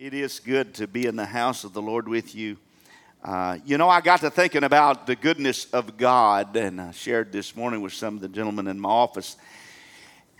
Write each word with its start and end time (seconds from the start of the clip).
It 0.00 0.14
is 0.14 0.40
good 0.40 0.72
to 0.76 0.86
be 0.86 1.04
in 1.04 1.16
the 1.16 1.26
house 1.26 1.62
of 1.62 1.74
the 1.74 1.82
Lord 1.82 2.08
with 2.08 2.34
you. 2.34 2.56
Uh, 3.22 3.58
you 3.66 3.76
know, 3.76 3.90
I 3.90 4.00
got 4.00 4.20
to 4.20 4.30
thinking 4.30 4.64
about 4.64 5.06
the 5.06 5.14
goodness 5.14 5.66
of 5.74 5.98
God, 5.98 6.56
and 6.56 6.80
I 6.80 6.92
shared 6.92 7.32
this 7.32 7.54
morning 7.54 7.82
with 7.82 7.92
some 7.92 8.14
of 8.14 8.22
the 8.22 8.28
gentlemen 8.30 8.66
in 8.66 8.80
my 8.80 8.88
office, 8.88 9.36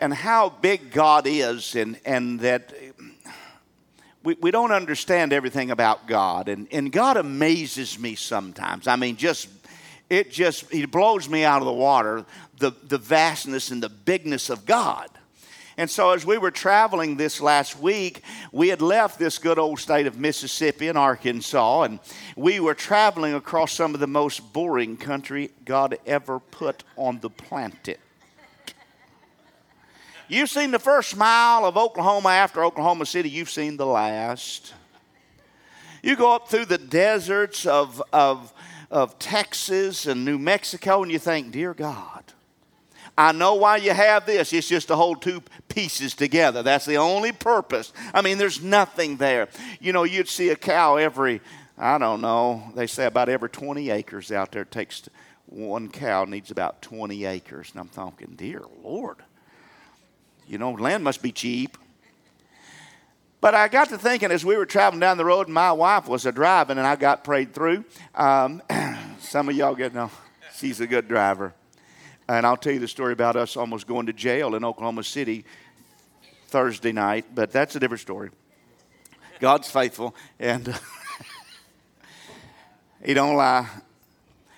and 0.01 0.15
how 0.15 0.49
big 0.49 0.91
God 0.91 1.27
is, 1.27 1.77
and, 1.77 2.01
and 2.07 2.41
that 2.41 2.73
we, 4.23 4.35
we 4.41 4.51
don't 4.51 4.73
understand 4.73 5.35
everything 5.35 5.71
about 5.71 6.09
God. 6.09 6.49
And, 6.49 6.67
and 6.73 6.91
God 6.91 7.19
amazes 7.19 7.99
me 7.99 8.15
sometimes. 8.15 8.87
I 8.87 8.97
mean, 8.97 9.17
just, 9.17 9.47
it 10.09 10.31
just, 10.31 10.73
He 10.73 10.87
blows 10.87 11.29
me 11.29 11.45
out 11.45 11.61
of 11.61 11.67
the 11.67 11.73
water, 11.75 12.25
the, 12.57 12.73
the 12.85 12.97
vastness 12.97 13.71
and 13.71 13.83
the 13.83 13.91
bigness 13.91 14.49
of 14.49 14.65
God. 14.65 15.11
And 15.81 15.89
so, 15.89 16.11
as 16.11 16.27
we 16.27 16.37
were 16.37 16.51
traveling 16.51 17.17
this 17.17 17.41
last 17.41 17.81
week, 17.81 18.23
we 18.53 18.69
had 18.69 18.83
left 18.83 19.19
this 19.19 19.39
good 19.39 19.59
old 19.59 19.79
state 19.79 20.07
of 20.07 20.19
Mississippi 20.19 20.89
and 20.89 20.99
Arkansas, 20.99 21.85
and 21.85 22.01
we 22.37 22.61
were 22.61 22.75
traveling 22.75 23.33
across 23.33 23.73
some 23.73 23.95
of 23.95 24.01
the 24.01 24.07
most 24.07 24.53
boring 24.53 24.99
country 24.99 25.53
God 25.65 25.97
ever 26.05 26.39
put 26.39 26.85
on 26.99 27.21
the 27.21 27.31
planet. 27.31 27.99
You've 30.29 30.51
seen 30.51 30.71
the 30.71 30.79
first 30.79 31.17
mile 31.17 31.65
of 31.65 31.79
Oklahoma 31.79 32.29
after 32.29 32.63
Oklahoma 32.63 33.07
City, 33.07 33.31
you've 33.31 33.49
seen 33.49 33.79
the 33.79 33.87
last. 33.87 34.75
You 36.03 36.15
go 36.15 36.35
up 36.35 36.51
through 36.51 36.67
the 36.67 36.77
deserts 36.77 37.65
of, 37.65 38.03
of, 38.13 38.53
of 38.91 39.19
Texas 39.19 40.05
and 40.05 40.27
New 40.27 40.39
Mexico, 40.39 41.03
and 41.03 41.11
you 41.11 41.19
think, 41.19 41.53
Dear 41.53 41.73
God, 41.73 42.35
I 43.21 43.33
know 43.33 43.57
why 43.57 43.77
you 43.77 43.93
have 43.93 44.25
this. 44.25 44.51
It's 44.51 44.67
just 44.67 44.89
to 44.89 44.97
hold 44.97 45.21
two 45.21 45.43
pieces 45.69 46.15
together. 46.15 46.63
That's 46.63 46.87
the 46.87 46.97
only 46.97 47.33
purpose. 47.33 47.93
I 48.15 48.23
mean, 48.23 48.39
there's 48.39 48.63
nothing 48.63 49.19
there. 49.19 49.49
You 49.79 49.93
know, 49.93 50.05
you'd 50.05 50.27
see 50.27 50.49
a 50.49 50.57
cow 50.57 50.97
every, 50.97 51.43
I 51.77 51.99
don't 51.99 52.23
know, 52.23 52.73
they 52.75 52.87
say 52.87 53.05
about 53.05 53.29
every 53.29 53.51
20 53.51 53.91
acres 53.91 54.33
out 54.33 54.53
there. 54.53 54.63
It 54.63 54.71
takes 54.71 55.07
one 55.45 55.91
cow 55.91 56.25
needs 56.25 56.51
about 56.51 56.81
20 56.81 57.27
acres. 57.27 57.71
And 57.73 57.81
I'm 57.81 57.89
thinking, 57.89 58.37
dear 58.37 58.63
Lord, 58.83 59.19
you 60.47 60.57
know, 60.57 60.71
land 60.71 61.05
must 61.05 61.21
be 61.21 61.31
cheap. 61.31 61.77
But 63.43 63.55
I 63.55 63.69
got 63.69 63.91
to 63.91 63.99
thinking 63.99 64.31
as 64.31 64.47
we 64.47 64.57
were 64.57 64.65
traveling 64.65 65.01
down 65.01 65.19
the 65.19 65.27
road, 65.27 65.47
and 65.47 65.55
my 65.55 65.73
wife 65.73 66.09
was 66.09 66.25
a 66.25 66.33
driving, 66.33 66.79
and 66.79 66.87
I 66.87 66.97
got 66.97 67.23
prayed 67.23 67.53
through. 67.53 67.85
Um, 68.15 68.63
some 69.21 69.51
of 69.51 69.55
y'all 69.55 69.75
get 69.75 69.93
no, 69.93 70.11
she's 70.55 70.81
a 70.81 70.87
good 70.87 71.07
driver. 71.07 71.53
And 72.31 72.47
I'll 72.47 72.57
tell 72.57 72.73
you 72.73 72.79
the 72.79 72.87
story 72.87 73.13
about 73.13 73.35
us 73.35 73.57
almost 73.57 73.89
going 73.89 74.07
to 74.07 74.13
jail 74.13 74.55
in 74.55 74.65
Oklahoma 74.65 75.03
City 75.03 75.45
Thursday 76.47 76.93
night, 76.93 77.27
but 77.35 77.51
that's 77.51 77.75
a 77.75 77.81
different 77.81 78.01
story. 78.01 78.31
God's 79.41 79.69
faithful, 79.69 80.15
and 80.39 80.79
He 83.05 83.15
don't 83.15 83.35
lie. 83.35 83.69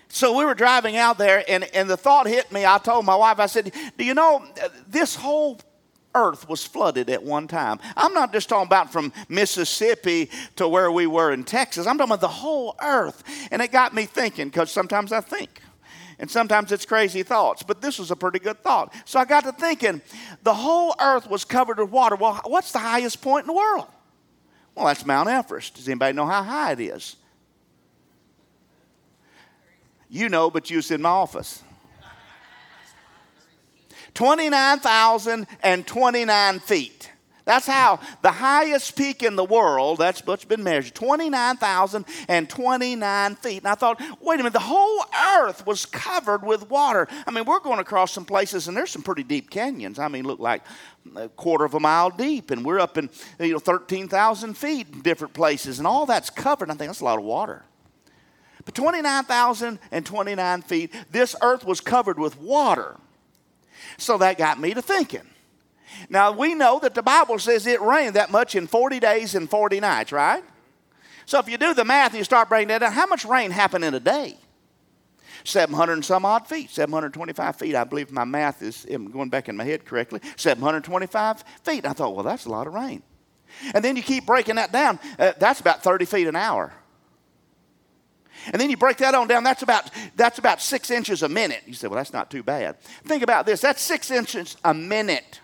So 0.08 0.36
we 0.36 0.44
were 0.44 0.54
driving 0.54 0.98
out 0.98 1.16
there, 1.16 1.42
and, 1.48 1.64
and 1.74 1.88
the 1.88 1.96
thought 1.96 2.26
hit 2.26 2.52
me. 2.52 2.66
I 2.66 2.76
told 2.76 3.06
my 3.06 3.16
wife, 3.16 3.38
I 3.38 3.46
said, 3.46 3.72
Do 3.96 4.04
you 4.04 4.12
know 4.12 4.44
this 4.86 5.14
whole 5.14 5.58
earth 6.14 6.46
was 6.50 6.66
flooded 6.66 7.08
at 7.08 7.22
one 7.22 7.48
time? 7.48 7.78
I'm 7.96 8.12
not 8.12 8.34
just 8.34 8.50
talking 8.50 8.66
about 8.66 8.92
from 8.92 9.14
Mississippi 9.30 10.28
to 10.56 10.68
where 10.68 10.92
we 10.92 11.06
were 11.06 11.32
in 11.32 11.44
Texas, 11.44 11.86
I'm 11.86 11.96
talking 11.96 12.10
about 12.10 12.20
the 12.20 12.28
whole 12.28 12.76
earth. 12.82 13.24
And 13.50 13.62
it 13.62 13.72
got 13.72 13.94
me 13.94 14.04
thinking, 14.04 14.48
because 14.48 14.70
sometimes 14.70 15.10
I 15.10 15.22
think. 15.22 15.62
And 16.22 16.30
sometimes 16.30 16.70
it's 16.70 16.86
crazy 16.86 17.24
thoughts, 17.24 17.64
but 17.64 17.82
this 17.82 17.98
was 17.98 18.12
a 18.12 18.16
pretty 18.16 18.38
good 18.38 18.62
thought. 18.62 18.94
So 19.04 19.18
I 19.18 19.24
got 19.24 19.42
to 19.42 19.50
thinking, 19.50 20.00
the 20.44 20.54
whole 20.54 20.94
earth 21.00 21.28
was 21.28 21.44
covered 21.44 21.80
with 21.80 21.90
water. 21.90 22.14
Well, 22.14 22.40
what's 22.46 22.70
the 22.70 22.78
highest 22.78 23.20
point 23.20 23.42
in 23.42 23.48
the 23.48 23.54
world? 23.54 23.88
Well, 24.76 24.86
that's 24.86 25.04
Mount 25.04 25.28
Everest. 25.28 25.74
Does 25.74 25.88
anybody 25.88 26.14
know 26.14 26.26
how 26.26 26.44
high 26.44 26.70
it 26.72 26.80
is? 26.80 27.16
You 30.08 30.28
know, 30.28 30.48
but 30.48 30.70
you 30.70 30.76
was 30.76 30.92
in 30.92 31.02
my 31.02 31.08
office. 31.08 31.60
29,029 34.14 36.60
feet. 36.60 37.11
That's 37.44 37.66
how 37.66 37.98
the 38.22 38.30
highest 38.30 38.96
peak 38.96 39.24
in 39.24 39.36
the 39.36 39.44
world, 39.44 39.98
that's 39.98 40.24
what's 40.24 40.44
been 40.44 40.62
measured, 40.62 40.94
29,029 40.94 43.36
feet. 43.36 43.58
And 43.58 43.66
I 43.66 43.74
thought, 43.74 44.00
wait 44.20 44.36
a 44.36 44.38
minute, 44.38 44.52
the 44.52 44.60
whole 44.60 45.04
earth 45.36 45.66
was 45.66 45.84
covered 45.84 46.44
with 46.44 46.70
water. 46.70 47.08
I 47.26 47.32
mean, 47.32 47.44
we're 47.44 47.58
going 47.58 47.80
across 47.80 48.12
some 48.12 48.24
places 48.24 48.68
and 48.68 48.76
there's 48.76 48.92
some 48.92 49.02
pretty 49.02 49.24
deep 49.24 49.50
canyons. 49.50 49.98
I 49.98 50.06
mean, 50.08 50.24
look 50.24 50.38
like 50.38 50.62
a 51.16 51.28
quarter 51.30 51.64
of 51.64 51.74
a 51.74 51.80
mile 51.80 52.10
deep, 52.10 52.52
and 52.52 52.64
we're 52.64 52.78
up 52.78 52.96
in 52.96 53.10
you 53.40 53.52
know 53.52 53.58
13,000 53.58 54.56
feet 54.56 54.86
in 54.92 55.02
different 55.02 55.34
places, 55.34 55.78
and 55.78 55.86
all 55.86 56.06
that's 56.06 56.30
covered. 56.30 56.70
I 56.70 56.74
think 56.74 56.88
that's 56.88 57.00
a 57.00 57.04
lot 57.04 57.18
of 57.18 57.24
water. 57.24 57.64
But 58.64 58.76
29,029 58.76 60.62
feet, 60.62 60.94
this 61.10 61.34
earth 61.42 61.64
was 61.64 61.80
covered 61.80 62.20
with 62.20 62.38
water. 62.38 62.96
So 63.98 64.16
that 64.18 64.38
got 64.38 64.60
me 64.60 64.74
to 64.74 64.82
thinking 64.82 65.26
now, 66.08 66.32
we 66.32 66.54
know 66.54 66.78
that 66.80 66.94
the 66.94 67.02
Bible 67.02 67.38
says 67.38 67.66
it 67.66 67.80
rained 67.80 68.14
that 68.14 68.30
much 68.30 68.54
in 68.54 68.66
40 68.66 69.00
days 69.00 69.34
and 69.34 69.48
40 69.48 69.80
nights, 69.80 70.12
right? 70.12 70.42
So 71.26 71.38
if 71.38 71.48
you 71.48 71.58
do 71.58 71.74
the 71.74 71.84
math 71.84 72.12
and 72.12 72.18
you 72.18 72.24
start 72.24 72.48
breaking 72.48 72.68
that 72.68 72.78
down, 72.78 72.92
how 72.92 73.06
much 73.06 73.24
rain 73.24 73.50
happened 73.50 73.84
in 73.84 73.94
a 73.94 74.00
day? 74.00 74.36
700 75.44 75.92
and 75.94 76.04
some 76.04 76.24
odd 76.24 76.46
feet, 76.46 76.70
725 76.70 77.56
feet. 77.56 77.74
I 77.74 77.84
believe 77.84 78.12
my 78.12 78.24
math 78.24 78.62
is 78.62 78.86
going 78.86 79.28
back 79.28 79.48
in 79.48 79.56
my 79.56 79.64
head 79.64 79.84
correctly. 79.84 80.20
725 80.36 81.44
feet. 81.64 81.84
I 81.84 81.92
thought, 81.92 82.14
well, 82.14 82.24
that's 82.24 82.46
a 82.46 82.50
lot 82.50 82.66
of 82.66 82.74
rain. 82.74 83.02
And 83.74 83.84
then 83.84 83.96
you 83.96 84.02
keep 84.02 84.26
breaking 84.26 84.56
that 84.56 84.72
down. 84.72 84.98
Uh, 85.18 85.32
that's 85.38 85.60
about 85.60 85.82
30 85.82 86.04
feet 86.04 86.26
an 86.26 86.36
hour. 86.36 86.72
And 88.46 88.60
then 88.60 88.70
you 88.70 88.76
break 88.76 88.96
that 88.98 89.14
on 89.14 89.28
down, 89.28 89.44
that's 89.44 89.62
about, 89.62 89.90
that's 90.16 90.38
about 90.38 90.60
six 90.60 90.90
inches 90.90 91.22
a 91.22 91.28
minute. 91.28 91.62
You 91.66 91.74
say, 91.74 91.86
well, 91.86 91.96
that's 91.96 92.12
not 92.12 92.30
too 92.30 92.42
bad. 92.42 92.80
Think 93.04 93.22
about 93.22 93.46
this 93.46 93.60
that's 93.60 93.82
six 93.82 94.10
inches 94.10 94.56
a 94.64 94.74
minute. 94.74 95.40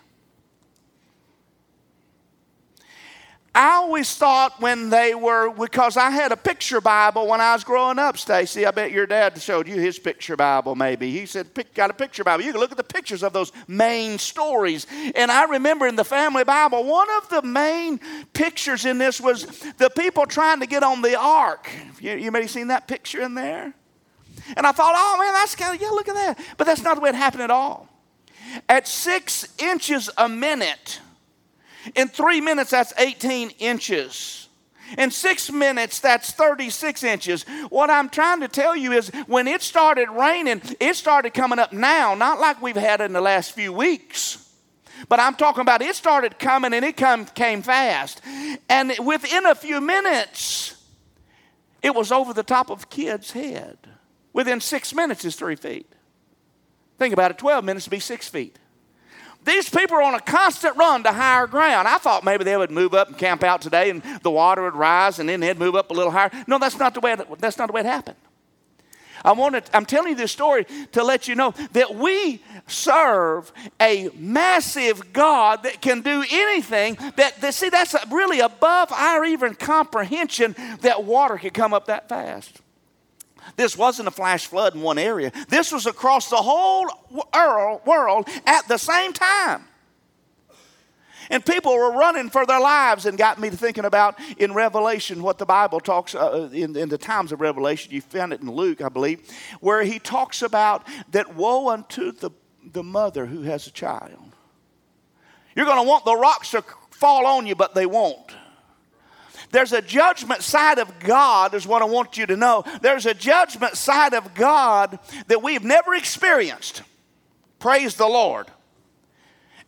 I 3.59 3.73
always 3.73 4.15
thought 4.15 4.61
when 4.61 4.89
they 4.89 5.17
were, 5.17 5.51
because 5.51 5.97
I 5.97 6.11
had 6.11 6.31
a 6.31 6.37
picture 6.37 6.81
Bible 6.81 7.27
when 7.27 7.41
I 7.41 7.55
was 7.55 7.65
growing 7.65 7.99
up, 7.99 8.17
Stacy. 8.17 8.65
I 8.65 8.71
bet 8.71 8.93
your 8.93 9.05
dad 9.05 9.43
showed 9.43 9.67
you 9.67 9.75
his 9.75 9.99
picture 9.99 10.37
Bible, 10.37 10.77
maybe. 10.77 11.11
He 11.11 11.27
said, 11.27 11.49
Got 11.75 11.91
a 11.91 11.93
picture 11.93 12.23
Bible. 12.23 12.45
You 12.45 12.53
can 12.53 12.61
look 12.61 12.71
at 12.71 12.77
the 12.77 12.85
pictures 12.85 13.25
of 13.25 13.33
those 13.33 13.51
main 13.67 14.19
stories. 14.19 14.87
And 15.17 15.33
I 15.33 15.43
remember 15.47 15.89
in 15.89 15.97
the 15.97 16.05
family 16.05 16.45
Bible, 16.45 16.85
one 16.85 17.09
of 17.17 17.31
the 17.31 17.43
main 17.43 17.99
pictures 18.33 18.85
in 18.85 18.99
this 18.99 19.21
was 19.21 19.45
the 19.77 19.91
people 19.91 20.25
trying 20.27 20.61
to 20.61 20.67
get 20.67 20.85
on 20.85 21.03
the 21.03 21.19
ark. 21.19 21.69
You, 21.99 22.13
you 22.13 22.31
may 22.31 22.43
have 22.43 22.51
seen 22.53 22.69
that 22.69 22.87
picture 22.87 23.23
in 23.23 23.35
there. 23.35 23.75
And 24.57 24.69
I 24.69 24.71
thought, 24.71 24.95
oh 24.97 25.17
man, 25.19 25.33
that's 25.33 25.57
kind 25.57 25.75
of, 25.75 25.83
yeah, 25.83 25.89
look 25.89 26.07
at 26.07 26.15
that. 26.15 26.39
But 26.59 26.69
that's 26.69 26.85
not 26.85 26.95
the 26.95 27.01
way 27.01 27.09
it 27.09 27.17
happened 27.17 27.43
at 27.43 27.51
all. 27.51 27.89
At 28.69 28.87
six 28.87 29.53
inches 29.59 30.11
a 30.17 30.29
minute, 30.29 31.01
in 31.95 32.09
three 32.09 32.41
minutes, 32.41 32.71
that's 32.71 32.93
18 32.99 33.51
inches. 33.59 34.49
In 34.97 35.11
six 35.11 35.51
minutes, 35.51 36.01
that's 36.01 36.31
36 36.33 37.05
inches. 37.05 37.45
What 37.69 37.91
I'm 37.91 38.09
trying 38.09 38.41
to 38.41 38.49
tell 38.49 38.75
you 38.75 38.93
is 38.93 39.11
when 39.27 39.47
it 39.47 39.61
started 39.61 40.09
raining, 40.11 40.63
it 40.81 40.97
started 40.97 41.35
coming 41.35 41.59
up 41.59 41.73
now, 41.73 42.15
not 42.15 42.41
like 42.41 42.63
we've 42.63 42.75
had 42.75 43.01
in 43.01 43.13
the 43.13 43.21
last 43.21 43.53
few 43.53 43.73
weeks. 43.73 44.45
But 45.09 45.21
I'm 45.21 45.35
talking 45.35 45.61
about 45.61 45.83
it 45.83 45.95
started 45.95 46.39
coming 46.39 46.73
and 46.73 46.85
it 46.85 46.97
come, 46.97 47.27
came 47.27 47.63
fast. 47.63 48.23
And 48.69 48.95
within 49.05 49.47
a 49.47 49.55
few 49.55 49.81
minutes, 49.81 50.75
it 51.83 51.95
was 51.95 52.11
over 52.11 52.33
the 52.33 52.43
top 52.43 52.71
of 52.71 52.91
kid's 52.91 53.33
head. 53.33 53.79
Within 54.33 54.61
six 54.61 54.95
minutes 54.95 55.25
is 55.25 55.37
three 55.37 55.57
feet. 55.57 55.93
Think 56.99 57.13
about 57.13 57.31
it 57.31 57.39
12 57.39 57.65
minutes 57.65 57.85
to 57.85 57.91
be 57.91 58.01
six 58.01 58.29
feet. 58.29 58.59
These 59.45 59.71
people 59.71 59.97
are 59.97 60.03
on 60.03 60.15
a 60.15 60.21
constant 60.21 60.77
run 60.77 61.03
to 61.05 61.13
higher 61.13 61.47
ground. 61.47 61.89
I 61.89 61.99
thought 61.99 62.25
maybe 62.25 62.45
they 62.45 62.57
would 62.57 62.71
move 62.71 62.93
up 62.93 63.09
and 63.09 63.17
camp 63.17 63.43
out 63.43 63.63
today 63.63 63.89
and 63.89 64.03
the 64.23 64.31
water 64.31 64.63
would 64.63 64.75
rise 64.75 65.19
and 65.19 65.29
then 65.29 65.41
they'd 65.41 65.59
move 65.59 65.75
up 65.75 65.91
a 65.91 65.95
little 65.95 66.13
higher. 66.13 66.31
No, 66.47 66.59
that's 66.59 66.79
not 66.79 66.95
the 66.95 67.01
way 67.01 67.13
it, 67.13 67.39
that's 67.39 67.57
not 67.57 67.67
the 67.67 67.73
way 67.73 67.81
it 67.81 67.87
happened. 67.87 68.17
I 69.25 69.33
want 69.33 69.55
to, 69.55 69.77
I'm 69.77 69.87
telling 69.87 70.11
you 70.11 70.15
this 70.15 70.33
story 70.33 70.67
to 70.93 71.03
let 71.03 71.29
you 71.29 71.35
know 71.35 71.53
that 71.73 71.95
we 71.95 72.43
serve 72.67 73.53
a 73.81 74.11
massive 74.15 75.13
God 75.13 75.65
that 75.65 75.81
can 75.81 76.03
do 76.03 76.25
anything 76.31 76.97
that, 77.17 77.41
that 77.41 77.55
see 77.55 77.69
that's 77.69 77.95
really 78.11 78.41
above 78.41 78.93
our 78.93 79.25
even 79.25 79.55
comprehension 79.55 80.55
that 80.83 81.05
water 81.05 81.37
could 81.39 81.55
come 81.55 81.75
up 81.75 81.87
that 81.87 82.09
fast. 82.09 82.61
This 83.57 83.77
wasn't 83.77 84.09
a 84.09 84.11
flash 84.11 84.47
flood 84.47 84.75
in 84.75 84.83
one 84.83 84.99
area, 84.99 85.33
this 85.49 85.73
was 85.73 85.87
across 85.87 86.31
the 86.31 86.37
whole 86.37 86.87
world 87.85 88.29
at 88.47 88.67
the 88.69 88.79
same 88.79 89.13
time. 89.13 89.65
And 91.31 91.45
people 91.45 91.75
were 91.75 91.93
running 91.93 92.31
for 92.31 92.47
their 92.47 92.61
lives 92.61 93.07
and 93.07 93.19
got 93.19 93.39
me 93.39 93.51
to 93.51 93.57
thinking 93.57 93.85
about 93.85 94.19
in 94.39 94.55
Revelation 94.55 95.23
what 95.23 95.39
the 95.39 95.47
Bible 95.47 95.81
talks 95.81 96.15
uh, 96.15 96.49
in, 96.53 96.75
in 96.77 96.89
the 96.89 96.99
times 96.99 97.33
of 97.33 97.41
Revelation. 97.41 97.93
You 97.93 98.01
found 98.01 98.33
it 98.33 98.41
in 98.41 98.51
Luke, 98.51 98.81
I 98.81 98.89
believe, 98.89 99.21
where 99.61 99.83
he 99.83 99.99
talks 99.99 100.43
about 100.43 100.87
that 101.11 101.35
woe 101.35 101.69
unto 101.69 102.13
the, 102.13 102.31
the 102.73 102.83
mother 102.83 103.27
who 103.27 103.43
has 103.43 103.67
a 103.67 103.71
child. 103.71 104.33
You're 105.55 105.67
going 105.67 105.85
to 105.85 105.89
want 105.89 106.05
the 106.05 106.17
rocks 106.17 106.53
to 106.53 106.65
fall 106.91 107.27
on 107.27 107.47
you, 107.47 107.55
but 107.55 107.75
they 107.75 107.87
won't. 107.87 108.35
There's 109.51 109.73
a 109.73 109.81
judgment 109.83 110.43
side 110.43 110.79
of 110.79 110.99
God, 110.99 111.55
is 111.55 111.67
what 111.67 111.83
I 111.83 111.87
want 111.87 112.17
you 112.17 112.27
to 112.27 112.37
know. 112.37 112.65
There's 112.83 113.07
a 113.07 113.15
judgment 113.15 113.77
side 113.77 114.15
of 114.15 114.35
God 114.35 114.99
that 115.29 115.43
we've 115.43 115.65
never 115.65 115.95
experienced. 115.95 116.83
Praise 117.59 117.97
the 117.97 118.07
Lord. 118.07 118.47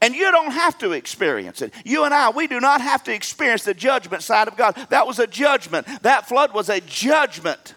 And 0.03 0.15
you 0.15 0.31
don't 0.31 0.53
have 0.53 0.79
to 0.79 0.93
experience 0.93 1.61
it. 1.61 1.75
You 1.85 2.05
and 2.05 2.15
I, 2.15 2.31
we 2.31 2.47
do 2.47 2.61
not 2.61 2.81
have 2.81 3.05
to 3.05 3.15
experience 3.15 3.65
the 3.65 3.75
judgment 3.75 4.23
side 4.23 4.49
of 4.49 4.57
God. 4.57 4.75
That 4.89 5.07
was 5.07 5.19
a 5.19 5.27
judgment. 5.27 5.87
That 6.03 6.27
flood 6.27 6.55
was 6.55 6.71
a 6.71 6.81
judgment. 6.81 7.75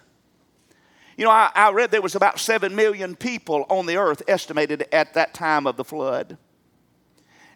You 1.17 1.25
know, 1.25 1.31
I, 1.31 1.51
I 1.53 1.71
read 1.71 1.91
there 1.91 2.01
was 2.01 2.15
about 2.15 2.39
7 2.39 2.75
million 2.75 3.15
people 3.15 3.65
on 3.69 3.85
the 3.85 3.97
earth 3.97 4.23
estimated 4.27 4.87
at 4.91 5.13
that 5.13 5.33
time 5.33 5.67
of 5.67 5.75
the 5.75 5.83
flood, 5.83 6.37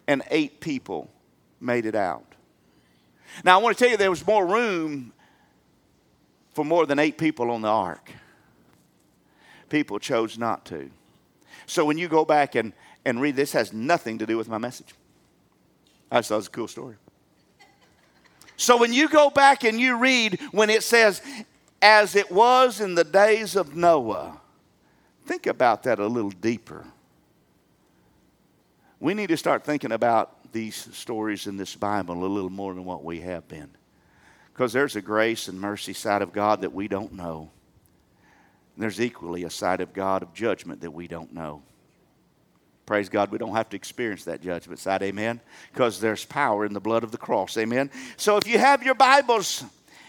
and 0.05 0.21
eight 0.29 0.59
people 0.59 1.09
made 1.59 1.85
it 1.85 1.95
out. 1.95 2.35
Now, 3.43 3.59
I 3.59 3.61
want 3.61 3.77
to 3.77 3.83
tell 3.83 3.91
you 3.91 3.97
there 3.97 4.09
was 4.09 4.25
more 4.25 4.45
room 4.45 5.13
for 6.53 6.65
more 6.65 6.85
than 6.85 6.99
eight 6.99 7.17
people 7.17 7.51
on 7.51 7.61
the 7.61 7.67
ark. 7.67 8.11
People 9.69 9.99
chose 9.99 10.37
not 10.37 10.65
to. 10.65 10.89
So 11.65 11.85
when 11.85 11.97
you 11.97 12.07
go 12.07 12.25
back 12.25 12.55
and, 12.55 12.73
and 13.05 13.21
read 13.21 13.35
this, 13.35 13.51
has 13.51 13.73
nothing 13.73 14.17
to 14.19 14.25
do 14.25 14.37
with 14.37 14.47
my 14.47 14.57
message. 14.57 14.95
I 16.09 16.19
just 16.19 16.29
thought 16.29 16.35
it 16.35 16.37
was 16.37 16.47
a 16.47 16.51
cool 16.51 16.67
story. 16.67 16.95
So 18.55 18.77
when 18.77 18.91
you 18.91 19.07
go 19.07 19.29
back 19.29 19.63
and 19.63 19.79
you 19.79 19.97
read 19.97 20.39
when 20.51 20.69
it 20.69 20.81
says, 20.81 21.21
as 21.81 22.15
it 22.15 22.31
was 22.31 22.81
in 22.81 22.95
the 22.95 23.03
days 23.03 23.55
of 23.55 23.75
Noah, 23.75 24.39
think 25.25 25.45
about 25.45 25.83
that 25.83 25.99
a 25.99 26.07
little 26.07 26.31
deeper. 26.31 26.85
We 28.99 29.13
need 29.13 29.27
to 29.27 29.37
start 29.37 29.63
thinking 29.63 29.91
about 29.91 30.36
these 30.57 30.89
stories 30.95 31.45
in 31.45 31.55
this 31.55 31.75
Bible 31.75 32.15
a 32.15 32.25
little 32.25 32.49
more 32.49 32.73
than 32.73 32.83
what 32.83 33.03
we 33.03 33.21
have 33.21 33.47
been. 33.47 33.69
Because 34.51 34.73
there's 34.73 34.95
a 34.95 35.01
grace 35.03 35.47
and 35.47 35.61
mercy 35.61 35.93
side 35.93 36.23
of 36.23 36.33
God 36.33 36.61
that 36.61 36.73
we 36.73 36.87
don't 36.87 37.13
know. 37.13 37.51
And 38.73 38.81
there's 38.81 38.99
equally 38.99 39.43
a 39.43 39.51
side 39.51 39.81
of 39.81 39.93
God 39.93 40.23
of 40.23 40.33
judgment 40.33 40.81
that 40.81 40.89
we 40.89 41.07
don't 41.07 41.31
know. 41.31 41.61
Praise 42.87 43.07
God, 43.07 43.29
we 43.29 43.37
don't 43.37 43.53
have 43.53 43.69
to 43.69 43.75
experience 43.75 44.23
that 44.23 44.41
judgment 44.41 44.79
side, 44.79 45.03
amen? 45.03 45.41
Because 45.71 45.99
there's 45.99 46.25
power 46.25 46.65
in 46.65 46.73
the 46.73 46.79
blood 46.79 47.03
of 47.03 47.11
the 47.11 47.19
cross, 47.19 47.55
amen? 47.55 47.91
So 48.15 48.37
if 48.37 48.47
you 48.47 48.57
have 48.57 48.81
your 48.81 48.95
Bibles, 48.95 49.63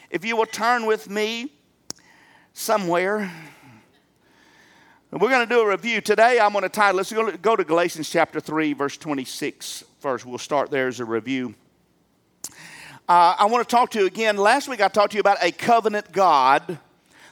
if 0.09 0.25
you 0.25 0.35
will 0.35 0.47
turn 0.47 0.87
with 0.87 1.11
me 1.11 1.53
somewhere 2.55 3.31
we're 5.10 5.31
going 5.31 5.46
to 5.49 5.55
do 5.55 5.60
a 5.62 5.66
review. 5.66 6.02
Today 6.02 6.38
I'm 6.38 6.52
going 6.52 6.64
to 6.64 6.69
title, 6.69 6.99
let's 6.99 7.10
go 7.40 7.56
to 7.56 7.64
Galatians 7.64 8.10
chapter 8.10 8.40
3, 8.40 8.75
verse 8.75 8.99
26 8.99 9.84
first. 10.00 10.26
We'll 10.26 10.37
start 10.37 10.70
there 10.70 10.87
as 10.87 11.00
a 11.00 11.05
review. 11.05 11.55
Uh, 13.08 13.34
I 13.38 13.46
want 13.46 13.66
to 13.66 13.75
talk 13.75 13.90
to 13.93 14.00
you 14.00 14.06
again. 14.06 14.37
Last 14.37 14.69
week 14.69 14.82
I 14.82 14.88
talked 14.88 15.12
to 15.12 15.16
you 15.16 15.20
about 15.20 15.38
a 15.43 15.50
covenant 15.50 16.12
God. 16.12 16.78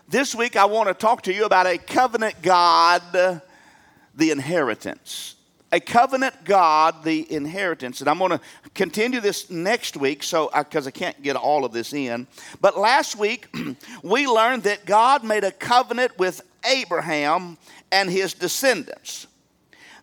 This 0.09 0.35
week 0.35 0.57
I 0.57 0.65
want 0.65 0.89
to 0.89 0.95
talk 0.95 1.23
to 1.23 1.35
you 1.35 1.45
about 1.45 1.67
a 1.67 1.77
covenant 1.77 2.41
God, 2.41 3.03
the 3.13 4.31
inheritance. 4.31 5.35
A 5.71 5.81
covenant 5.81 6.45
God, 6.45 7.05
the 7.05 7.31
inheritance. 7.31 8.01
And 8.01 8.09
I'm 8.09 8.19
going 8.19 8.31
to 8.31 8.41
continue 8.73 9.21
this 9.21 9.51
next 9.51 9.99
week 9.99 10.23
so 10.23 10.51
because 10.57 10.87
I, 10.87 10.89
I 10.89 10.93
can't 10.93 11.23
get 11.23 11.37
all 11.37 11.67
of 11.67 11.73
this 11.73 11.93
in. 11.93 12.27
But 12.63 12.79
last 12.79 13.19
week 13.19 13.55
we 14.03 14.27
learned 14.27 14.63
that 14.63 14.87
God 14.87 15.25
made 15.25 15.45
a 15.45 15.53
covenant 15.53 16.19
with 16.19 16.41
Abraham 16.67 17.59
and 17.93 18.11
his 18.11 18.35
descendants. 18.35 19.27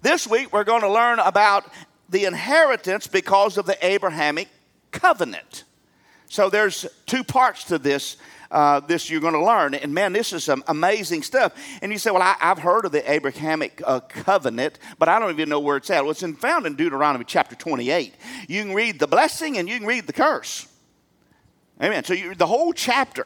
This 0.01 0.27
week, 0.27 0.51
we're 0.51 0.63
going 0.63 0.81
to 0.81 0.91
learn 0.91 1.19
about 1.19 1.71
the 2.09 2.25
inheritance 2.25 3.07
because 3.07 3.57
of 3.57 3.65
the 3.65 3.77
Abrahamic 3.85 4.47
covenant. 4.91 5.63
So 6.27 6.49
there's 6.49 6.85
two 7.05 7.23
parts 7.23 7.65
to 7.65 7.77
this. 7.77 8.17
Uh, 8.49 8.79
this 8.81 9.09
you're 9.09 9.21
going 9.21 9.33
to 9.33 9.43
learn, 9.43 9.73
and 9.73 9.95
man, 9.95 10.13
this 10.13 10.31
is 10.31 10.43
some 10.43 10.63
amazing 10.67 11.23
stuff. 11.23 11.53
And 11.81 11.91
you 11.91 11.97
say, 11.97 12.11
"Well, 12.11 12.21
I, 12.21 12.35
have 12.39 12.59
heard 12.59 12.85
of 12.85 12.91
the 12.91 13.11
Abrahamic 13.11 13.81
uh, 13.83 13.99
covenant, 14.01 14.77
but 14.99 15.09
I 15.09 15.17
don't 15.17 15.31
even 15.31 15.49
know 15.49 15.59
where 15.59 15.77
it's 15.77 15.89
at." 15.89 16.03
Well, 16.03 16.11
it's 16.11 16.21
in, 16.21 16.35
found 16.35 16.67
in 16.67 16.75
Deuteronomy 16.75 17.25
chapter 17.27 17.55
28. 17.55 18.13
You 18.47 18.61
can 18.61 18.73
read 18.73 18.99
the 18.99 19.07
blessing 19.07 19.57
and 19.57 19.67
you 19.67 19.77
can 19.79 19.87
read 19.87 20.05
the 20.05 20.13
curse. 20.13 20.67
Amen. 21.81 22.03
So 22.03 22.13
you, 22.13 22.35
the 22.35 22.45
whole 22.45 22.73
chapter 22.73 23.25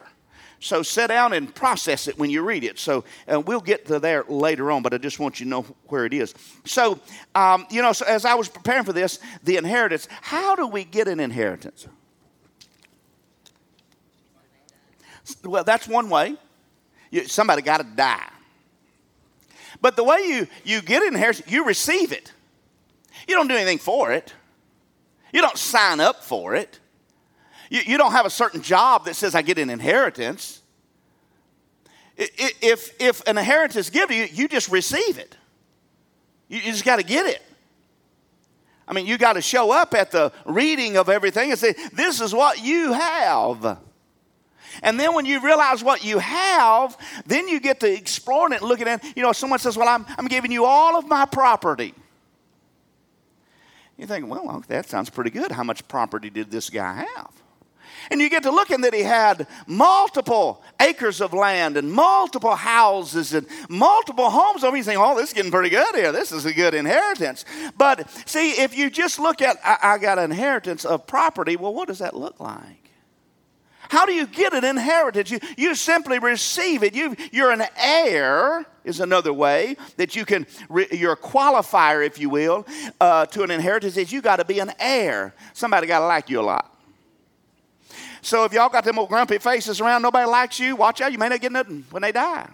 so 0.60 0.82
sit 0.82 1.08
down 1.08 1.34
and 1.34 1.54
process 1.54 2.08
it 2.08 2.18
when 2.18 2.30
you 2.30 2.42
read 2.42 2.64
it. 2.64 2.80
So 2.80 3.04
uh, 3.32 3.40
we'll 3.40 3.62
get 3.62 3.86
to 3.88 4.00
there 4.00 4.24
later 4.28 4.72
on, 4.72 4.82
but 4.82 4.94
I 4.94 4.98
just 4.98 5.20
want 5.20 5.40
you 5.40 5.46
to 5.46 5.50
know 5.50 5.62
where 5.88 6.06
it 6.06 6.14
is. 6.14 6.34
So, 6.66 7.00
um, 7.36 7.68
you 7.70 7.82
know, 7.82 7.94
so 7.94 8.06
as 8.06 8.26
I 8.26 8.34
was 8.34 8.50
preparing 8.50 8.84
for 8.84 8.94
this, 8.94 9.20
the 9.44 9.58
inheritance, 9.58 10.08
how 10.22 10.56
do 10.56 10.68
we 10.68 10.84
get 10.84 11.08
an 11.08 11.20
inheritance? 11.20 11.88
Well, 15.44 15.64
that's 15.64 15.88
one 15.88 16.10
way. 16.10 16.36
You, 17.12 17.28
somebody 17.28 17.62
got 17.62 17.78
to 17.78 17.84
die. 17.84 18.30
But 19.82 19.96
the 19.96 20.04
way 20.04 20.20
you, 20.26 20.48
you 20.64 20.82
get 20.82 21.04
inheritance, 21.04 21.50
you 21.52 21.66
receive 21.66 22.12
it. 22.12 22.32
You 23.28 23.36
don't 23.36 23.48
do 23.48 23.56
anything 23.56 23.78
for 23.78 24.12
it. 24.12 24.34
You 25.32 25.42
don't 25.42 25.58
sign 25.58 26.00
up 26.00 26.24
for 26.24 26.56
it. 26.56 26.80
You, 27.70 27.82
you 27.86 27.98
don't 27.98 28.12
have 28.12 28.26
a 28.26 28.30
certain 28.30 28.62
job 28.62 29.06
that 29.06 29.16
says 29.16 29.36
I 29.36 29.42
get 29.42 29.58
an 29.58 29.70
inheritance. 29.70 30.62
If, 32.18 33.00
if 33.00 33.22
an 33.28 33.38
inheritance 33.38 33.76
is 33.76 33.90
given 33.90 34.18
you, 34.18 34.28
you 34.32 34.48
just 34.48 34.70
receive 34.70 35.18
it. 35.18 35.36
You, 36.48 36.62
just 36.62 36.86
got 36.86 36.98
to 36.98 37.04
get 37.04 37.26
it. 37.26 37.42
I 38.88 38.94
mean, 38.94 39.06
you 39.06 39.18
got 39.18 39.34
to 39.34 39.42
show 39.42 39.72
up 39.72 39.94
at 39.94 40.12
the 40.12 40.32
reading 40.46 40.98
of 40.98 41.10
everything 41.10 41.52
and 41.52 41.60
say, 41.60 41.76
This 41.94 42.22
is 42.22 42.34
what 42.34 42.64
you 42.64 42.94
have. 42.94 43.80
And 44.82 45.00
then 45.00 45.14
when 45.14 45.26
you 45.26 45.42
realize 45.42 45.84
what 45.84 46.04
you 46.04 46.20
have, 46.20 46.98
then 47.26 47.48
you 47.48 47.60
get 47.60 47.80
to 47.82 47.92
exploring 47.92 48.54
it, 48.54 48.62
and 48.62 48.70
looking 48.70 48.88
at, 48.88 49.04
you 49.16 49.24
know, 49.24 49.32
someone 49.34 49.60
says, 49.60 49.78
Well, 49.78 49.90
I'm, 49.90 50.06
I'm 50.18 50.28
giving 50.28 50.52
you 50.52 50.66
all 50.66 50.98
of 50.98 51.08
my 51.08 51.26
property. 51.26 51.94
You 53.98 54.08
think, 54.08 54.28
Well, 54.30 54.64
that 54.70 54.88
sounds 54.88 55.10
pretty 55.10 55.32
good. 55.32 55.52
How 55.52 55.64
much 55.64 55.88
property 55.88 56.30
did 56.30 56.50
this 56.50 56.70
guy 56.70 57.06
have? 57.16 57.32
And 58.10 58.22
you 58.22 58.30
get 58.30 58.44
to 58.44 58.52
looking 58.52 58.82
that 58.82 58.94
he 58.94 59.04
had 59.04 59.48
multiple 59.66 60.64
acres 60.80 61.22
of 61.22 61.34
land 61.34 61.78
and 61.78 61.92
multiple 61.92 62.56
houses 62.56 63.34
and 63.34 63.48
multiple 63.70 64.30
homes 64.30 64.64
over. 64.64 64.78
You 64.78 64.84
think, 64.84 65.00
oh, 65.00 65.16
this 65.16 65.30
is 65.30 65.34
getting 65.34 65.52
pretty 65.52 65.70
good 65.70 65.96
here. 65.96 66.12
This 66.12 66.32
is 66.32 66.46
a 66.46 66.54
good 66.54 66.74
inheritance. 66.74 67.46
But 67.78 68.10
see, 68.28 68.52
if 68.52 68.78
you 68.78 68.90
just 68.90 69.20
look 69.20 69.42
at, 69.42 69.58
I, 69.64 69.78
I 69.82 69.98
got 69.98 70.18
an 70.20 70.32
inheritance 70.32 70.86
of 70.86 71.08
property, 71.08 71.56
well, 71.56 71.74
what 71.74 71.88
does 71.88 72.00
that 72.00 72.16
look 72.16 72.40
like? 72.40 72.88
How 73.90 74.06
do 74.06 74.14
you 74.14 74.28
get 74.28 74.54
an 74.54 74.66
inheritance? 74.66 75.32
You, 75.32 75.40
you 75.58 75.76
simply 75.76 76.20
receive 76.20 76.84
it. 76.84 76.94
You, 76.94 77.16
you're 77.32 77.52
an 77.52 77.64
heir, 77.78 78.66
is 78.84 79.00
another 79.00 79.34
way 79.34 79.78
that 79.98 80.16
you 80.16 80.26
can, 80.26 80.46
re, 80.70 80.88
you're 80.92 81.14
a 81.14 81.18
qualifier, 81.18 82.06
if 82.06 82.20
you 82.20 82.30
will, 82.30 82.66
uh, 83.00 83.26
to 83.28 83.44
an 83.44 83.52
inheritance, 83.52 83.98
is 83.98 84.12
you 84.12 84.22
got 84.22 84.38
to 84.38 84.46
be 84.46 84.60
an 84.60 84.72
heir. 84.80 85.34
Somebody 85.54 85.88
got 85.88 86.00
to 86.00 86.06
like 86.06 86.30
you 86.30 86.40
a 86.40 86.42
lot. 86.42 86.77
So 88.22 88.44
if 88.44 88.54
y'all 88.54 88.70
got 88.70 88.84
them 88.84 89.00
old 89.00 89.10
grumpy 89.10 89.38
faces 89.38 89.82
around, 89.82 90.02
nobody 90.02 90.30
likes 90.30 90.60
you, 90.60 90.76
watch 90.76 91.02
out, 91.02 91.12
you 91.12 91.18
may 91.18 91.30
not 91.30 91.42
get 91.42 91.52
nothing 91.52 91.86
when 91.92 92.02
they 92.02 92.12
die. 92.12 92.50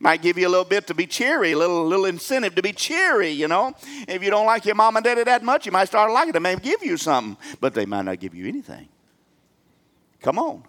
Might 0.00 0.22
give 0.22 0.36
you 0.36 0.46
a 0.46 0.50
little 0.50 0.64
bit 0.64 0.86
to 0.88 0.94
be 0.94 1.06
cheery, 1.06 1.52
a 1.52 1.58
little, 1.58 1.86
little 1.86 2.04
incentive 2.06 2.54
to 2.56 2.62
be 2.62 2.72
cheery, 2.72 3.30
you 3.30 3.48
know. 3.48 3.74
If 4.06 4.22
you 4.22 4.30
don't 4.30 4.46
like 4.46 4.64
your 4.66 4.74
mom 4.74 4.96
and 4.96 5.04
daddy 5.04 5.24
that 5.24 5.42
much, 5.42 5.66
you 5.66 5.72
might 5.72 5.86
start 5.86 6.10
liking 6.12 6.32
them. 6.32 6.42
They 6.42 6.54
may 6.54 6.60
give 6.60 6.82
you 6.82 6.96
something, 6.96 7.36
but 7.60 7.74
they 7.74 7.86
might 7.86 8.02
not 8.02 8.20
give 8.20 8.34
you 8.34 8.46
anything. 8.46 8.88
Come 10.20 10.38
on. 10.38 10.64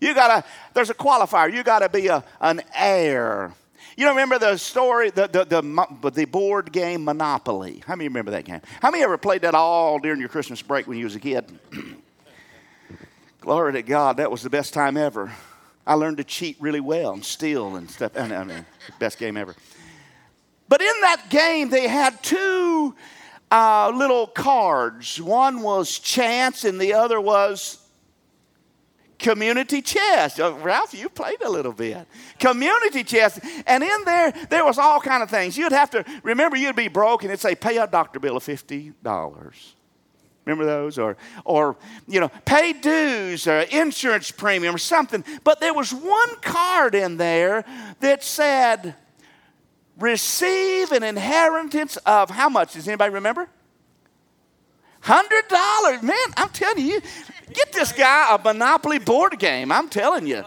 You 0.00 0.14
gotta, 0.14 0.44
there's 0.74 0.90
a 0.90 0.94
qualifier. 0.94 1.52
You 1.52 1.62
gotta 1.64 1.88
be 1.88 2.06
a, 2.06 2.24
an 2.40 2.62
heir. 2.74 3.52
You 3.96 4.04
know, 4.04 4.10
remember 4.10 4.38
the 4.38 4.56
story, 4.56 5.10
the, 5.10 5.26
the, 5.26 5.44
the, 5.44 6.10
the, 6.10 6.24
board 6.24 6.72
game 6.72 7.04
Monopoly? 7.04 7.82
How 7.84 7.96
many 7.96 8.06
remember 8.06 8.30
that 8.30 8.44
game? 8.44 8.60
How 8.80 8.90
many 8.90 9.02
ever 9.02 9.18
played 9.18 9.42
that 9.42 9.54
all 9.54 9.98
during 9.98 10.20
your 10.20 10.28
Christmas 10.28 10.62
break 10.62 10.86
when 10.86 10.98
you 10.98 11.04
was 11.04 11.16
a 11.16 11.20
kid? 11.20 11.44
Glory 13.48 13.72
to 13.72 13.82
God, 13.82 14.18
that 14.18 14.30
was 14.30 14.42
the 14.42 14.50
best 14.50 14.74
time 14.74 14.98
ever. 14.98 15.32
I 15.86 15.94
learned 15.94 16.18
to 16.18 16.24
cheat 16.24 16.58
really 16.60 16.80
well 16.80 17.14
and 17.14 17.24
steal 17.24 17.76
and 17.76 17.90
stuff. 17.90 18.12
I 18.14 18.44
mean, 18.44 18.66
best 18.98 19.18
game 19.18 19.38
ever. 19.38 19.56
But 20.68 20.82
in 20.82 20.92
that 21.00 21.30
game, 21.30 21.70
they 21.70 21.88
had 21.88 22.22
two 22.22 22.94
uh, 23.50 23.90
little 23.96 24.26
cards. 24.26 25.18
One 25.18 25.62
was 25.62 25.98
chance, 25.98 26.64
and 26.64 26.78
the 26.78 26.92
other 26.92 27.18
was 27.18 27.78
community 29.18 29.80
chest. 29.80 30.38
Uh, 30.38 30.52
Ralph, 30.56 30.92
you 30.92 31.08
played 31.08 31.40
a 31.40 31.48
little 31.48 31.72
bit. 31.72 32.06
Community 32.38 33.02
chest. 33.02 33.40
And 33.66 33.82
in 33.82 34.04
there, 34.04 34.30
there 34.50 34.66
was 34.66 34.76
all 34.76 35.00
kind 35.00 35.22
of 35.22 35.30
things. 35.30 35.56
You'd 35.56 35.72
have 35.72 35.88
to, 35.92 36.04
remember, 36.22 36.58
you'd 36.58 36.76
be 36.76 36.88
broke, 36.88 37.22
and 37.22 37.30
it'd 37.30 37.40
say, 37.40 37.54
pay 37.54 37.78
a 37.78 37.86
doctor 37.86 38.20
bill 38.20 38.36
of 38.36 38.44
$50. 38.44 38.92
Remember 40.48 40.64
those? 40.64 40.96
Or, 40.96 41.18
or 41.44 41.76
you 42.06 42.20
know, 42.20 42.30
pay 42.46 42.72
dues 42.72 43.46
or 43.46 43.60
insurance 43.60 44.30
premium 44.30 44.74
or 44.74 44.78
something. 44.78 45.22
But 45.44 45.60
there 45.60 45.74
was 45.74 45.92
one 45.92 46.36
card 46.40 46.94
in 46.94 47.18
there 47.18 47.66
that 48.00 48.24
said, 48.24 48.94
receive 49.98 50.90
an 50.90 51.02
inheritance 51.02 51.98
of 51.98 52.30
how 52.30 52.48
much? 52.48 52.72
Does 52.72 52.88
anybody 52.88 53.12
remember? 53.12 53.50
Hundred 55.00 55.46
dollars, 55.48 56.02
man! 56.02 56.16
I'm 56.36 56.48
telling 56.48 56.84
you, 56.84 57.00
get 57.52 57.72
this 57.72 57.92
guy 57.92 58.34
a 58.34 58.38
Monopoly 58.38 58.98
board 58.98 59.38
game. 59.38 59.70
I'm 59.70 59.88
telling 59.88 60.26
you, 60.26 60.44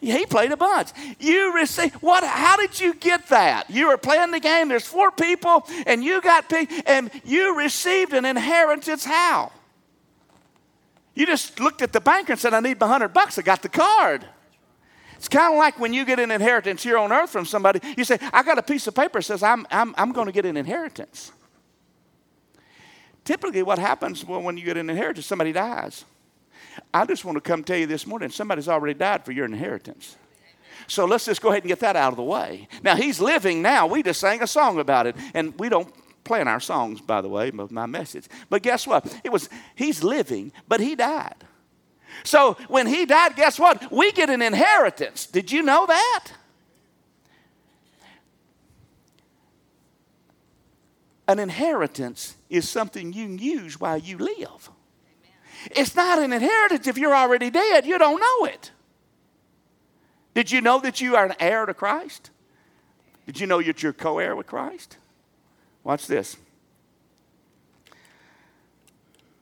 he 0.00 0.26
played 0.26 0.52
a 0.52 0.56
bunch. 0.56 0.90
You 1.18 1.54
receive 1.54 1.94
what? 1.94 2.22
How 2.22 2.56
did 2.56 2.78
you 2.78 2.94
get 2.94 3.28
that? 3.28 3.70
You 3.70 3.88
were 3.88 3.96
playing 3.96 4.30
the 4.30 4.40
game. 4.40 4.68
There's 4.68 4.86
four 4.86 5.10
people, 5.10 5.66
and 5.86 6.04
you 6.04 6.20
got 6.20 6.48
picked, 6.48 6.72
and 6.86 7.10
you 7.24 7.56
received 7.56 8.12
an 8.12 8.24
inheritance. 8.24 9.04
How? 9.04 9.52
You 11.14 11.24
just 11.24 11.58
looked 11.60 11.80
at 11.80 11.92
the 11.92 12.00
banker 12.00 12.32
and 12.32 12.40
said, 12.40 12.52
"I 12.52 12.60
need 12.60 12.78
my 12.78 12.86
hundred 12.86 13.14
bucks." 13.14 13.38
I 13.38 13.42
got 13.42 13.62
the 13.62 13.70
card. 13.70 14.26
It's 15.16 15.28
kind 15.28 15.54
of 15.54 15.58
like 15.58 15.80
when 15.80 15.94
you 15.94 16.04
get 16.04 16.20
an 16.20 16.30
inheritance 16.30 16.82
here 16.82 16.98
on 16.98 17.10
earth 17.10 17.30
from 17.30 17.46
somebody. 17.46 17.80
You 17.96 18.04
say, 18.04 18.18
"I 18.34 18.42
got 18.42 18.58
a 18.58 18.62
piece 18.62 18.86
of 18.86 18.94
paper 18.94 19.18
that 19.18 19.24
says 19.24 19.42
I'm 19.42 19.66
I'm 19.70 19.94
I'm 19.96 20.12
going 20.12 20.26
to 20.26 20.32
get 20.32 20.44
an 20.44 20.58
inheritance." 20.58 21.32
Typically, 23.24 23.62
what 23.62 23.78
happens 23.78 24.24
when 24.24 24.56
you 24.56 24.64
get 24.64 24.76
an 24.76 24.88
inheritance, 24.88 25.26
somebody 25.26 25.52
dies. 25.52 26.04
I 26.92 27.04
just 27.06 27.24
want 27.24 27.36
to 27.36 27.40
come 27.40 27.64
tell 27.64 27.78
you 27.78 27.86
this 27.86 28.06
morning 28.06 28.30
somebody's 28.30 28.68
already 28.68 28.94
died 28.94 29.24
for 29.24 29.32
your 29.32 29.44
inheritance. 29.44 30.16
So 30.88 31.04
let's 31.04 31.24
just 31.24 31.42
go 31.42 31.48
ahead 31.48 31.62
and 31.62 31.68
get 31.68 31.80
that 31.80 31.96
out 31.96 32.12
of 32.12 32.16
the 32.16 32.22
way. 32.22 32.68
Now, 32.82 32.96
he's 32.96 33.20
living 33.20 33.62
now. 33.62 33.86
We 33.86 34.02
just 34.02 34.20
sang 34.20 34.42
a 34.42 34.46
song 34.46 34.78
about 34.78 35.06
it, 35.06 35.16
and 35.34 35.58
we 35.58 35.68
don't 35.68 35.92
plan 36.22 36.48
our 36.48 36.60
songs, 36.60 37.00
by 37.00 37.20
the 37.20 37.28
way, 37.28 37.50
of 37.58 37.70
my 37.70 37.86
message. 37.86 38.26
But 38.50 38.62
guess 38.62 38.86
what? 38.86 39.20
It 39.24 39.32
was, 39.32 39.48
he's 39.74 40.02
living, 40.02 40.52
but 40.68 40.80
he 40.80 40.94
died. 40.94 41.36
So 42.24 42.56
when 42.68 42.86
he 42.86 43.06
died, 43.06 43.36
guess 43.36 43.58
what? 43.58 43.90
We 43.90 44.12
get 44.12 44.30
an 44.30 44.42
inheritance. 44.42 45.26
Did 45.26 45.50
you 45.50 45.62
know 45.62 45.86
that? 45.86 46.28
An 51.28 51.38
inheritance 51.38 52.36
is 52.48 52.68
something 52.68 53.12
you 53.12 53.26
can 53.26 53.38
use 53.38 53.80
while 53.80 53.98
you 53.98 54.18
live. 54.18 54.70
It's 55.70 55.94
not 55.94 56.18
an 56.18 56.32
inheritance 56.32 56.86
if 56.86 56.98
you're 56.98 57.14
already 57.14 57.50
dead. 57.50 57.86
You 57.86 57.98
don't 57.98 58.20
know 58.20 58.46
it. 58.46 58.70
Did 60.34 60.50
you 60.50 60.60
know 60.60 60.80
that 60.80 61.00
you 61.00 61.16
are 61.16 61.24
an 61.24 61.34
heir 61.40 61.66
to 61.66 61.74
Christ? 61.74 62.30
Did 63.26 63.40
you 63.40 63.46
know 63.46 63.60
that 63.60 63.82
you're 63.82 63.92
co 63.92 64.18
heir 64.18 64.36
with 64.36 64.46
Christ? 64.46 64.98
Watch 65.82 66.06
this. 66.06 66.36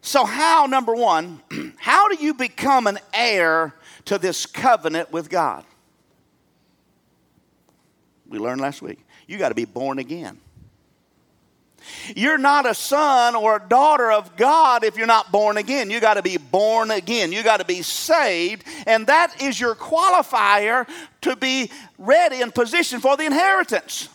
So, 0.01 0.25
how, 0.25 0.67
number 0.67 0.95
one, 0.95 1.41
how 1.79 2.09
do 2.09 2.17
you 2.17 2.35
become 2.35 2.87
an 2.87 2.99
heir 3.13 3.75
to 4.05 4.19
this 4.19 4.47
covenant 4.47 5.11
with 5.13 5.31
God? 5.31 5.65
We 8.29 8.39
learned 8.39 8.61
last 8.61 8.83
week. 8.83 8.99
You 9.27 9.39
got 9.39 9.49
to 9.49 9.55
be 9.55 9.65
born 9.65 9.99
again. 9.99 10.39
You're 12.15 12.39
not 12.39 12.67
a 12.67 12.75
son 12.75 13.35
or 13.35 13.57
a 13.57 13.69
daughter 13.69 14.11
of 14.11 14.37
God 14.37 14.85
if 14.85 14.97
you're 14.97 15.07
not 15.07 15.33
born 15.33 15.57
again. 15.57 15.91
You 15.91 16.01
got 16.01 16.15
to 16.15 16.23
be 16.23 16.37
born 16.37 16.91
again. 16.91 17.33
You 17.33 17.43
got 17.43 17.59
to 17.59 17.65
be 17.65 17.83
saved, 17.83 18.65
and 18.87 19.07
that 19.07 19.43
is 19.43 19.59
your 19.59 19.75
qualifier 19.75 20.89
to 21.23 21.37
be 21.37 21.71
ready 21.99 22.43
and 22.43 22.55
positioned 22.55 23.03
for 23.03 23.17
the 23.17 23.25
inheritance. 23.25 24.09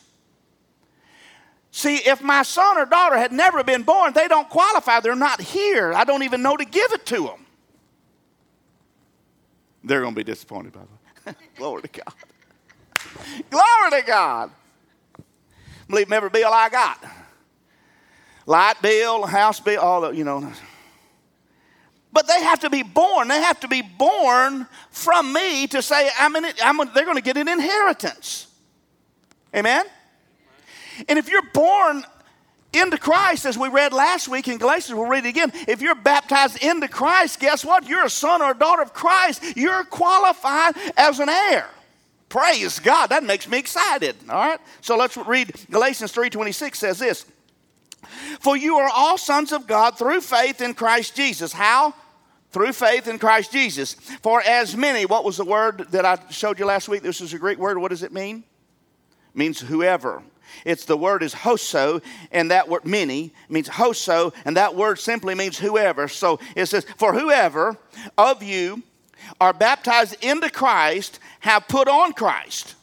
See, 1.71 1.97
if 1.97 2.21
my 2.21 2.43
son 2.43 2.77
or 2.77 2.85
daughter 2.85 3.17
had 3.17 3.31
never 3.31 3.63
been 3.63 3.83
born, 3.83 4.13
they 4.13 4.27
don't 4.27 4.49
qualify. 4.49 4.99
They're 5.01 5.15
not 5.15 5.39
here. 5.39 5.93
I 5.93 6.03
don't 6.03 6.23
even 6.23 6.41
know 6.41 6.57
to 6.57 6.65
give 6.65 6.91
it 6.93 7.05
to 7.07 7.23
them. 7.23 7.45
They're 9.83 10.01
going 10.01 10.13
to 10.13 10.19
be 10.19 10.23
disappointed, 10.23 10.73
by 10.73 10.81
the 10.81 11.31
way. 11.31 11.37
Glory 11.55 11.83
to 11.83 11.87
God. 11.87 12.13
Glory 13.49 14.01
to 14.01 14.07
God. 14.07 14.51
Believe 15.87 16.09
me, 16.09 16.17
every 16.17 16.29
bill 16.29 16.51
I 16.51 16.69
got 16.69 17.03
light 18.49 18.81
bill, 18.81 19.27
house 19.27 19.59
bill, 19.59 19.79
all 19.79 20.01
the, 20.01 20.09
you 20.09 20.23
know. 20.23 20.51
But 22.11 22.27
they 22.27 22.41
have 22.41 22.61
to 22.61 22.69
be 22.71 22.81
born. 22.81 23.27
They 23.27 23.39
have 23.39 23.59
to 23.59 23.67
be 23.67 23.83
born 23.83 24.65
from 24.89 25.31
me 25.31 25.67
to 25.67 25.83
say, 25.83 26.09
I'm 26.19 26.35
in 26.35 26.45
it, 26.45 26.59
I'm, 26.65 26.77
they're 26.95 27.05
going 27.05 27.17
to 27.17 27.23
get 27.23 27.37
an 27.37 27.47
inheritance. 27.47 28.47
Amen? 29.55 29.85
And 31.07 31.19
if 31.19 31.29
you're 31.29 31.47
born 31.53 32.03
into 32.73 32.97
Christ, 32.97 33.45
as 33.45 33.55
we 33.55 33.69
read 33.69 33.93
last 33.93 34.27
week 34.27 34.47
in 34.47 34.57
Galatians, 34.57 34.95
we'll 34.95 35.07
read 35.07 35.25
it 35.25 35.29
again. 35.29 35.51
If 35.67 35.83
you're 35.83 35.93
baptized 35.93 36.63
into 36.63 36.87
Christ, 36.87 37.39
guess 37.39 37.63
what? 37.63 37.87
You're 37.87 38.05
a 38.05 38.09
son 38.09 38.41
or 38.41 38.51
a 38.51 38.57
daughter 38.57 38.81
of 38.81 38.93
Christ. 38.93 39.43
You're 39.55 39.83
qualified 39.83 40.73
as 40.97 41.19
an 41.19 41.29
heir. 41.29 41.69
Praise 42.29 42.79
God. 42.79 43.07
That 43.07 43.23
makes 43.23 43.47
me 43.47 43.59
excited. 43.59 44.15
All 44.27 44.35
right? 44.35 44.59
So 44.81 44.97
let's 44.97 45.17
read 45.17 45.53
Galatians 45.69 46.11
3:26 46.11 46.75
says 46.75 46.97
this. 46.97 47.25
For 48.39 48.57
you 48.57 48.77
are 48.77 48.89
all 48.89 49.17
sons 49.17 49.51
of 49.51 49.67
God 49.67 49.97
through 49.97 50.21
faith 50.21 50.61
in 50.61 50.73
Christ 50.73 51.15
Jesus. 51.15 51.53
How? 51.53 51.93
Through 52.51 52.73
faith 52.73 53.07
in 53.07 53.19
Christ 53.19 53.51
Jesus. 53.51 53.93
For 54.21 54.41
as 54.41 54.75
many, 54.75 55.05
what 55.05 55.23
was 55.23 55.37
the 55.37 55.45
word 55.45 55.87
that 55.91 56.05
I 56.05 56.17
showed 56.31 56.59
you 56.59 56.65
last 56.65 56.89
week? 56.89 57.03
This 57.03 57.21
is 57.21 57.33
a 57.33 57.39
Greek 57.39 57.59
word. 57.59 57.77
What 57.77 57.89
does 57.89 58.03
it 58.03 58.11
mean? 58.11 58.43
It 59.33 59.37
means 59.37 59.59
whoever. 59.59 60.23
It's 60.65 60.85
the 60.85 60.97
word 60.97 61.23
is 61.23 61.33
hoso, 61.33 62.01
and 62.31 62.51
that 62.51 62.67
word 62.67 62.85
many 62.85 63.33
means 63.49 63.67
hoso, 63.67 64.33
and 64.45 64.57
that 64.57 64.75
word 64.75 64.99
simply 64.99 65.35
means 65.35 65.57
whoever. 65.57 66.07
So 66.07 66.39
it 66.55 66.65
says, 66.65 66.85
For 66.97 67.13
whoever 67.13 67.77
of 68.17 68.41
you 68.43 68.83
are 69.39 69.53
baptized 69.53 70.23
into 70.23 70.49
Christ 70.49 71.19
have 71.41 71.67
put 71.67 71.87
on 71.87 72.13
Christ. 72.13 72.75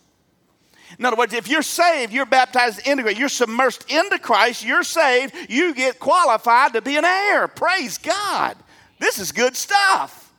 In 0.99 1.05
other 1.05 1.17
words, 1.17 1.35
if 1.35 1.49
you're 1.49 1.63
saved, 1.63 2.13
you're 2.13 2.27
baptized 2.27 2.87
into 2.87 3.03
Christ, 3.03 3.19
you're 3.19 3.29
submersed 3.29 3.89
into 3.89 4.19
Christ, 4.19 4.65
you're 4.65 4.83
saved, 4.83 5.35
you 5.49 5.75
get 5.75 5.99
qualified 5.99 6.73
to 6.75 6.83
be 6.83 6.97
an 6.97 7.05
heir. 7.05 7.49
Praise 7.49 7.99
God. 7.99 8.57
This 8.99 9.19
is 9.19 9.33
good 9.33 9.57
stuff. 9.57 10.33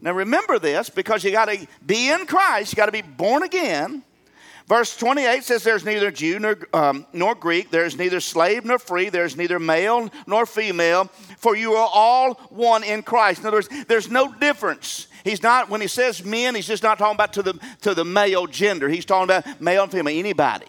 Now 0.00 0.12
remember 0.12 0.58
this 0.58 0.90
because 0.90 1.24
you 1.24 1.30
got 1.30 1.48
to 1.48 1.66
be 1.84 2.10
in 2.10 2.26
Christ, 2.26 2.72
you 2.72 2.76
got 2.76 2.86
to 2.86 2.92
be 2.92 3.02
born 3.02 3.42
again. 3.42 4.02
Verse 4.66 4.96
28 4.96 5.44
says, 5.44 5.62
There's 5.62 5.84
neither 5.84 6.10
Jew 6.10 6.40
nor, 6.40 6.58
um, 6.72 7.06
nor 7.12 7.34
Greek, 7.34 7.70
there's 7.70 7.96
neither 7.96 8.18
slave 8.18 8.64
nor 8.64 8.78
free, 8.78 9.08
there's 9.08 9.36
neither 9.36 9.60
male 9.60 10.10
nor 10.26 10.44
female, 10.44 11.04
for 11.38 11.54
you 11.54 11.74
are 11.74 11.88
all 11.92 12.34
one 12.50 12.82
in 12.82 13.02
Christ. 13.02 13.40
In 13.40 13.46
other 13.46 13.58
words, 13.58 13.68
there's 13.86 14.10
no 14.10 14.32
difference. 14.32 15.06
He's 15.26 15.42
not, 15.42 15.68
when 15.68 15.80
he 15.80 15.88
says 15.88 16.24
men, 16.24 16.54
he's 16.54 16.68
just 16.68 16.84
not 16.84 16.98
talking 16.98 17.16
about 17.16 17.32
to 17.32 17.42
the, 17.42 17.58
to 17.80 17.94
the 17.94 18.04
male 18.04 18.46
gender. 18.46 18.88
He's 18.88 19.04
talking 19.04 19.24
about 19.24 19.60
male 19.60 19.82
and 19.82 19.90
female, 19.90 20.16
anybody. 20.16 20.68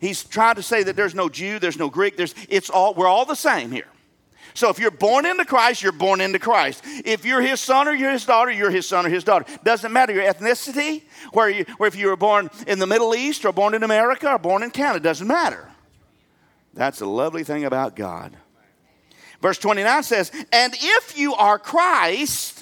He's 0.00 0.24
trying 0.24 0.54
to 0.54 0.62
say 0.62 0.82
that 0.84 0.96
there's 0.96 1.14
no 1.14 1.28
Jew, 1.28 1.58
there's 1.58 1.78
no 1.78 1.90
Greek, 1.90 2.16
there's, 2.16 2.34
it's 2.48 2.70
all, 2.70 2.94
we're 2.94 3.06
all 3.06 3.26
the 3.26 3.34
same 3.34 3.70
here. 3.70 3.88
So 4.54 4.70
if 4.70 4.78
you're 4.78 4.90
born 4.90 5.26
into 5.26 5.44
Christ, 5.44 5.82
you're 5.82 5.92
born 5.92 6.22
into 6.22 6.38
Christ. 6.38 6.82
If 7.04 7.26
you're 7.26 7.42
his 7.42 7.60
son 7.60 7.88
or 7.88 7.92
you're 7.92 8.10
his 8.10 8.24
daughter, 8.24 8.50
you're 8.50 8.70
his 8.70 8.88
son 8.88 9.04
or 9.04 9.10
his 9.10 9.22
daughter. 9.22 9.44
Doesn't 9.64 9.92
matter 9.92 10.14
your 10.14 10.24
ethnicity, 10.24 11.02
where, 11.34 11.50
you, 11.50 11.66
where 11.76 11.86
if 11.86 11.94
you 11.94 12.06
were 12.06 12.16
born 12.16 12.48
in 12.66 12.78
the 12.78 12.86
Middle 12.86 13.14
East 13.14 13.44
or 13.44 13.52
born 13.52 13.74
in 13.74 13.82
America 13.82 14.30
or 14.30 14.38
born 14.38 14.62
in 14.62 14.70
Canada, 14.70 15.00
doesn't 15.00 15.26
matter. 15.28 15.68
That's 16.72 17.00
the 17.00 17.06
lovely 17.06 17.44
thing 17.44 17.66
about 17.66 17.96
God. 17.96 18.34
Verse 19.42 19.58
29 19.58 20.02
says, 20.04 20.32
And 20.54 20.74
if 20.74 21.18
you 21.18 21.34
are 21.34 21.58
Christ, 21.58 22.59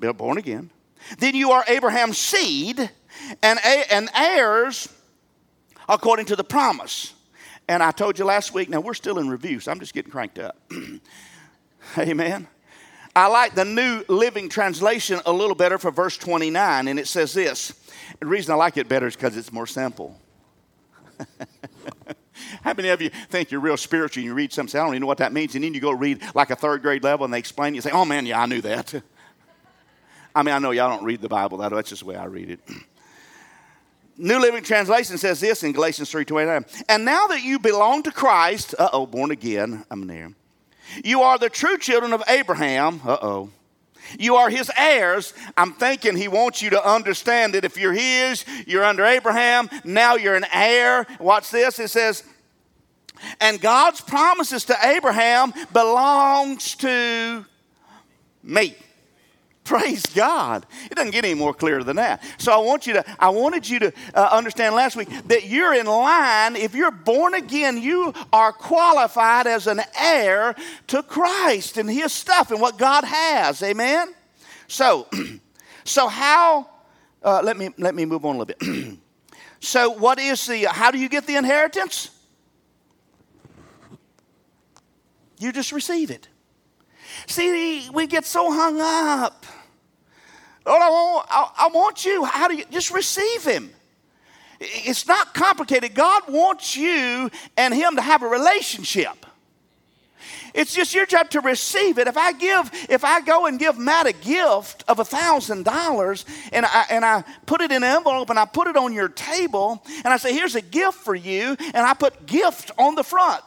born 0.00 0.38
again, 0.38 0.70
then 1.18 1.34
you 1.34 1.50
are 1.52 1.64
Abraham's 1.68 2.18
seed 2.18 2.90
and, 3.42 3.58
and 3.90 4.08
heirs 4.14 4.88
according 5.88 6.26
to 6.26 6.36
the 6.36 6.44
promise. 6.44 7.14
And 7.68 7.82
I 7.82 7.90
told 7.92 8.18
you 8.18 8.24
last 8.24 8.52
week, 8.52 8.68
now 8.68 8.80
we're 8.80 8.94
still 8.94 9.18
in 9.18 9.28
review, 9.28 9.60
so 9.60 9.70
I'm 9.70 9.78
just 9.78 9.94
getting 9.94 10.10
cranked 10.10 10.38
up. 10.38 10.56
Amen. 11.98 12.48
I 13.14 13.26
like 13.26 13.54
the 13.54 13.64
New 13.64 14.04
Living 14.08 14.48
Translation 14.48 15.20
a 15.26 15.32
little 15.32 15.54
better 15.54 15.78
for 15.78 15.90
verse 15.90 16.16
29, 16.16 16.88
and 16.88 16.98
it 16.98 17.06
says 17.06 17.32
this. 17.32 17.72
The 18.20 18.26
reason 18.26 18.52
I 18.52 18.56
like 18.56 18.76
it 18.76 18.88
better 18.88 19.06
is 19.06 19.16
because 19.16 19.36
it's 19.36 19.52
more 19.52 19.66
simple. 19.66 20.18
How 22.62 22.74
many 22.74 22.88
of 22.88 23.02
you 23.02 23.10
think 23.28 23.50
you're 23.50 23.60
real 23.60 23.76
spiritual 23.76 24.20
and 24.20 24.26
you 24.26 24.34
read 24.34 24.52
something, 24.52 24.80
I 24.80 24.84
don't 24.84 24.94
even 24.94 25.02
know 25.02 25.06
what 25.06 25.18
that 25.18 25.32
means, 25.32 25.54
and 25.54 25.64
then 25.64 25.74
you 25.74 25.80
go 25.80 25.90
read 25.90 26.22
like 26.34 26.50
a 26.50 26.56
third 26.56 26.82
grade 26.82 27.02
level 27.02 27.24
and 27.24 27.34
they 27.34 27.38
explain 27.38 27.74
it, 27.74 27.76
you 27.76 27.82
say, 27.82 27.90
oh 27.90 28.04
man, 28.04 28.26
yeah, 28.26 28.40
I 28.40 28.46
knew 28.46 28.60
that. 28.62 29.02
I 30.34 30.42
mean, 30.42 30.54
I 30.54 30.58
know 30.58 30.70
y'all 30.70 30.90
don't 30.90 31.04
read 31.04 31.20
the 31.20 31.28
Bible 31.28 31.58
that. 31.58 31.70
That's 31.70 31.90
just 31.90 32.02
the 32.02 32.08
way 32.08 32.16
I 32.16 32.24
read 32.24 32.50
it. 32.50 32.60
New 34.16 34.38
Living 34.38 34.62
Translation 34.62 35.16
says 35.16 35.40
this 35.40 35.62
in 35.62 35.72
Galatians 35.72 36.12
3.29. 36.12 36.84
And 36.88 37.04
now 37.04 37.26
that 37.28 37.42
you 37.42 37.58
belong 37.58 38.02
to 38.02 38.10
Christ, 38.10 38.74
uh-oh, 38.78 39.06
born 39.06 39.30
again, 39.30 39.84
I'm 39.90 40.06
there. 40.06 40.32
You 41.04 41.22
are 41.22 41.38
the 41.38 41.48
true 41.48 41.78
children 41.78 42.12
of 42.12 42.22
Abraham, 42.28 43.00
uh-oh. 43.04 43.50
You 44.18 44.36
are 44.36 44.50
his 44.50 44.70
heirs. 44.76 45.34
I'm 45.56 45.72
thinking 45.72 46.16
he 46.16 46.28
wants 46.28 46.62
you 46.62 46.70
to 46.70 46.88
understand 46.90 47.54
that 47.54 47.64
if 47.64 47.78
you're 47.78 47.92
his, 47.92 48.44
you're 48.66 48.84
under 48.84 49.04
Abraham, 49.04 49.70
now 49.84 50.16
you're 50.16 50.34
an 50.34 50.46
heir. 50.52 51.06
Watch 51.18 51.50
this. 51.50 51.78
It 51.78 51.88
says, 51.88 52.24
and 53.40 53.60
God's 53.60 54.00
promises 54.00 54.64
to 54.66 54.76
Abraham 54.82 55.52
belongs 55.72 56.74
to 56.76 57.44
me. 58.42 58.74
Praise 59.64 60.04
God. 60.06 60.66
It 60.90 60.94
doesn't 60.94 61.12
get 61.12 61.24
any 61.24 61.34
more 61.34 61.54
clear 61.54 61.84
than 61.84 61.96
that. 61.96 62.22
So 62.38 62.52
I 62.52 62.58
want 62.58 62.86
you 62.86 62.94
to, 62.94 63.04
I 63.20 63.28
wanted 63.28 63.68
you 63.68 63.78
to 63.80 63.92
uh, 64.14 64.28
understand 64.32 64.74
last 64.74 64.96
week 64.96 65.08
that 65.28 65.46
you're 65.46 65.74
in 65.74 65.86
line. 65.86 66.56
If 66.56 66.74
you're 66.74 66.90
born 66.90 67.34
again, 67.34 67.80
you 67.80 68.12
are 68.32 68.52
qualified 68.52 69.46
as 69.46 69.66
an 69.66 69.80
heir 69.98 70.56
to 70.88 71.02
Christ 71.02 71.76
and 71.76 71.90
his 71.90 72.12
stuff 72.12 72.50
and 72.50 72.60
what 72.60 72.78
God 72.78 73.04
has. 73.04 73.62
Amen? 73.62 74.14
So, 74.66 75.06
so 75.84 76.08
how, 76.08 76.68
uh, 77.22 77.42
let, 77.44 77.56
me, 77.56 77.68
let 77.76 77.94
me 77.94 78.06
move 78.06 78.24
on 78.24 78.36
a 78.36 78.38
little 78.38 78.54
bit. 78.58 78.98
so 79.60 79.90
what 79.90 80.18
is 80.18 80.46
the, 80.46 80.64
how 80.64 80.90
do 80.90 80.98
you 80.98 81.08
get 81.08 81.26
the 81.26 81.36
inheritance? 81.36 82.10
You 85.38 85.52
just 85.52 85.70
receive 85.70 86.10
it. 86.10 86.28
See, 87.30 87.88
we 87.90 88.08
get 88.08 88.24
so 88.24 88.50
hung 88.50 88.80
up. 88.80 89.46
Lord, 90.66 90.82
I 90.82 90.90
want, 90.90 91.26
I, 91.30 91.50
I 91.58 91.68
want 91.68 92.04
you. 92.04 92.24
How 92.24 92.48
do 92.48 92.56
you 92.56 92.64
just 92.72 92.90
receive 92.90 93.44
Him? 93.44 93.70
It's 94.58 95.06
not 95.06 95.32
complicated. 95.32 95.94
God 95.94 96.24
wants 96.28 96.76
you 96.76 97.30
and 97.56 97.72
Him 97.72 97.94
to 97.94 98.02
have 98.02 98.24
a 98.24 98.26
relationship. 98.26 99.24
It's 100.54 100.74
just 100.74 100.92
your 100.92 101.06
job 101.06 101.30
to 101.30 101.40
receive 101.40 101.98
it. 101.98 102.08
If 102.08 102.16
I 102.16 102.32
give, 102.32 102.68
if 102.88 103.04
I 103.04 103.20
go 103.20 103.46
and 103.46 103.60
give 103.60 103.78
Matt 103.78 104.08
a 104.08 104.12
gift 104.12 104.82
of 104.88 104.98
a 104.98 105.04
thousand 105.04 105.64
dollars 105.64 106.26
and 106.52 106.66
I 106.66 106.86
and 106.90 107.04
I 107.04 107.22
put 107.46 107.60
it 107.60 107.70
in 107.70 107.84
an 107.84 107.96
envelope 107.96 108.30
and 108.30 108.40
I 108.40 108.44
put 108.44 108.66
it 108.66 108.76
on 108.76 108.92
your 108.92 109.08
table 109.08 109.84
and 109.86 110.08
I 110.08 110.16
say, 110.16 110.34
here's 110.34 110.56
a 110.56 110.60
gift 110.60 110.98
for 110.98 111.14
you, 111.14 111.56
and 111.60 111.86
I 111.86 111.94
put 111.94 112.26
gift 112.26 112.72
on 112.76 112.96
the 112.96 113.04
front. 113.04 113.44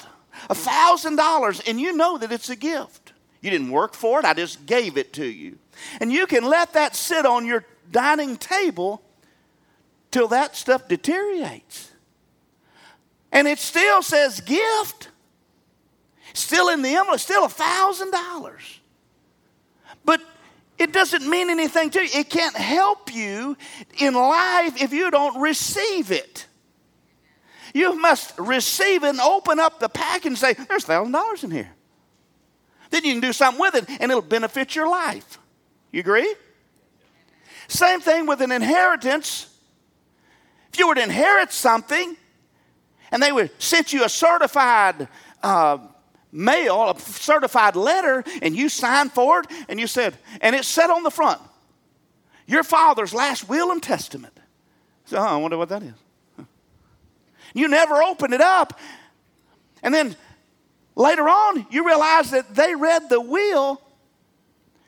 A 0.50 0.56
thousand 0.56 1.18
dollars, 1.18 1.62
and 1.68 1.82
you 1.82 1.92
know 1.92 2.18
that 2.18 2.32
it's 2.32 2.50
a 2.50 2.56
gift. 2.56 3.03
You 3.44 3.50
didn't 3.52 3.72
work 3.72 3.94
for 3.94 4.20
it, 4.20 4.26
I 4.26 4.34
just 4.34 4.66
gave 4.66 4.98
it 4.98 5.12
to 5.14 5.26
you. 5.26 5.60
And 6.00 6.12
you 6.12 6.26
can 6.26 6.46
let 6.46 6.74
that 6.74 6.96
sit 6.96 7.26
on 7.26 7.46
your 7.46 7.66
dining 7.92 8.38
table 8.38 9.04
till 10.12 10.30
that 10.30 10.56
stuff 10.56 10.88
deteriorates. 10.88 11.92
And 13.34 13.46
it 13.46 13.60
still 13.60 14.02
says 14.02 14.40
gift. 14.40 15.10
Still 16.34 16.70
in 16.70 16.82
the 16.82 16.96
envelope, 16.96 17.20
still 17.20 17.46
a 17.46 17.50
thousand 17.50 18.12
dollars. 18.12 18.80
But 20.06 20.22
it 20.78 20.94
doesn't 20.94 21.30
mean 21.30 21.50
anything 21.50 21.90
to 21.92 22.02
you. 22.02 22.10
It 22.14 22.30
can't 22.30 22.56
help 22.56 23.14
you 23.14 23.58
in 24.00 24.14
life 24.14 24.82
if 24.82 24.94
you 24.94 25.12
don't 25.12 25.42
receive 25.42 26.12
it. 26.12 26.48
You 27.74 28.00
must 28.00 28.38
receive 28.40 29.04
it 29.04 29.10
and 29.10 29.20
open 29.20 29.60
up 29.60 29.80
the 29.80 29.90
pack 29.90 30.26
and 30.26 30.38
say, 30.38 30.54
There's 30.54 30.86
thousand 30.86 31.12
dollars 31.12 31.44
in 31.44 31.52
here. 31.52 31.72
Then 32.94 33.06
you 33.06 33.14
can 33.14 33.22
do 33.22 33.34
something 33.34 33.60
with 33.60 33.74
it 33.74 33.90
and 33.90 34.12
it'll 34.12 34.22
benefit 34.22 34.76
your 34.76 34.88
life. 34.88 35.40
You 35.92 36.02
agree? 36.02 36.36
Same 37.68 38.00
thing 38.00 38.28
with 38.28 38.40
an 38.40 38.52
inheritance. 38.52 39.48
If 40.72 40.78
you 40.78 40.88
were 40.88 40.94
to 40.94 41.02
inherit 41.02 41.52
something 41.52 42.16
and 43.12 43.24
they 43.24 43.32
would 43.32 43.50
send 43.58 43.92
you 43.92 44.06
a 44.06 44.10
certified 44.10 45.08
uh, 45.42 45.80
mail, 46.32 46.92
a 46.92 47.00
certified 47.00 47.76
letter, 47.76 48.24
and 48.44 48.56
you 48.56 48.70
signed 48.70 49.12
for 49.12 49.40
it, 49.40 49.48
and 49.68 49.80
you 49.80 49.88
said, 49.88 50.16
and 50.40 50.56
it 50.56 50.64
said 50.64 50.92
on 50.92 51.02
the 51.02 51.10
front, 51.10 51.42
your 52.46 52.62
father's 52.62 53.12
last 53.12 53.50
will 53.50 53.72
and 53.72 53.82
testament. 53.82 54.40
So, 55.06 55.18
oh, 55.18 55.22
I 55.22 55.38
wonder 55.38 55.58
what 55.58 55.70
that 55.70 55.82
is. 55.82 56.46
You 57.56 57.70
never 57.70 58.04
open 58.04 58.34
it 58.34 58.42
up. 58.42 58.80
And 59.82 59.92
then 59.92 60.16
Later 60.96 61.28
on, 61.28 61.66
you 61.72 61.86
realize 61.86 62.32
that 62.32 62.54
they 62.54 62.76
read 62.76 63.10
the 63.10 63.20
will 63.20 63.82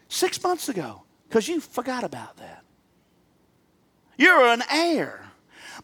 six 0.08 0.42
months 0.44 0.70
ago 0.70 1.04
because 1.28 1.48
you 1.48 1.60
forgot 1.60 2.04
about 2.04 2.38
that. 2.38 2.64
You're 4.18 4.46
an 4.46 4.64
heir. 4.72 5.22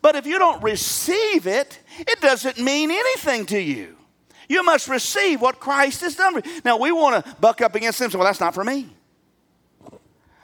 But 0.02 0.16
if 0.16 0.26
you 0.26 0.40
don't 0.40 0.62
receive 0.64 1.48
it, 1.48 1.80
it 2.00 2.22
doesn't 2.22 2.60
mean 2.60 2.92
anything 2.92 3.46
to 3.48 3.60
you. 3.60 3.98
You 4.48 4.64
must 4.64 4.88
receive 4.88 5.42
what 5.42 5.60
Christ 5.60 6.02
has 6.02 6.16
done. 6.16 6.42
Now, 6.66 6.78
we 6.78 6.92
want 6.92 7.24
to 7.24 7.36
buck 7.40 7.62
up 7.62 7.76
against 7.76 8.00
them 8.00 8.06
and 8.06 8.12
say, 8.12 8.18
well, 8.18 8.26
that's 8.26 8.40
not 8.40 8.54
for 8.54 8.64
me. 8.64 8.90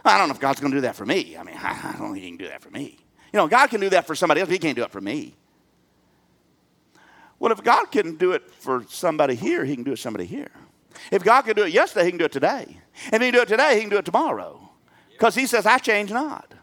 I 0.05 0.17
don't 0.17 0.29
know 0.29 0.33
if 0.33 0.39
God's 0.39 0.59
going 0.59 0.71
to 0.71 0.77
do 0.77 0.81
that 0.81 0.95
for 0.95 1.05
me. 1.05 1.35
I 1.37 1.43
mean, 1.43 1.57
I 1.61 1.95
don't 1.99 2.13
think 2.13 2.23
He 2.23 2.29
can 2.29 2.37
do 2.37 2.47
that 2.47 2.61
for 2.61 2.69
me. 2.69 2.97
You 3.33 3.37
know, 3.37 3.47
God 3.47 3.69
can 3.69 3.81
do 3.81 3.89
that 3.89 4.07
for 4.07 4.15
somebody 4.15 4.41
else, 4.41 4.49
He 4.49 4.59
can't 4.59 4.75
do 4.75 4.83
it 4.83 4.91
for 4.91 5.01
me. 5.01 5.35
Well, 7.39 7.51
if 7.51 7.63
God 7.63 7.85
can 7.91 8.15
do 8.15 8.31
it 8.31 8.49
for 8.51 8.83
somebody 8.89 9.35
here, 9.35 9.63
He 9.63 9.75
can 9.75 9.83
do 9.83 9.91
it 9.91 9.95
for 9.97 10.01
somebody 10.01 10.25
here. 10.25 10.51
If 11.11 11.23
God 11.23 11.43
can 11.43 11.55
do 11.55 11.63
it 11.63 11.73
yesterday, 11.73 12.05
He 12.05 12.11
can 12.11 12.17
do 12.17 12.25
it 12.25 12.31
today. 12.31 12.77
If 12.95 13.21
He 13.21 13.31
can 13.31 13.33
do 13.33 13.41
it 13.41 13.47
today, 13.47 13.75
He 13.75 13.81
can 13.81 13.89
do 13.89 13.97
it 13.97 14.05
tomorrow. 14.05 14.69
Because 15.11 15.35
He 15.35 15.45
says, 15.45 15.65
I 15.65 15.77
change 15.77 16.11
not. 16.11 16.53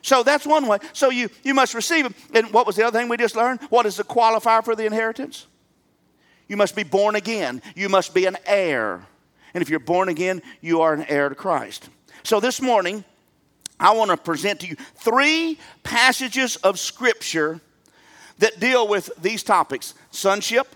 So 0.00 0.22
that's 0.22 0.46
one 0.46 0.66
way. 0.66 0.78
So 0.92 1.10
you, 1.10 1.28
you 1.44 1.54
must 1.54 1.74
receive 1.74 2.06
Him. 2.06 2.14
And 2.34 2.52
what 2.52 2.66
was 2.66 2.76
the 2.76 2.86
other 2.86 2.98
thing 2.98 3.08
we 3.08 3.16
just 3.16 3.36
learned? 3.36 3.60
What 3.70 3.86
is 3.86 3.96
the 3.96 4.04
qualifier 4.04 4.64
for 4.64 4.74
the 4.74 4.86
inheritance? 4.86 5.46
You 6.48 6.56
must 6.56 6.74
be 6.74 6.82
born 6.82 7.14
again. 7.14 7.62
You 7.76 7.88
must 7.88 8.14
be 8.14 8.26
an 8.26 8.36
heir. 8.44 9.06
And 9.54 9.62
if 9.62 9.68
you're 9.68 9.78
born 9.78 10.08
again, 10.08 10.42
you 10.60 10.80
are 10.80 10.92
an 10.92 11.04
heir 11.08 11.28
to 11.28 11.34
Christ. 11.34 11.88
So 12.24 12.40
this 12.40 12.60
morning, 12.60 13.04
I 13.78 13.92
want 13.92 14.10
to 14.10 14.16
present 14.16 14.60
to 14.60 14.66
you 14.66 14.76
three 14.96 15.58
passages 15.82 16.56
of 16.56 16.78
Scripture 16.78 17.60
that 18.42 18.58
deal 18.58 18.88
with 18.88 19.08
these 19.22 19.44
topics 19.44 19.94
sonship, 20.10 20.66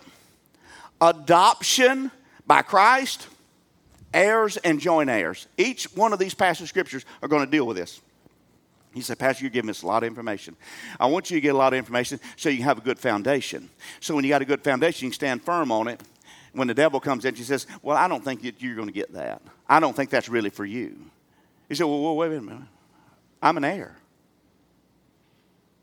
adoption 1.00 2.12
by 2.46 2.62
Christ, 2.62 3.26
heirs, 4.14 4.56
and 4.58 4.80
joint 4.80 5.10
heirs. 5.10 5.48
Each 5.58 5.84
one 5.96 6.12
of 6.12 6.20
these 6.20 6.32
passage 6.32 6.68
scriptures 6.68 7.04
are 7.22 7.28
going 7.28 7.44
to 7.44 7.50
deal 7.50 7.66
with 7.66 7.76
this. 7.76 8.00
He 8.94 9.00
said, 9.00 9.18
Pastor, 9.18 9.44
you're 9.44 9.50
giving 9.50 9.68
us 9.68 9.82
a 9.82 9.86
lot 9.86 10.04
of 10.04 10.06
information. 10.06 10.56
I 11.00 11.06
want 11.06 11.28
you 11.28 11.36
to 11.36 11.40
get 11.40 11.56
a 11.56 11.58
lot 11.58 11.72
of 11.72 11.78
information 11.78 12.20
so 12.36 12.48
you 12.48 12.58
can 12.58 12.64
have 12.66 12.78
a 12.78 12.82
good 12.82 13.00
foundation. 13.00 13.68
So 13.98 14.14
when 14.14 14.24
you 14.24 14.30
got 14.30 14.42
a 14.42 14.46
good 14.46 14.62
foundation, 14.62 15.06
you 15.06 15.10
can 15.10 15.14
stand 15.14 15.42
firm 15.42 15.72
on 15.72 15.88
it. 15.88 16.00
When 16.52 16.68
the 16.68 16.72
devil 16.72 17.00
comes 17.00 17.24
in, 17.24 17.34
she 17.34 17.42
says, 17.42 17.66
Well, 17.82 17.96
I 17.96 18.06
don't 18.06 18.24
think 18.24 18.42
that 18.42 18.62
you're 18.62 18.76
going 18.76 18.86
to 18.86 18.94
get 18.94 19.12
that. 19.14 19.42
I 19.68 19.80
don't 19.80 19.94
think 19.94 20.10
that's 20.10 20.28
really 20.28 20.50
for 20.50 20.64
you. 20.64 20.96
He 21.68 21.74
said, 21.74 21.84
Well, 21.84 22.14
wait 22.14 22.32
a 22.32 22.40
minute. 22.40 22.62
I'm 23.42 23.56
an 23.56 23.64
heir. 23.64 23.96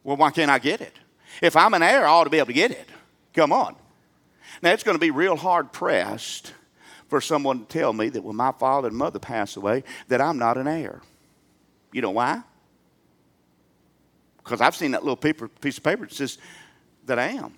Well, 0.04 0.16
why 0.16 0.32
can't 0.32 0.50
I 0.50 0.60
get 0.60 0.80
it? 0.80 0.98
If 1.42 1.56
I'm 1.56 1.74
an 1.74 1.84
heir, 1.84 2.06
I 2.06 2.10
ought 2.10 2.24
to 2.26 2.30
be 2.30 2.38
able 2.38 2.48
to 2.48 2.54
get 2.54 2.72
it. 2.72 2.88
Come 3.34 3.52
on. 3.52 3.76
Now, 4.62 4.72
it's 4.72 4.84
going 4.84 4.96
to 4.96 5.00
be 5.00 5.12
real 5.12 5.36
hard 5.36 5.72
pressed 5.72 6.54
for 7.08 7.22
someone 7.22 7.60
to 7.60 7.66
tell 7.66 7.94
me 7.94 8.10
that 8.10 8.24
when 8.24 8.36
my 8.36 8.52
father 8.52 8.88
and 8.88 8.98
mother 8.98 9.20
pass 9.20 9.58
away, 9.58 9.84
that 10.08 10.22
I'm 10.22 10.38
not 10.38 10.58
an 10.58 10.68
heir. 10.68 11.02
You 11.92 12.02
know 12.02 12.12
why? 12.12 12.42
Because 14.38 14.62
I've 14.62 14.76
seen 14.76 14.92
that 14.92 15.04
little 15.04 15.16
paper, 15.16 15.48
piece 15.48 15.78
of 15.78 15.84
paper 15.84 16.06
that 16.06 16.14
says 16.14 16.38
that 17.06 17.20
I 17.20 17.28
am. 17.28 17.54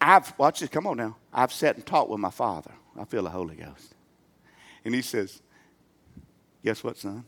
I've, 0.00 0.36
watch 0.38 0.60
this, 0.60 0.68
come 0.68 0.86
on 0.86 0.96
now. 0.96 1.16
I've 1.32 1.52
sat 1.52 1.76
and 1.76 1.86
talked 1.86 2.10
with 2.10 2.20
my 2.20 2.30
father. 2.30 2.72
I 2.98 3.04
feel 3.04 3.22
the 3.22 3.30
Holy 3.30 3.56
Ghost. 3.56 3.94
And 4.84 4.94
he 4.94 5.02
says, 5.02 5.40
Guess 6.64 6.84
what, 6.84 6.96
son? 6.96 7.24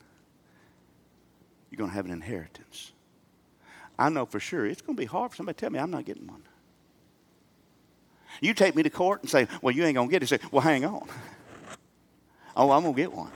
You're 1.71 1.79
going 1.79 1.91
to 1.91 1.97
have 1.97 2.05
an 2.05 2.13
inheritance. 2.13 2.93
I 3.99 4.09
know 4.09 4.27
for 4.27 4.41
sure 4.41 4.67
it's 4.67 4.83
going 4.83 4.97
to 4.97 5.01
be 5.01 5.07
hard 5.07 5.31
for 5.31 5.37
somebody 5.37 5.57
to 5.57 5.61
tell 5.61 5.71
me 5.71 5.79
I'm 5.79 5.91
not 5.91 6.05
getting 6.05 6.27
one. 6.27 6.43
You 8.41 8.55
take 8.55 8.75
me 8.75 8.83
to 8.83 8.91
court 8.91 9.23
and 9.23 9.31
say, 9.31 9.47
Well, 9.63 9.75
you 9.75 9.85
ain't 9.85 9.95
going 9.95 10.09
to 10.09 10.13
get 10.13 10.23
it. 10.23 10.29
Say, 10.29 10.39
Well, 10.51 10.63
hang 10.63 10.85
on. 10.85 11.07
oh, 12.57 12.71
I'm 12.71 12.83
going 12.83 12.95
to 12.95 13.01
get 13.01 13.13
one. 13.13 13.31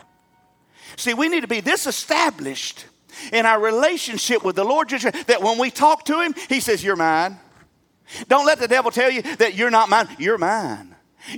See, 0.96 1.14
we 1.14 1.28
need 1.28 1.42
to 1.42 1.48
be 1.48 1.60
this 1.60 1.86
established 1.86 2.86
in 3.32 3.46
our 3.46 3.60
relationship 3.60 4.44
with 4.44 4.56
the 4.56 4.64
Lord 4.64 4.88
Jesus 4.88 5.12
that 5.26 5.42
when 5.42 5.58
we 5.58 5.70
talk 5.70 6.04
to 6.06 6.20
Him, 6.20 6.34
He 6.48 6.60
says, 6.60 6.82
You're 6.82 6.96
mine. 6.96 7.38
Don't 8.26 8.46
let 8.46 8.58
the 8.58 8.68
devil 8.68 8.90
tell 8.90 9.10
you 9.10 9.22
that 9.36 9.54
you're 9.54 9.70
not 9.70 9.88
mine. 9.88 10.08
You're 10.18 10.38
mine. 10.38 10.94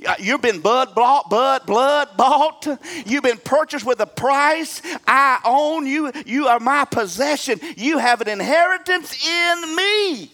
Uh, 0.06 0.14
you've 0.18 0.42
been 0.42 0.60
blood 0.60 0.94
bought, 0.94 1.28
blood, 1.28 1.66
blood 1.66 2.16
bought. 2.16 2.66
You've 3.06 3.24
been 3.24 3.38
purchased 3.38 3.84
with 3.84 4.00
a 4.00 4.06
price. 4.06 4.82
I 5.06 5.40
own 5.44 5.86
you. 5.86 6.12
You 6.26 6.46
are 6.46 6.60
my 6.60 6.84
possession. 6.84 7.60
You 7.76 7.98
have 7.98 8.20
an 8.20 8.28
inheritance 8.28 9.26
in 9.26 9.76
me. 9.76 10.30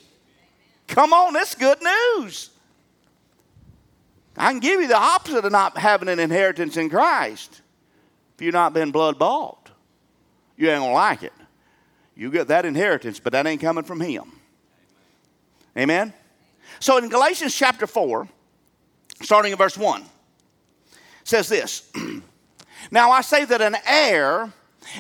Come 0.89 1.13
on, 1.13 1.33
that's 1.33 1.55
good 1.55 1.79
news. 1.83 2.51
I 4.37 4.51
can 4.51 4.61
give 4.61 4.81
you 4.81 4.89
the 4.89 4.97
opposite 4.97 5.45
of 5.45 5.53
not 5.53 5.79
having 5.79 6.09
an 6.09 6.19
inheritance 6.19 6.77
in 6.77 6.91
Christ. 6.91 7.63
If 8.35 8.43
you've 8.43 8.53
not 8.53 8.75
been 8.75 8.91
blood 8.91 9.19
bought, 9.19 9.71
you 10.57 10.69
ain't 10.71 10.81
gonna 10.81 10.93
like 10.93 11.23
it. 11.23 11.33
You 12.15 12.31
get 12.31 12.49
that 12.49 12.65
inheritance, 12.65 13.19
but 13.19 13.33
that 13.33 13.47
ain't 13.47 13.61
coming 13.61 13.85
from 13.85 14.01
Him. 14.01 14.33
Amen? 15.77 16.13
So 16.81 16.99
in 16.99 17.09
Galatians 17.09 17.55
chapter 17.55 17.87
4, 17.87 18.29
starting 19.23 19.53
in 19.53 19.59
verse 19.59 19.77
1, 19.77 20.05
says 21.25 21.49
this 21.49 21.91
Now 22.91 23.11
I 23.11 23.21
say 23.21 23.45
that 23.45 23.61
an 23.61 23.77
heir, 23.87 24.53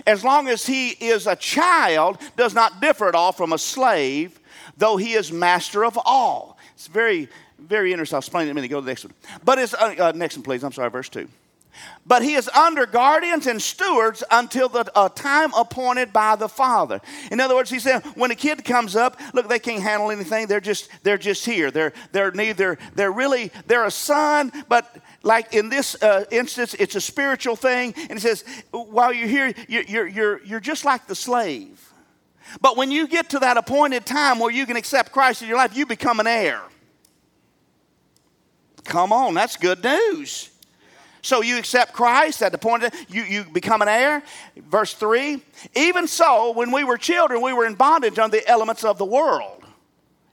as 0.06 0.24
long 0.24 0.48
as 0.48 0.66
he 0.66 0.90
is 0.90 1.26
a 1.26 1.36
child, 1.36 2.18
does 2.36 2.54
not 2.54 2.80
differ 2.80 3.08
at 3.08 3.14
all 3.14 3.32
from 3.32 3.52
a 3.52 3.58
slave, 3.58 4.40
though 4.76 4.96
he 4.96 5.12
is 5.14 5.32
master 5.32 5.84
of 5.84 5.98
all. 6.04 6.58
It's 6.74 6.88
very, 6.88 7.28
very 7.58 7.92
interesting. 7.92 8.16
I'll 8.16 8.20
explain 8.20 8.42
it 8.42 8.50
in 8.50 8.50
a 8.52 8.54
minute. 8.54 8.68
Go 8.68 8.80
to 8.80 8.84
the 8.84 8.90
next 8.90 9.04
one. 9.04 9.14
But 9.44 9.58
it's, 9.58 9.74
uh, 9.74 9.94
uh, 9.98 10.12
next 10.14 10.36
one, 10.36 10.42
please. 10.42 10.64
I'm 10.64 10.72
sorry, 10.72 10.90
verse 10.90 11.08
2. 11.08 11.28
But 12.06 12.22
he 12.22 12.34
is 12.34 12.48
under 12.50 12.86
guardians 12.86 13.46
and 13.46 13.60
stewards 13.60 14.22
until 14.30 14.68
the 14.68 14.90
uh, 14.94 15.08
time 15.08 15.52
appointed 15.54 16.12
by 16.12 16.36
the 16.36 16.48
father. 16.48 17.00
In 17.32 17.40
other 17.40 17.56
words 17.56 17.70
he 17.70 17.80
said 17.80 18.04
when 18.14 18.30
a 18.30 18.34
kid 18.34 18.64
comes 18.64 18.94
up 18.94 19.20
look 19.34 19.48
they 19.48 19.58
can't 19.58 19.82
handle 19.82 20.10
anything. 20.10 20.46
They're 20.46 20.60
just 20.60 20.88
they're 21.02 21.18
just 21.18 21.44
here. 21.44 21.70
They're 21.70 21.92
they're 22.12 22.30
neither 22.30 22.78
they're 22.94 23.12
really 23.12 23.50
they're 23.66 23.84
a 23.84 23.90
son 23.90 24.52
but 24.68 24.96
like 25.22 25.52
in 25.54 25.68
this 25.68 26.00
uh, 26.02 26.24
instance 26.30 26.74
it's 26.74 26.94
a 26.94 27.00
spiritual 27.00 27.56
thing. 27.56 27.94
And 27.96 28.12
he 28.12 28.20
says 28.20 28.44
while 28.70 29.12
you're 29.12 29.28
here 29.28 29.52
you're, 29.68 29.82
you're, 29.82 30.06
you're, 30.06 30.44
you're 30.44 30.60
just 30.60 30.84
like 30.84 31.06
the 31.06 31.16
slave. 31.16 31.92
But 32.60 32.76
when 32.76 32.92
you 32.92 33.08
get 33.08 33.30
to 33.30 33.40
that 33.40 33.56
appointed 33.56 34.06
time 34.06 34.38
where 34.38 34.52
you 34.52 34.66
can 34.66 34.76
accept 34.76 35.10
christ 35.10 35.42
in 35.42 35.48
your 35.48 35.56
life 35.56 35.76
you 35.76 35.86
become 35.86 36.20
an 36.20 36.28
heir. 36.28 36.60
Come 38.84 39.12
on 39.12 39.34
that's 39.34 39.56
good 39.56 39.82
news 39.82 40.50
so 41.26 41.42
you 41.42 41.58
accept 41.58 41.92
Christ 41.92 42.42
at 42.42 42.52
the 42.52 42.58
point 42.58 42.84
of 42.84 42.94
you, 43.08 43.22
you 43.22 43.44
become 43.44 43.82
an 43.82 43.88
heir. 43.88 44.22
Verse 44.56 44.94
3 44.94 45.42
Even 45.74 46.06
so, 46.06 46.52
when 46.52 46.70
we 46.70 46.84
were 46.84 46.96
children, 46.96 47.42
we 47.42 47.52
were 47.52 47.66
in 47.66 47.74
bondage 47.74 48.18
under 48.18 48.36
the 48.36 48.48
elements 48.48 48.84
of 48.84 48.96
the 48.96 49.04
world. 49.04 49.64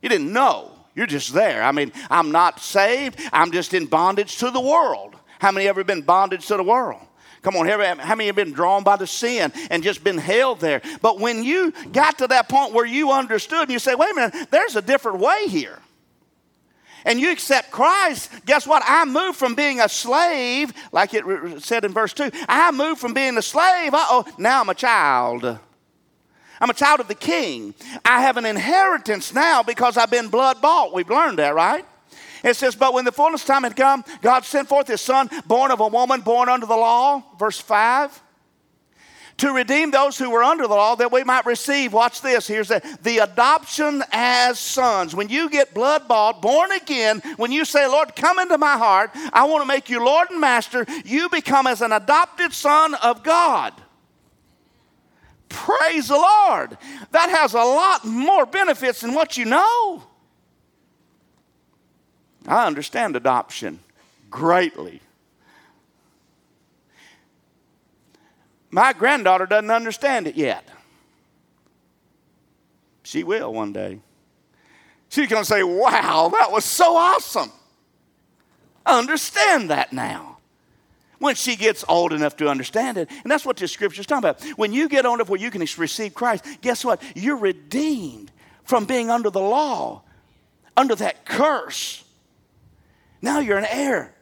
You 0.01 0.10
didn't 0.10 0.32
know. 0.32 0.71
You're 0.95 1.08
just 1.08 1.34
there. 1.34 1.63
I 1.63 1.71
mean, 1.71 1.91
I'm 2.12 2.32
not 2.32 2.60
saved, 2.60 3.19
I'm 3.32 3.51
just 3.51 3.73
in 3.73 3.88
bondage 3.88 4.38
to 4.38 4.51
the 4.51 4.62
world. 4.62 5.15
How 5.39 5.51
many 5.51 5.67
ever 5.67 5.84
been 5.84 6.03
bondage 6.03 6.45
to 6.47 6.58
the 6.58 6.63
world? 6.63 7.01
Come 7.41 7.58
on, 7.58 7.67
how 7.67 8.15
many 8.15 8.27
have 8.27 8.36
been 8.36 8.53
drawn 8.53 8.84
by 8.84 8.95
the 8.95 9.08
sin 9.08 9.51
and 9.69 9.84
just 9.84 10.01
been 10.03 10.17
held 10.17 10.62
there? 10.62 10.82
But 11.01 11.19
when 11.19 11.43
you 11.43 11.73
got 11.91 12.19
to 12.19 12.27
that 12.27 12.47
point 12.47 12.73
where 12.73 12.86
you 12.86 13.12
understood 13.12 13.63
and 13.63 13.71
you 13.71 13.79
say, 13.79 13.95
wait 13.95 14.12
a 14.12 14.15
minute, 14.15 14.51
there's 14.51 14.77
a 14.77 14.82
different 14.82 15.19
way 15.19 15.47
here 15.47 15.79
and 17.05 17.19
you 17.19 17.31
accept 17.31 17.71
Christ, 17.71 18.31
guess 18.45 18.65
what? 18.65 18.83
I 18.85 19.05
moved 19.05 19.37
from 19.37 19.55
being 19.55 19.79
a 19.79 19.89
slave, 19.89 20.73
like 20.91 21.13
it 21.13 21.23
said 21.61 21.85
in 21.85 21.93
verse 21.93 22.13
2. 22.13 22.31
I 22.47 22.71
moved 22.71 22.99
from 22.99 23.13
being 23.13 23.37
a 23.37 23.41
slave, 23.41 23.93
uh 23.93 24.05
oh, 24.09 24.25
now 24.37 24.61
I'm 24.61 24.69
a 24.69 24.75
child. 24.75 25.59
I'm 26.61 26.69
a 26.69 26.73
child 26.73 27.01
of 27.01 27.09
the 27.09 27.15
king. 27.15 27.73
I 28.05 28.21
have 28.21 28.37
an 28.37 28.45
inheritance 28.45 29.33
now 29.33 29.63
because 29.63 29.97
I've 29.97 30.11
been 30.11 30.29
blood 30.29 30.61
bought. 30.61 30.93
We've 30.93 31.09
learned 31.09 31.39
that, 31.39 31.53
right? 31.53 31.85
It 32.43 32.55
says, 32.55 32.75
But 32.75 32.93
when 32.93 33.03
the 33.05 33.11
fullness 33.11 33.43
time 33.43 33.63
had 33.63 33.75
come, 33.75 34.05
God 34.21 34.45
sent 34.45 34.69
forth 34.69 34.87
his 34.87 35.01
son, 35.01 35.29
born 35.45 35.71
of 35.71 35.81
a 35.81 35.87
woman, 35.87 36.21
born 36.21 36.47
under 36.47 36.65
the 36.65 36.75
law. 36.75 37.23
Verse 37.37 37.59
5 37.59 38.22
to 39.37 39.51
redeem 39.51 39.91
those 39.91 40.17
who 40.17 40.29
were 40.29 40.43
under 40.43 40.67
the 40.67 40.73
law 40.73 40.95
that 40.95 41.11
we 41.11 41.23
might 41.23 41.45
receive, 41.45 41.93
watch 41.93 42.21
this, 42.21 42.47
here's 42.47 42.67
the, 42.67 42.97
the 43.01 43.19
adoption 43.19 44.03
as 44.11 44.59
sons. 44.59 45.15
When 45.15 45.29
you 45.29 45.49
get 45.49 45.73
blood 45.73 46.07
bought, 46.07 46.41
born 46.41 46.71
again, 46.71 47.21
when 47.37 47.51
you 47.51 47.65
say, 47.65 47.87
Lord, 47.87 48.15
come 48.15 48.39
into 48.39 48.57
my 48.57 48.77
heart, 48.77 49.11
I 49.33 49.45
want 49.45 49.63
to 49.63 49.67
make 49.67 49.89
you 49.89 50.03
Lord 50.03 50.29
and 50.29 50.39
Master, 50.39 50.85
you 51.05 51.29
become 51.29 51.67
as 51.67 51.81
an 51.81 51.91
adopted 51.91 52.53
son 52.53 52.93
of 52.95 53.23
God. 53.23 53.73
Praise 55.49 56.07
the 56.07 56.15
Lord. 56.15 56.77
That 57.11 57.29
has 57.29 57.53
a 57.53 57.57
lot 57.57 58.05
more 58.05 58.45
benefits 58.45 59.01
than 59.01 59.13
what 59.13 59.37
you 59.37 59.45
know. 59.45 60.03
I 62.47 62.65
understand 62.65 63.15
adoption 63.15 63.79
greatly. 64.29 64.99
My 68.73 68.91
granddaughter 68.91 69.45
doesn't 69.45 69.69
understand 69.69 70.25
it 70.25 70.33
yet. 70.33 70.67
She 73.03 73.23
will 73.23 73.53
one 73.53 73.71
day. 73.71 73.99
She's 75.09 75.27
going 75.27 75.43
to 75.43 75.47
say, 75.47 75.62
Wow, 75.62 76.29
that 76.29 76.51
was 76.51 76.65
so 76.65 76.95
awesome. 76.95 77.51
I 78.83 78.97
understand 78.97 79.69
that 79.69 79.93
now. 79.93 80.39
When 81.19 81.36
she 81.36 81.55
gets 81.55 81.86
old 81.88 82.13
enough 82.13 82.36
to 82.38 82.49
understand 82.49 82.97
it. 82.97 83.12
And 83.21 83.31
that's 83.31 83.45
what 83.45 83.57
this 83.57 83.71
scripture 83.71 84.01
is 84.01 84.07
talking 84.07 84.27
about. 84.27 84.43
When 84.57 84.73
you 84.73 84.89
get 84.89 85.05
old 85.05 85.19
enough 85.19 85.29
where 85.29 85.39
you 85.39 85.51
can 85.51 85.62
receive 85.77 86.15
Christ, 86.15 86.43
guess 86.62 86.83
what? 86.83 86.99
You're 87.15 87.38
redeemed 87.38 88.31
from 88.63 88.86
being 88.86 89.12
under 89.12 89.29
the 89.29 89.39
law, 89.39 90.01
under 90.75 90.95
that 90.95 91.25
curse. 91.25 92.03
Now 93.21 93.38
you're 93.38 93.59
an 93.59 93.67
heir. 93.69 94.15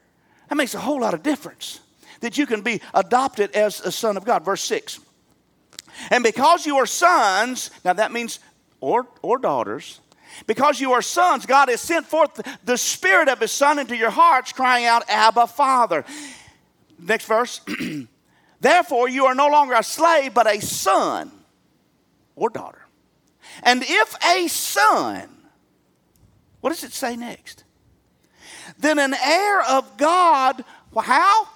That 0.49 0.55
makes 0.55 0.75
a 0.75 0.79
whole 0.79 0.99
lot 0.99 1.13
of 1.13 1.23
difference 1.23 1.79
that 2.21 2.37
you 2.37 2.45
can 2.45 2.61
be 2.61 2.81
adopted 2.93 3.51
as 3.55 3.81
a 3.81 3.91
son 3.91 4.17
of 4.17 4.25
God. 4.25 4.45
Verse 4.45 4.63
6. 4.63 4.99
And 6.09 6.23
because 6.23 6.65
you 6.65 6.77
are 6.77 6.85
sons, 6.85 7.69
now 7.83 7.93
that 7.93 8.11
means 8.11 8.39
or, 8.79 9.07
or 9.21 9.37
daughters, 9.37 9.99
because 10.47 10.79
you 10.79 10.93
are 10.93 11.01
sons, 11.01 11.45
God 11.45 11.69
has 11.69 11.81
sent 11.81 12.05
forth 12.05 12.41
the 12.63 12.77
Spirit 12.77 13.27
of 13.27 13.39
His 13.39 13.51
Son 13.51 13.77
into 13.79 13.95
your 13.95 14.09
hearts, 14.09 14.53
crying 14.53 14.85
out, 14.85 15.03
Abba, 15.09 15.47
Father. 15.47 16.05
Next 16.97 17.25
verse. 17.25 17.61
Therefore, 18.61 19.09
you 19.09 19.25
are 19.25 19.35
no 19.35 19.47
longer 19.47 19.73
a 19.73 19.83
slave, 19.83 20.33
but 20.33 20.47
a 20.47 20.61
son 20.61 21.31
or 22.35 22.49
daughter. 22.49 22.85
And 23.63 23.83
if 23.85 24.15
a 24.23 24.47
son, 24.47 25.27
what 26.61 26.69
does 26.69 26.83
it 26.83 26.93
say 26.93 27.15
next? 27.15 27.63
Then 28.77 28.99
an 28.99 29.13
heir 29.13 29.61
of 29.63 29.97
God, 29.97 30.63
how? 30.95 31.47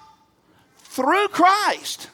Through 0.96 1.28
Christ. 1.28 2.08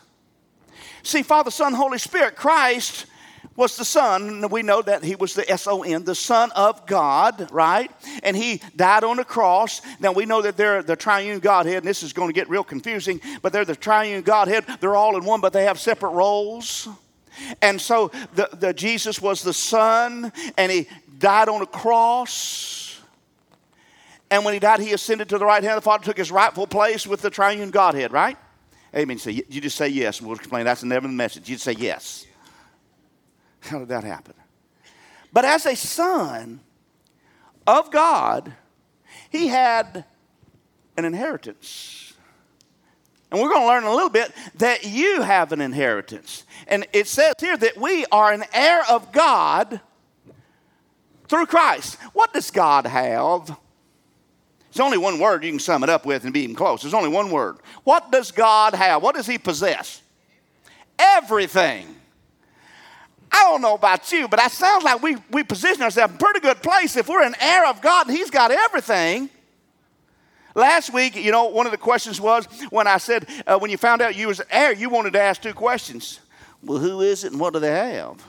See, 1.04 1.22
Father, 1.22 1.52
Son, 1.52 1.72
Holy 1.72 1.98
Spirit, 1.98 2.34
Christ 2.34 3.06
was 3.54 3.76
the 3.76 3.84
Son. 3.84 4.48
We 4.50 4.62
know 4.62 4.82
that 4.82 5.04
He 5.04 5.14
was 5.14 5.34
the 5.34 5.48
S 5.48 5.68
O 5.68 5.82
N, 5.82 6.04
the 6.04 6.16
Son 6.16 6.50
of 6.56 6.84
God, 6.86 7.48
right? 7.52 7.90
And 8.24 8.36
He 8.36 8.60
died 8.74 9.04
on 9.04 9.18
the 9.18 9.24
cross. 9.24 9.82
Now 10.00 10.12
we 10.12 10.26
know 10.26 10.42
that 10.42 10.56
they're 10.56 10.82
the 10.82 10.96
triune 10.96 11.38
Godhead, 11.38 11.78
and 11.78 11.86
this 11.86 12.02
is 12.02 12.12
going 12.12 12.28
to 12.28 12.34
get 12.34 12.48
real 12.48 12.64
confusing, 12.64 13.20
but 13.40 13.52
they're 13.52 13.64
the 13.64 13.76
triune 13.76 14.22
Godhead. 14.22 14.64
They're 14.80 14.96
all 14.96 15.16
in 15.16 15.24
one, 15.24 15.40
but 15.40 15.52
they 15.52 15.64
have 15.64 15.78
separate 15.78 16.10
roles. 16.10 16.88
And 17.62 17.80
so 17.80 18.10
the, 18.34 18.48
the 18.52 18.74
Jesus 18.74 19.22
was 19.22 19.42
the 19.42 19.54
Son, 19.54 20.32
and 20.58 20.72
He 20.72 20.88
died 21.18 21.48
on 21.48 21.62
a 21.62 21.66
cross. 21.66 23.00
And 24.30 24.44
when 24.44 24.54
He 24.54 24.60
died, 24.60 24.80
He 24.80 24.92
ascended 24.92 25.28
to 25.28 25.38
the 25.38 25.46
right 25.46 25.62
hand 25.62 25.76
of 25.76 25.82
the 25.82 25.84
Father, 25.84 26.04
took 26.04 26.16
His 26.16 26.32
rightful 26.32 26.66
place 26.66 27.06
with 27.06 27.22
the 27.22 27.30
triune 27.30 27.70
Godhead, 27.70 28.12
right? 28.12 28.36
Amen. 28.94 29.18
So 29.18 29.30
you 29.30 29.60
just 29.60 29.76
say 29.76 29.88
yes, 29.88 30.18
and 30.18 30.28
we'll 30.28 30.36
explain. 30.36 30.64
That's 30.64 30.82
never 30.82 31.06
the 31.06 31.12
message. 31.14 31.48
You 31.48 31.56
just 31.56 31.64
say 31.64 31.76
yes. 31.78 32.26
How 33.60 33.78
did 33.78 33.88
that 33.88 34.04
happen? 34.04 34.34
But 35.32 35.44
as 35.46 35.64
a 35.64 35.74
son 35.74 36.60
of 37.66 37.90
God, 37.90 38.52
he 39.30 39.48
had 39.48 40.04
an 40.96 41.04
inheritance. 41.06 42.12
And 43.30 43.40
we're 43.40 43.48
going 43.48 43.62
to 43.62 43.66
learn 43.66 43.84
a 43.84 43.94
little 43.94 44.10
bit 44.10 44.30
that 44.56 44.84
you 44.84 45.22
have 45.22 45.52
an 45.52 45.62
inheritance. 45.62 46.44
And 46.68 46.86
it 46.92 47.06
says 47.06 47.32
here 47.40 47.56
that 47.56 47.78
we 47.78 48.04
are 48.12 48.30
an 48.30 48.44
heir 48.52 48.82
of 48.90 49.10
God 49.10 49.80
through 51.28 51.46
Christ. 51.46 51.96
What 52.12 52.34
does 52.34 52.50
God 52.50 52.84
have? 52.86 53.56
There's 54.72 54.84
only 54.84 54.96
one 54.96 55.18
word 55.18 55.44
you 55.44 55.50
can 55.50 55.58
sum 55.58 55.82
it 55.82 55.90
up 55.90 56.06
with 56.06 56.24
and 56.24 56.32
be 56.32 56.40
even 56.40 56.56
close. 56.56 56.80
There's 56.80 56.94
only 56.94 57.10
one 57.10 57.30
word. 57.30 57.58
What 57.84 58.10
does 58.10 58.30
God 58.30 58.74
have? 58.74 59.02
What 59.02 59.14
does 59.14 59.26
He 59.26 59.36
possess? 59.36 60.00
Everything. 60.98 61.94
I 63.30 63.44
don't 63.44 63.60
know 63.60 63.74
about 63.74 64.10
you, 64.12 64.28
but 64.28 64.40
it 64.40 64.50
sounds 64.50 64.82
like 64.82 65.02
we, 65.02 65.16
we 65.30 65.42
position 65.42 65.82
ourselves 65.82 66.12
in 66.12 66.16
a 66.16 66.18
pretty 66.18 66.40
good 66.40 66.62
place. 66.62 66.96
If 66.96 67.08
we're 67.08 67.22
an 67.22 67.34
heir 67.38 67.66
of 67.66 67.82
God 67.82 68.08
and 68.08 68.16
He's 68.16 68.30
got 68.30 68.50
everything. 68.50 69.28
Last 70.54 70.92
week, 70.92 71.16
you 71.16 71.32
know, 71.32 71.46
one 71.46 71.66
of 71.66 71.72
the 71.72 71.78
questions 71.78 72.18
was 72.18 72.46
when 72.70 72.86
I 72.86 72.96
said, 72.96 73.26
uh, 73.46 73.58
when 73.58 73.70
you 73.70 73.76
found 73.76 74.00
out 74.00 74.16
you 74.16 74.28
was 74.28 74.40
an 74.40 74.46
heir, 74.50 74.72
you 74.72 74.88
wanted 74.88 75.12
to 75.14 75.20
ask 75.20 75.42
two 75.42 75.54
questions. 75.54 76.20
Well, 76.62 76.78
who 76.78 77.02
is 77.02 77.24
it 77.24 77.32
and 77.32 77.40
what 77.40 77.52
do 77.52 77.58
they 77.58 77.70
have? 77.70 78.24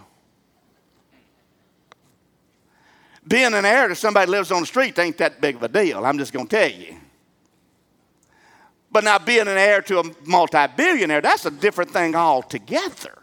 Being 3.28 3.54
an 3.54 3.66
heir 3.66 3.88
to 3.88 3.96
somebody 3.96 4.30
lives 4.30 4.52
on 4.52 4.62
the 4.62 4.68
street 4.68 4.98
ain't 5.00 5.18
that 5.18 5.40
big 5.40 5.56
of 5.56 5.64
a 5.64 5.68
deal. 5.68 6.06
I'm 6.06 6.18
just 6.18 6.34
going 6.34 6.48
to 6.48 6.56
tell 6.56 6.70
you. 6.70 6.96
But 8.92 9.04
now 9.04 9.18
being 9.18 9.48
an 9.48 9.58
heir 9.58 9.82
to 9.84 10.00
a 10.00 10.04
multi-billionaire, 10.26 11.22
that's 11.22 11.46
a 11.46 11.52
different 11.52 11.92
thing 11.92 12.16
altogether. 12.16 13.18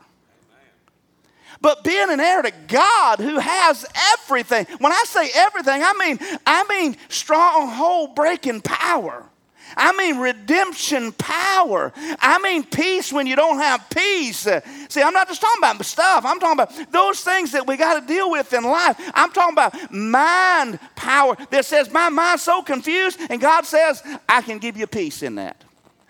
But 1.60 1.84
being 1.84 2.10
an 2.10 2.20
heir 2.20 2.42
to 2.42 2.52
God 2.68 3.20
who 3.20 3.38
has 3.38 3.86
everything. 4.14 4.66
When 4.78 4.92
I 4.92 5.04
say 5.06 5.28
everything, 5.34 5.82
I 5.84 5.92
mean 5.92 6.18
I 6.46 6.64
mean 6.68 6.96
stronghold 7.08 8.14
breaking 8.14 8.62
power. 8.62 9.29
I 9.76 9.92
mean 9.92 10.18
redemption 10.18 11.12
power. 11.12 11.92
I 11.96 12.38
mean 12.38 12.64
peace 12.64 13.12
when 13.12 13.26
you 13.26 13.36
don't 13.36 13.58
have 13.58 13.88
peace. 13.90 14.46
See, 14.88 15.02
I'm 15.02 15.12
not 15.12 15.28
just 15.28 15.40
talking 15.40 15.58
about 15.58 15.84
stuff. 15.84 16.24
I'm 16.24 16.40
talking 16.40 16.60
about 16.60 16.92
those 16.92 17.20
things 17.22 17.52
that 17.52 17.66
we 17.66 17.76
got 17.76 18.00
to 18.00 18.06
deal 18.06 18.30
with 18.30 18.52
in 18.52 18.64
life. 18.64 18.96
I'm 19.14 19.30
talking 19.32 19.54
about 19.54 19.92
mind 19.92 20.78
power 20.96 21.36
that 21.50 21.64
says, 21.64 21.90
My 21.92 22.08
mind's 22.08 22.42
so 22.42 22.62
confused, 22.62 23.18
and 23.28 23.40
God 23.40 23.64
says, 23.64 24.02
I 24.28 24.42
can 24.42 24.58
give 24.58 24.76
you 24.76 24.86
peace 24.86 25.22
in 25.22 25.36
that. 25.36 25.62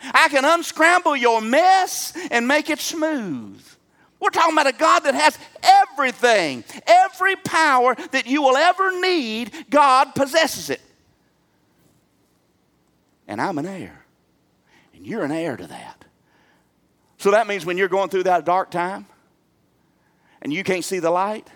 I 0.02 0.28
can 0.28 0.44
unscramble 0.44 1.16
your 1.16 1.40
mess 1.40 2.16
and 2.30 2.48
make 2.48 2.70
it 2.70 2.78
smooth. 2.78 3.62
We're 4.18 4.30
talking 4.30 4.54
about 4.54 4.66
a 4.66 4.72
God 4.72 5.00
that 5.00 5.14
has 5.14 5.38
everything, 5.62 6.64
every 6.86 7.36
power 7.36 7.94
that 8.12 8.26
you 8.26 8.42
will 8.42 8.56
ever 8.56 9.00
need, 9.00 9.52
God 9.70 10.14
possesses 10.14 10.70
it 10.70 10.80
and 13.30 13.40
I'm 13.40 13.58
an 13.58 13.66
heir. 13.66 14.04
And 14.92 15.06
you're 15.06 15.22
an 15.22 15.30
heir 15.30 15.56
to 15.56 15.66
that. 15.68 16.04
So 17.16 17.30
that 17.30 17.46
means 17.46 17.64
when 17.64 17.78
you're 17.78 17.88
going 17.88 18.10
through 18.10 18.24
that 18.24 18.44
dark 18.44 18.72
time 18.72 19.06
and 20.42 20.52
you 20.52 20.64
can't 20.64 20.84
see 20.84 20.98
the 20.98 21.10
light, 21.10 21.48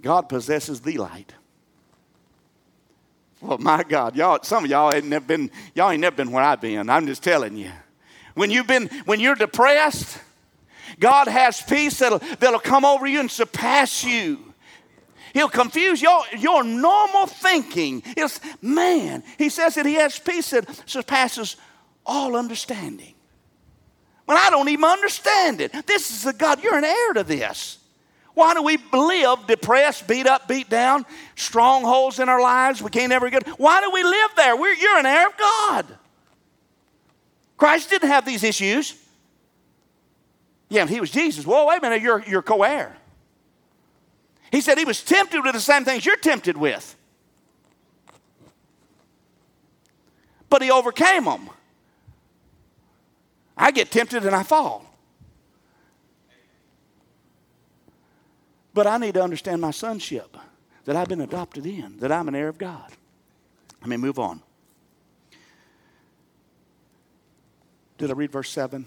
God 0.00 0.28
possesses 0.28 0.80
the 0.80 0.96
light. 0.96 1.34
Well, 3.40 3.58
my 3.58 3.82
God, 3.82 4.14
y'all, 4.14 4.38
some 4.44 4.64
of 4.64 4.70
y'all 4.70 4.94
ain't 4.94 5.06
never 5.06 5.24
been, 5.24 5.50
y'all 5.74 5.90
ain't 5.90 6.00
never 6.00 6.14
been 6.14 6.30
where 6.30 6.44
I've 6.44 6.60
been. 6.60 6.88
I'm 6.88 7.06
just 7.08 7.24
telling 7.24 7.56
you. 7.56 7.72
When 8.34 8.52
you've 8.52 8.68
been, 8.68 8.88
when 9.06 9.18
you're 9.18 9.34
depressed, 9.34 10.18
God 11.00 11.26
has 11.26 11.60
peace 11.60 11.98
that'll, 11.98 12.20
that'll 12.38 12.60
come 12.60 12.84
over 12.84 13.08
you 13.08 13.18
and 13.18 13.30
surpass 13.30 14.04
you. 14.04 14.51
He'll 15.32 15.48
confuse 15.48 16.02
your, 16.02 16.22
your 16.38 16.62
normal 16.62 17.26
thinking. 17.26 18.02
It's, 18.04 18.40
man, 18.60 19.22
he 19.38 19.48
says 19.48 19.74
that 19.76 19.86
he 19.86 19.94
has 19.94 20.18
peace 20.18 20.50
that 20.50 20.68
surpasses 20.86 21.56
all 22.04 22.36
understanding. 22.36 23.14
When 24.26 24.36
I 24.36 24.50
don't 24.50 24.68
even 24.68 24.84
understand 24.84 25.60
it. 25.60 25.72
This 25.86 26.10
is 26.10 26.24
the 26.24 26.32
God, 26.32 26.62
you're 26.62 26.76
an 26.76 26.84
heir 26.84 27.12
to 27.14 27.22
this. 27.22 27.78
Why 28.34 28.54
do 28.54 28.62
we 28.62 28.78
live 28.92 29.46
depressed, 29.46 30.08
beat 30.08 30.26
up, 30.26 30.48
beat 30.48 30.70
down, 30.70 31.04
strongholds 31.36 32.18
in 32.18 32.28
our 32.28 32.40
lives? 32.40 32.82
We 32.82 32.90
can't 32.90 33.12
ever 33.12 33.28
get. 33.28 33.46
Why 33.58 33.82
do 33.82 33.90
we 33.90 34.02
live 34.02 34.30
there? 34.36 34.56
We're, 34.56 34.74
you're 34.74 34.98
an 34.98 35.06
heir 35.06 35.26
of 35.26 35.36
God. 35.36 35.86
Christ 37.58 37.90
didn't 37.90 38.08
have 38.08 38.24
these 38.24 38.42
issues. 38.42 38.96
Yeah, 40.70 40.86
he 40.86 41.00
was 41.00 41.10
Jesus. 41.10 41.46
Well, 41.46 41.66
wait 41.66 41.78
a 41.78 41.82
minute, 41.82 42.00
you're, 42.00 42.24
you're 42.26 42.42
co 42.42 42.62
heir. 42.62 42.96
He 44.52 44.60
said 44.60 44.76
he 44.76 44.84
was 44.84 45.02
tempted 45.02 45.42
with 45.42 45.54
the 45.54 45.60
same 45.60 45.84
things 45.84 46.04
you're 46.04 46.14
tempted 46.14 46.58
with. 46.58 46.94
But 50.50 50.60
he 50.60 50.70
overcame 50.70 51.24
them. 51.24 51.48
I 53.56 53.70
get 53.70 53.90
tempted 53.90 54.26
and 54.26 54.36
I 54.36 54.42
fall. 54.42 54.84
But 58.74 58.86
I 58.86 58.98
need 58.98 59.14
to 59.14 59.22
understand 59.22 59.62
my 59.62 59.70
sonship, 59.70 60.36
that 60.84 60.96
I've 60.96 61.08
been 61.08 61.22
adopted 61.22 61.64
in, 61.64 61.98
that 62.00 62.12
I'm 62.12 62.28
an 62.28 62.34
heir 62.34 62.48
of 62.48 62.58
God. 62.58 62.92
Let 63.80 63.88
me 63.88 63.96
move 63.96 64.18
on. 64.18 64.42
Did 67.96 68.10
I 68.10 68.14
read 68.14 68.30
verse 68.30 68.50
7? 68.50 68.84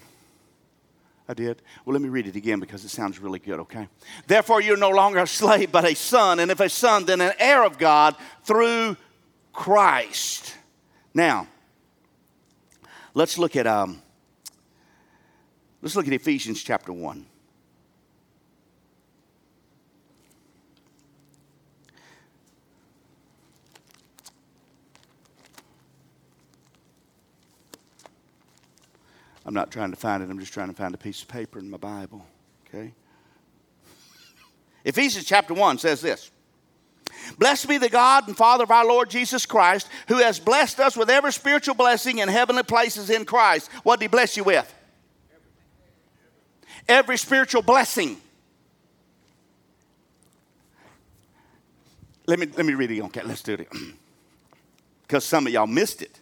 I 1.28 1.34
did. 1.34 1.62
Well, 1.84 1.94
let 1.94 2.02
me 2.02 2.10
read 2.10 2.28
it 2.28 2.36
again 2.36 2.60
because 2.60 2.86
it 2.86 2.90
sounds 2.90 3.20
really 3.20 3.40
good, 3.40 3.60
okay? 3.62 3.88
Therefore, 4.28 4.62
you're 4.62 4.78
no 4.78 4.92
longer 4.92 5.20
a 5.20 5.28
slave, 5.28 5.72
but 5.72 5.84
a 5.84 5.96
son, 5.96 6.40
and 6.40 6.52
if 6.52 6.60
a 6.60 6.70
son, 6.70 7.06
then 7.06 7.20
an 7.20 7.34
heir 7.40 7.64
of 7.64 7.78
God 7.78 8.16
through 8.44 8.96
Christ. 9.52 10.56
Now, 11.14 11.48
let's 13.14 13.40
look 13.40 13.56
at 13.56 13.66
um, 13.66 14.02
let's 15.82 15.96
look 15.96 16.06
at 16.06 16.14
Ephesians 16.14 16.62
chapter 16.62 16.94
one. 16.94 17.26
I'm 29.46 29.54
not 29.54 29.72
trying 29.72 29.92
to 29.92 29.98
find 29.98 30.24
it, 30.24 30.30
I'm 30.30 30.40
just 30.40 30.54
trying 30.54 30.70
to 30.70 30.76
find 30.76 30.94
a 30.96 30.98
piece 30.98 31.22
of 31.22 31.28
paper 31.28 31.60
in 31.60 31.70
my 31.70 31.78
Bible. 31.78 32.26
Okay? 32.68 32.94
Ephesians 34.84 35.26
chapter 35.26 35.54
1 35.54 35.78
says 35.78 36.02
this 36.02 36.32
Blessed 37.38 37.68
be 37.68 37.78
the 37.78 37.90
God 37.90 38.28
and 38.28 38.36
Father 38.36 38.64
of 38.64 38.72
our 38.72 38.86
Lord 38.86 39.10
Jesus 39.10 39.46
Christ, 39.46 39.88
who 40.08 40.18
has 40.18 40.40
blessed 40.40 40.80
us 40.80 40.98
with 40.98 41.10
every 41.10 41.32
spiritual 41.32 41.76
blessing 41.76 42.18
in 42.20 42.28
heavenly 42.28 42.64
places 42.64 43.10
in 43.10 43.26
Christ. 43.26 43.70
What 43.84 44.00
did 44.00 44.06
He 44.06 44.08
bless 44.10 44.36
you 44.36 44.44
with? 44.44 44.72
Every 46.88 47.18
spiritual 47.18 47.62
blessing. 47.62 48.18
Let 52.28 52.40
me, 52.40 52.48
let 52.58 52.66
me 52.66 52.74
read 52.74 52.90
it 52.90 52.96
again. 52.96 53.06
Okay, 53.06 53.24
let's 53.24 53.44
do 53.44 53.54
it. 53.54 53.68
Because 55.04 55.24
some 55.26 55.46
of 55.46 55.54
y'all 55.54 55.68
missed 55.68 56.02
it. 56.02 56.20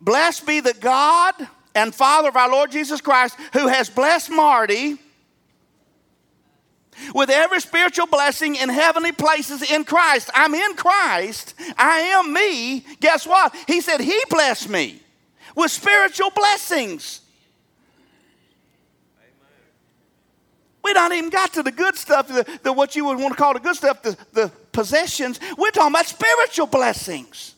Blessed 0.00 0.46
be 0.46 0.60
the 0.60 0.74
God 0.74 1.34
and 1.74 1.94
Father 1.94 2.28
of 2.28 2.36
our 2.36 2.50
Lord 2.50 2.70
Jesus 2.70 3.00
Christ, 3.00 3.36
who 3.52 3.68
has 3.68 3.88
blessed 3.90 4.30
Marty 4.30 4.98
with 7.14 7.30
every 7.30 7.60
spiritual 7.60 8.06
blessing 8.06 8.56
in 8.56 8.68
heavenly 8.68 9.12
places 9.12 9.70
in 9.70 9.84
Christ. 9.84 10.30
I'm 10.34 10.54
in 10.54 10.74
Christ. 10.74 11.54
I 11.76 12.00
am 12.00 12.32
me. 12.32 12.84
Guess 13.00 13.26
what? 13.26 13.54
He 13.66 13.80
said 13.80 14.00
He 14.00 14.20
blessed 14.30 14.68
me 14.68 15.00
with 15.54 15.70
spiritual 15.70 16.30
blessings. 16.30 17.20
We 20.82 20.94
don't 20.94 21.12
even 21.12 21.28
got 21.28 21.52
to 21.54 21.62
the 21.62 21.72
good 21.72 21.96
stuff, 21.96 22.28
the, 22.28 22.46
the, 22.62 22.72
what 22.72 22.96
you 22.96 23.04
would 23.04 23.18
want 23.18 23.34
to 23.34 23.36
call 23.36 23.52
the 23.52 23.60
good 23.60 23.76
stuff, 23.76 24.02
the, 24.02 24.16
the 24.32 24.50
possessions. 24.72 25.38
We're 25.58 25.70
talking 25.70 25.92
about 25.92 26.06
spiritual 26.06 26.66
blessings. 26.66 27.54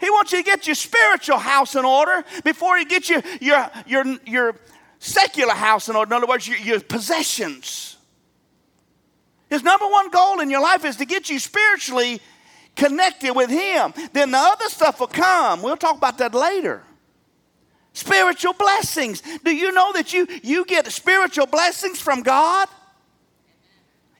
He 0.00 0.10
wants 0.10 0.32
you 0.32 0.38
to 0.38 0.44
get 0.44 0.66
your 0.66 0.76
spiritual 0.76 1.38
house 1.38 1.74
in 1.74 1.84
order 1.84 2.24
before 2.44 2.78
you 2.78 2.86
get 2.86 3.08
your, 3.08 3.22
your, 3.40 3.70
your, 3.86 4.04
your 4.26 4.54
secular 4.98 5.54
house 5.54 5.88
in 5.88 5.96
order. 5.96 6.14
In 6.14 6.22
other 6.22 6.26
words, 6.26 6.46
your, 6.46 6.58
your 6.58 6.80
possessions. 6.80 7.96
His 9.50 9.62
number 9.62 9.86
one 9.86 10.10
goal 10.10 10.40
in 10.40 10.50
your 10.50 10.60
life 10.60 10.84
is 10.84 10.96
to 10.96 11.04
get 11.04 11.30
you 11.30 11.38
spiritually 11.38 12.20
connected 12.76 13.34
with 13.34 13.50
Him. 13.50 13.92
Then 14.12 14.30
the 14.30 14.38
other 14.38 14.68
stuff 14.68 15.00
will 15.00 15.08
come. 15.08 15.62
We'll 15.62 15.76
talk 15.76 15.96
about 15.96 16.18
that 16.18 16.34
later. 16.34 16.82
Spiritual 17.92 18.52
blessings. 18.52 19.22
Do 19.44 19.50
you 19.50 19.72
know 19.72 19.92
that 19.94 20.12
you, 20.12 20.28
you 20.42 20.64
get 20.64 20.86
spiritual 20.92 21.46
blessings 21.46 22.00
from 22.00 22.22
God? 22.22 22.68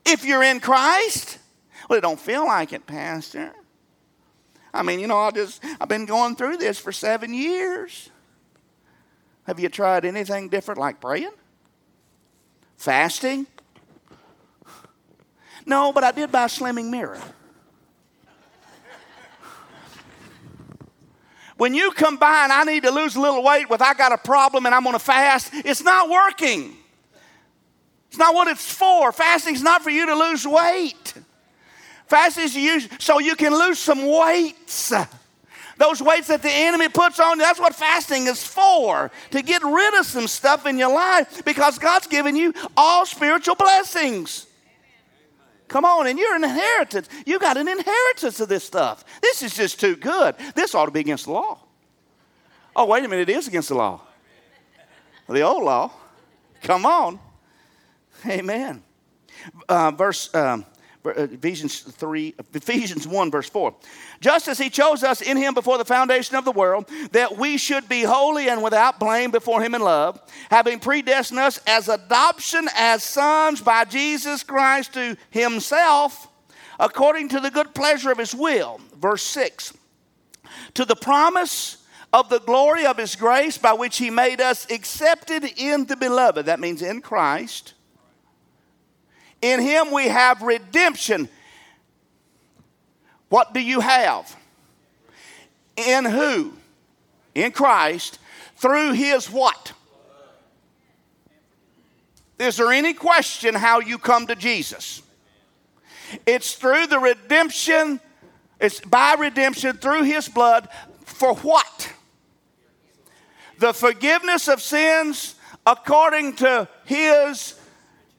If 0.05 0.25
you're 0.25 0.43
in 0.43 0.59
Christ? 0.59 1.39
Well, 1.89 1.99
it 1.99 2.03
don't 2.03 2.19
feel 2.19 2.45
like 2.47 2.73
it, 2.73 2.87
Pastor. 2.87 3.53
I 4.79 4.83
mean, 4.83 5.01
you 5.01 5.09
know, 5.09 5.19
I 5.19 5.33
just 5.33 5.63
I've 5.81 5.89
been 5.89 6.07
going 6.07 6.37
through 6.37 6.59
this 6.59 6.79
for 6.79 6.93
seven 6.93 7.35
years. 7.35 8.11
Have 9.45 9.59
you 9.59 9.69
tried 9.69 10.05
anything 10.05 10.49
different 10.49 10.79
like 10.79 11.01
praying? 11.01 11.33
Fasting? 12.77 13.47
No, 15.67 15.93
but 15.93 16.05
I 16.05 16.13
did 16.13 16.31
buy 16.31 16.45
a 16.45 16.49
slimming 16.49 16.91
mirror. 16.91 17.21
when 21.57 21.75
you 21.75 21.91
combine, 21.91 22.51
I 22.53 22.63
need 22.65 22.85
to 22.85 22.91
lose 22.93 23.17
a 23.17 23.21
little 23.21 23.43
weight 23.43 23.69
with 23.69 23.83
I 23.83 23.95
got 23.95 24.13
a 24.13 24.19
problem 24.19 24.65
and 24.65 24.75
I'm 24.75 24.85
going 24.85 24.95
to 24.95 25.01
fast, 25.01 25.51
it's 25.53 25.83
not 25.83 26.09
working. 26.09 26.77
It's 28.09 28.19
not 28.19 28.35
what 28.35 28.47
it's 28.49 28.73
for. 28.73 29.11
Fasting's 29.11 29.63
not 29.63 29.83
for 29.83 29.91
you 29.91 30.07
to 30.07 30.15
lose 30.15 30.47
weight. 30.47 31.15
Fasting 32.09 32.45
is 32.45 32.57
used 32.57 33.01
so 33.01 33.19
you 33.19 33.37
can 33.37 33.53
lose 33.53 33.79
some 33.79 34.07
weights. 34.07 34.93
Those 35.77 36.03
weights 36.03 36.27
that 36.29 36.43
the 36.43 36.51
enemy 36.51 36.89
puts 36.89 37.21
on 37.21 37.39
you, 37.39 37.45
that's 37.45 37.61
what 37.61 37.75
fasting 37.75 38.27
is 38.27 38.45
for. 38.45 39.11
To 39.31 39.43
get 39.43 39.63
rid 39.63 39.95
of 39.95 40.07
some 40.07 40.27
stuff 40.27 40.67
in 40.67 40.77
your 40.77 40.93
life 40.93 41.45
because 41.45 41.79
God's 41.79 42.09
given 42.09 42.35
you 42.35 42.53
all 42.77 43.07
spiritual 43.07 43.55
blessings. 43.55 44.47
Come 45.69 45.85
on, 45.85 46.07
and 46.07 46.19
you're 46.19 46.35
an 46.35 46.45
inheritance. 46.45 47.09
You 47.27 47.39
got 47.39 47.59
an 47.59 47.69
inheritance 47.69 48.41
of 48.41 48.49
this 48.49 48.65
stuff. 48.65 49.05
This 49.21 49.43
is 49.43 49.55
just 49.55 49.79
too 49.79 49.97
good. 49.97 50.35
This 50.55 50.75
ought 50.75 50.87
to 50.87 50.91
be 50.91 51.01
against 51.01 51.27
the 51.27 51.33
law. 51.33 51.59
Oh, 52.75 52.87
wait 52.87 53.05
a 53.05 53.09
minute, 53.09 53.29
it 53.29 53.37
is 53.37 53.47
against 53.49 53.69
the 53.69 53.75
law. 53.75 54.01
The 55.29 55.43
old 55.43 55.63
law. 55.63 55.93
Come 56.63 56.87
on. 56.87 57.21
Amen. 58.27 58.83
Uh, 59.69 59.91
verse 59.91 60.35
um, 60.35 60.65
Uh, 61.05 61.11
Ephesians 61.11 61.81
3, 61.81 62.35
Ephesians 62.55 63.07
1, 63.07 63.31
verse 63.31 63.49
4. 63.49 63.75
Just 64.21 64.49
as 64.49 64.59
he 64.59 64.69
chose 64.69 65.05
us 65.05 65.21
in 65.21 65.37
him 65.37 65.55
before 65.55 65.79
the 65.79 65.85
foundation 65.85 66.37
of 66.37 66.45
the 66.45 66.53
world, 66.53 66.89
that 67.13 67.39
we 67.39 67.57
should 67.57 67.89
be 67.89 68.03
holy 68.03 68.49
and 68.49 68.63
without 68.63 68.99
blame 68.99 69.31
before 69.31 69.63
him 69.63 69.75
in 69.75 69.81
love, 69.81 70.21
having 70.51 70.81
predestined 70.81 71.39
us 71.39 71.61
as 71.67 71.89
adoption 71.89 72.69
as 72.75 73.03
sons 73.05 73.61
by 73.61 73.85
Jesus 73.85 74.43
Christ 74.43 74.95
to 74.95 75.17
himself, 75.31 76.29
according 76.81 77.29
to 77.31 77.41
the 77.41 77.51
good 77.51 77.75
pleasure 77.75 78.11
of 78.11 78.19
his 78.19 78.35
will. 78.35 78.81
Verse 78.97 79.23
6. 79.23 79.77
To 80.75 80.85
the 80.85 80.97
promise 80.97 81.85
of 82.13 82.29
the 82.29 82.41
glory 82.41 82.87
of 82.87 82.97
his 82.97 83.15
grace 83.17 83.59
by 83.59 83.73
which 83.73 83.99
he 83.99 84.11
made 84.11 84.41
us 84.41 84.71
accepted 84.71 85.45
in 85.57 85.85
the 85.87 85.97
beloved. 85.97 86.47
That 86.47 86.61
means 86.61 86.83
in 86.83 87.01
Christ 87.01 87.75
in 89.41 89.61
him 89.61 89.91
we 89.93 90.09
have 90.09 90.43
redemption. 90.43 91.29
What 93.29 93.55
do 93.55 93.61
you 93.61 93.81
have? 93.81 94.35
In 95.77 96.05
who? 96.05 96.55
In 97.35 97.53
Christ. 97.53 98.19
Through 98.57 98.93
his 98.93 99.31
what? 99.31 99.73
Is 102.39 102.57
there 102.57 102.73
any 102.73 102.95
question 102.95 103.55
how 103.55 103.81
you 103.81 103.99
come 103.99 104.27
to 104.29 104.35
Jesus? 104.35 105.03
It's 106.27 106.55
through 106.55 106.87
the 106.87 106.99
redemption, 106.99 108.01
it's 108.61 108.81
by 108.81 109.15
redemption 109.19 109.77
through 109.77 110.05
his 110.05 110.29
blood 110.29 110.69
for 111.05 111.35
what? 111.37 111.93
The 113.59 113.73
forgiveness 113.73 114.49
of 114.49 114.63
sins 114.63 115.35
according 115.67 116.37
to 116.37 116.69
his 116.85 117.58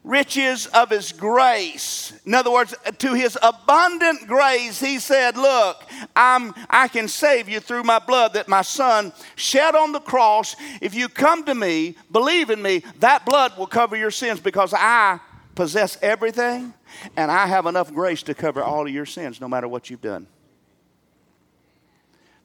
riches 0.02 0.66
of 0.66 0.90
his 0.90 1.12
grace. 1.12 2.12
In 2.24 2.34
other 2.34 2.50
words, 2.50 2.74
to 2.98 3.14
his 3.14 3.38
abundant 3.42 4.26
grace, 4.26 4.80
he 4.80 4.98
said, 4.98 5.36
Look, 5.36 5.84
I'm, 6.16 6.54
I 6.68 6.88
can 6.88 7.08
save 7.08 7.48
you 7.48 7.60
through 7.60 7.84
my 7.84 7.98
blood 7.98 8.34
that 8.34 8.48
my 8.48 8.62
son 8.62 9.12
shed 9.36 9.74
on 9.74 9.92
the 9.92 10.00
cross. 10.00 10.56
If 10.80 10.94
you 10.94 11.08
come 11.08 11.44
to 11.44 11.54
me, 11.54 11.96
believe 12.10 12.50
in 12.50 12.62
me, 12.62 12.82
that 13.00 13.26
blood 13.26 13.56
will 13.58 13.66
cover 13.66 13.96
your 13.96 14.10
sins 14.10 14.40
because 14.40 14.72
I 14.74 15.20
possess 15.54 15.98
everything 16.00 16.72
and 17.16 17.30
I 17.30 17.46
have 17.46 17.66
enough 17.66 17.92
grace 17.92 18.22
to 18.24 18.34
cover 18.34 18.62
all 18.62 18.86
of 18.86 18.92
your 18.92 19.06
sins 19.06 19.40
no 19.40 19.48
matter 19.48 19.68
what 19.68 19.90
you've 19.90 20.00
done. 20.00 20.26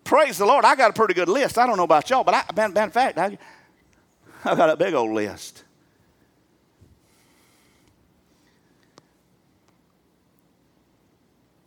Praise 0.03 0.37
the 0.37 0.45
Lord. 0.45 0.65
I 0.65 0.75
got 0.75 0.91
a 0.91 0.93
pretty 0.93 1.15
good 1.15 1.29
list. 1.29 1.57
I 1.57 1.65
don't 1.65 1.77
know 1.77 1.83
about 1.83 2.09
y'all, 2.09 2.23
but 2.23 2.35
I, 2.35 2.43
matter 2.53 2.81
of 2.81 2.93
fact, 2.93 3.17
I, 3.17 3.37
I 4.43 4.55
got 4.55 4.69
a 4.69 4.77
big 4.77 4.93
old 4.93 5.11
list. 5.11 5.64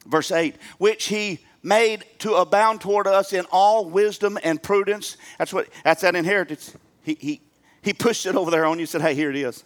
Verse 0.09 0.33
8, 0.33 0.57
which 0.79 1.07
he 1.07 1.41
made 1.63 2.05
to 2.21 2.35
abound 2.35 2.81
toward 2.81 3.07
us 3.07 3.33
in 3.33 3.45
all 3.53 3.85
wisdom 3.85 4.39
and 4.43 4.63
prudence. 4.63 5.17
That's 5.39 5.53
what 5.53 5.69
that's 5.85 6.01
that 6.03 6.17
inheritance. 6.17 6.75
He, 7.03 7.17
he, 7.21 7.41
he 7.83 7.93
pushed 7.93 8.27
it 8.27 8.35
over 8.35 8.51
there 8.51 8.65
on 8.65 8.79
you 8.79 8.87
said, 8.87 9.03
Hey, 9.03 9.15
here 9.15 9.31
it 9.31 9.37
is. 9.37 9.65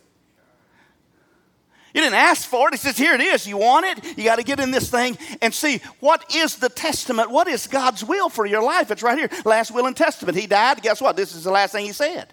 You 1.94 2.00
didn't 2.00 2.14
ask 2.14 2.48
for 2.48 2.68
it. 2.68 2.74
He 2.74 2.78
says, 2.78 2.96
Here 2.96 3.14
it 3.14 3.20
is. 3.20 3.46
You 3.46 3.58
want 3.58 3.86
it? 3.86 4.18
You 4.18 4.24
got 4.24 4.36
to 4.36 4.42
get 4.42 4.58
in 4.58 4.70
this 4.70 4.90
thing 4.90 5.16
and 5.40 5.54
see 5.54 5.80
what 6.00 6.34
is 6.34 6.56
the 6.56 6.68
testament? 6.68 7.30
What 7.30 7.46
is 7.46 7.66
God's 7.66 8.04
will 8.04 8.28
for 8.28 8.46
your 8.46 8.62
life? 8.62 8.90
It's 8.90 9.02
right 9.02 9.18
here. 9.18 9.30
Last 9.44 9.70
will 9.70 9.86
and 9.86 9.96
testament. 9.96 10.36
He 10.36 10.46
died. 10.46 10.82
Guess 10.82 11.00
what? 11.00 11.16
This 11.16 11.34
is 11.34 11.44
the 11.44 11.52
last 11.52 11.72
thing 11.72 11.86
he 11.86 11.92
said. 11.92 12.32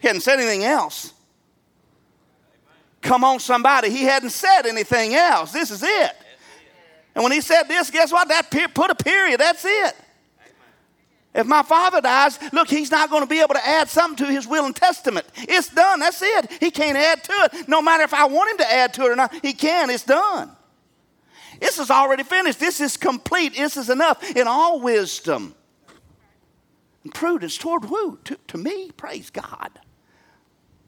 He 0.00 0.08
hadn't 0.08 0.22
said 0.22 0.40
anything 0.40 0.64
else. 0.64 1.12
Come 3.02 3.22
on, 3.22 3.38
somebody. 3.38 3.90
He 3.90 4.02
hadn't 4.02 4.30
said 4.30 4.66
anything 4.66 5.14
else. 5.14 5.52
This 5.52 5.70
is 5.70 5.82
it. 5.82 6.12
And 7.16 7.22
when 7.22 7.32
he 7.32 7.40
said 7.40 7.62
this, 7.62 7.90
guess 7.90 8.12
what? 8.12 8.28
That 8.28 8.50
put 8.74 8.90
a 8.90 8.94
period. 8.94 9.40
That's 9.40 9.64
it. 9.64 9.96
If 11.34 11.46
my 11.46 11.62
father 11.62 12.02
dies, 12.02 12.38
look, 12.52 12.68
he's 12.68 12.90
not 12.90 13.08
going 13.08 13.22
to 13.22 13.28
be 13.28 13.40
able 13.40 13.54
to 13.54 13.66
add 13.66 13.88
something 13.88 14.26
to 14.26 14.30
his 14.30 14.46
will 14.46 14.66
and 14.66 14.76
testament. 14.76 15.26
It's 15.34 15.70
done. 15.70 16.00
That's 16.00 16.20
it. 16.20 16.52
He 16.60 16.70
can't 16.70 16.96
add 16.96 17.24
to 17.24 17.32
it. 17.32 17.68
No 17.68 17.80
matter 17.80 18.04
if 18.04 18.12
I 18.12 18.26
want 18.26 18.50
him 18.50 18.58
to 18.58 18.70
add 18.70 18.92
to 18.94 19.06
it 19.06 19.12
or 19.12 19.16
not, 19.16 19.34
he 19.42 19.54
can. 19.54 19.88
It's 19.88 20.04
done. 20.04 20.50
This 21.58 21.78
is 21.78 21.90
already 21.90 22.22
finished. 22.22 22.60
This 22.60 22.82
is 22.82 22.98
complete. 22.98 23.56
This 23.56 23.78
is 23.78 23.88
enough 23.88 24.22
in 24.36 24.46
all 24.46 24.80
wisdom 24.80 25.54
and 27.02 27.14
prudence 27.14 27.56
toward 27.56 27.86
who? 27.86 28.18
To, 28.24 28.38
to 28.48 28.58
me. 28.58 28.90
Praise 28.90 29.30
God. 29.30 29.70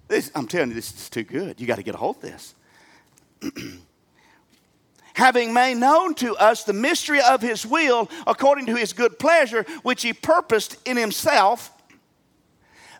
This, 0.08 0.30
I'm 0.34 0.46
telling 0.46 0.68
you, 0.68 0.74
this 0.74 0.92
is 0.92 1.08
too 1.08 1.24
good. 1.24 1.58
You 1.58 1.66
got 1.66 1.76
to 1.76 1.82
get 1.82 1.94
a 1.94 1.98
hold 1.98 2.16
of 2.16 2.22
this. 2.22 2.54
having 5.18 5.52
made 5.52 5.74
known 5.74 6.14
to 6.14 6.37
us 6.37 6.62
the 6.62 6.72
mystery 6.72 7.20
of 7.20 7.42
his 7.42 7.66
will 7.66 8.09
according 8.24 8.66
to 8.66 8.76
his 8.76 8.92
good 8.92 9.18
pleasure, 9.18 9.66
which 9.83 10.02
he 10.02 10.12
purposed 10.12 10.76
in 10.87 10.96
himself, 10.96 11.72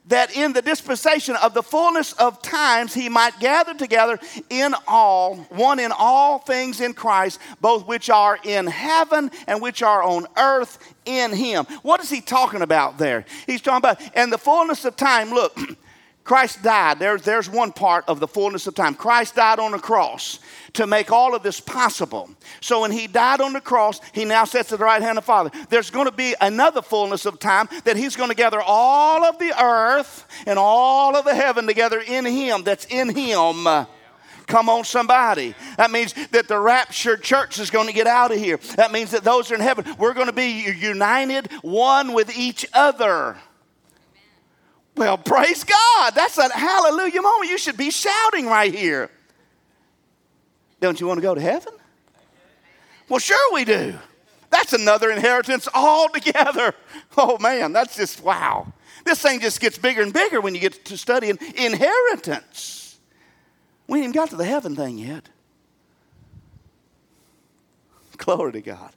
that 0.07 0.35
in 0.35 0.53
the 0.53 0.61
dispensation 0.61 1.37
of 1.37 1.55
the 1.55 1.63
fullness 1.63 2.15
of 2.15 2.43
times 2.43 2.93
he 2.93 3.09
might 3.09 3.39
gather 3.39 3.73
together 3.73 4.19
in 4.51 4.75
all, 4.89 5.37
one 5.51 5.79
in 5.79 5.93
all 5.97 6.41
things 6.41 6.81
in 6.81 6.93
Christ, 6.93 7.39
both 7.61 7.87
which 7.87 8.11
are 8.11 8.37
in 8.43 8.67
heaven 8.67 9.31
and 9.47 9.63
which 9.63 9.81
are 9.83 10.03
on 10.03 10.27
earth 10.37 10.95
in 11.05 11.33
him. 11.33 11.67
What 11.83 12.01
is 12.01 12.11
he 12.11 12.21
talking 12.21 12.63
about 12.63 12.99
there? 12.99 13.27
He's 13.47 13.61
talking 13.61 13.79
about, 13.79 14.01
and 14.17 14.33
the 14.33 14.39
fullness 14.39 14.85
of 14.85 14.97
time, 14.97 15.31
look, 15.31 15.57
Christ 16.29 16.63
died. 16.63 16.99
There's, 16.99 17.23
there's 17.23 17.49
one 17.49 17.73
part 17.73 18.05
of 18.07 18.21
the 18.21 18.29
fullness 18.29 18.67
of 18.67 18.75
time. 18.75 18.95
Christ 18.95 19.37
died 19.37 19.59
on 19.59 19.73
the 19.73 19.79
cross 19.79 20.41
to 20.75 20.87
make 20.87 21.11
all 21.11 21.35
of 21.35 21.43
this 21.43 21.59
possible. 21.59 22.29
So 22.61 22.83
when 22.83 22.93
he 22.93 23.07
died 23.07 23.41
on 23.41 23.55
the 23.55 23.63
cross, 23.63 23.99
he 24.13 24.27
now 24.27 24.45
sits 24.45 24.71
at 24.71 24.79
the 24.79 24.85
right 24.85 25.01
hand 25.01 25.17
of 25.17 25.25
the 25.25 25.27
Father. 25.27 25.51
There's 25.71 25.89
going 25.89 26.05
to 26.05 26.13
be 26.13 26.35
another 26.39 26.83
fullness 26.83 27.25
of 27.25 27.39
time 27.39 27.71
that 27.85 27.97
he's 27.97 28.15
going 28.15 28.29
to 28.29 28.37
gather 28.37 28.61
all 28.61 29.25
of 29.25 29.39
the 29.39 29.59
earth 29.59 30.27
and 30.45 30.59
all 30.59 31.17
of 31.17 31.25
the 31.25 31.35
heaven 31.35 31.67
together 31.67 31.99
in 32.07 32.27
him, 32.27 32.63
that's 32.63 32.85
in 32.91 33.17
him. 33.17 33.87
Come 34.47 34.69
on, 34.69 34.85
somebody. 34.85 35.55
That 35.79 35.91
means 35.91 36.13
that 36.33 36.47
the 36.47 36.61
raptured 36.61 37.23
church 37.23 37.59
is 37.59 37.71
going 37.71 37.87
to 37.87 37.95
get 37.95 38.07
out 38.07 38.33
of 38.33 38.39
here. 38.39 38.59
That 38.77 38.93
means 38.93 39.13
that 39.13 39.25
those 39.25 39.51
are 39.51 39.55
in 39.55 39.63
heaven, 39.63 39.87
we're 39.99 40.13
going 40.13 40.27
to 40.27 40.35
be 40.35 40.71
united, 40.79 41.51
one 41.63 42.13
with 42.13 42.37
each 42.37 42.67
other. 42.75 43.39
Well, 44.99 45.17
praise 45.17 45.63
God. 45.63 46.13
That's 46.17 46.39
a 46.39 46.53
hallelujah 46.53 47.23
moment. 47.23 47.51
You 47.51 47.57
should 47.57 47.77
be 47.77 47.93
shouting 47.93 48.47
right 48.47 48.75
here. 48.75 49.11
Don't 50.81 51.01
you 51.01 51.07
want 51.07 51.19
to 51.19 51.23
go 51.23 51.37
to 51.37 51.41
heaven? 51.41 51.73
Well, 53.09 53.21
sure 53.21 53.55
we 53.55 53.65
do. 53.65 53.95
That's 54.51 54.73
another 54.73 55.11
inheritance 55.11 55.69
altogether. 55.73 56.75
Oh 57.21 57.37
man, 57.39 57.73
that's 57.73 57.97
just 57.97 58.23
wow. 58.23 58.73
This 59.05 59.21
thing 59.21 59.41
just 59.41 59.61
gets 59.61 59.77
bigger 59.77 60.03
and 60.03 60.13
bigger 60.13 60.41
when 60.41 60.55
you 60.55 60.61
get 60.61 60.85
to 60.85 60.97
studying 60.97 61.37
inheritance. 61.57 62.97
We 63.89 63.99
ain't 63.99 64.05
even 64.05 64.13
got 64.13 64.31
to 64.31 64.37
the 64.37 64.45
heaven 64.45 64.77
thing 64.77 64.99
yet. 64.99 65.29
Glory 68.19 68.53
to 68.53 68.61
God. 68.61 68.93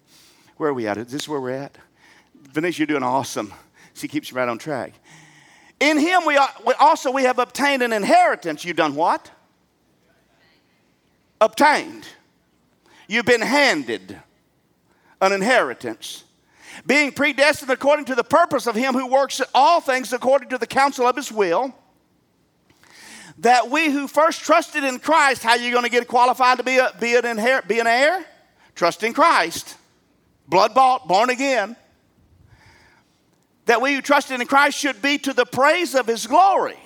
Where 0.57 0.69
are 0.69 0.73
we 0.73 0.87
at? 0.87 0.97
Is 0.97 1.11
this 1.11 1.27
where 1.27 1.41
we're 1.41 1.51
at? 1.51 1.75
Vanessa, 2.35 2.79
you're 2.79 2.87
doing 2.87 3.01
awesome. 3.01 3.51
She 3.95 4.07
keeps 4.07 4.29
you 4.29 4.37
right 4.37 4.47
on 4.47 4.59
track. 4.59 4.93
In 5.81 5.97
him 5.97 6.21
we, 6.27 6.37
also 6.79 7.11
we 7.11 7.23
have 7.23 7.39
obtained 7.39 7.81
an 7.81 7.91
inheritance. 7.91 8.63
You've 8.63 8.77
done 8.77 8.93
what? 8.93 9.31
Obtained. 11.41 12.07
You've 13.07 13.25
been 13.25 13.41
handed 13.41 14.21
an 15.19 15.33
inheritance. 15.33 16.23
Being 16.85 17.11
predestined 17.11 17.71
according 17.71 18.05
to 18.05 18.15
the 18.15 18.23
purpose 18.23 18.67
of 18.67 18.75
him 18.75 18.93
who 18.93 19.07
works 19.07 19.41
all 19.55 19.81
things 19.81 20.13
according 20.13 20.49
to 20.49 20.59
the 20.59 20.67
counsel 20.67 21.07
of 21.07 21.15
his 21.15 21.31
will. 21.31 21.73
That 23.39 23.71
we 23.71 23.89
who 23.89 24.07
first 24.07 24.41
trusted 24.41 24.83
in 24.83 24.99
Christ, 24.99 25.41
how 25.41 25.51
are 25.51 25.57
you 25.57 25.71
going 25.71 25.83
to 25.83 25.89
get 25.89 26.07
qualified 26.07 26.59
to 26.59 26.63
be, 26.63 26.77
a, 26.77 26.91
be, 26.99 27.15
an, 27.15 27.23
inher- 27.23 27.67
be 27.67 27.79
an 27.79 27.87
heir? 27.87 28.23
Trust 28.75 29.01
in 29.01 29.13
Christ. 29.13 29.77
Blood 30.47 30.75
bought, 30.75 31.07
born 31.07 31.31
again 31.31 31.75
that 33.71 33.81
we 33.81 33.93
who 33.93 34.01
trusted 34.01 34.41
in 34.41 34.45
Christ 34.47 34.77
should 34.77 35.01
be 35.01 35.17
to 35.19 35.31
the 35.31 35.45
praise 35.45 35.95
of 35.95 36.05
his 36.05 36.27
glory. 36.27 36.77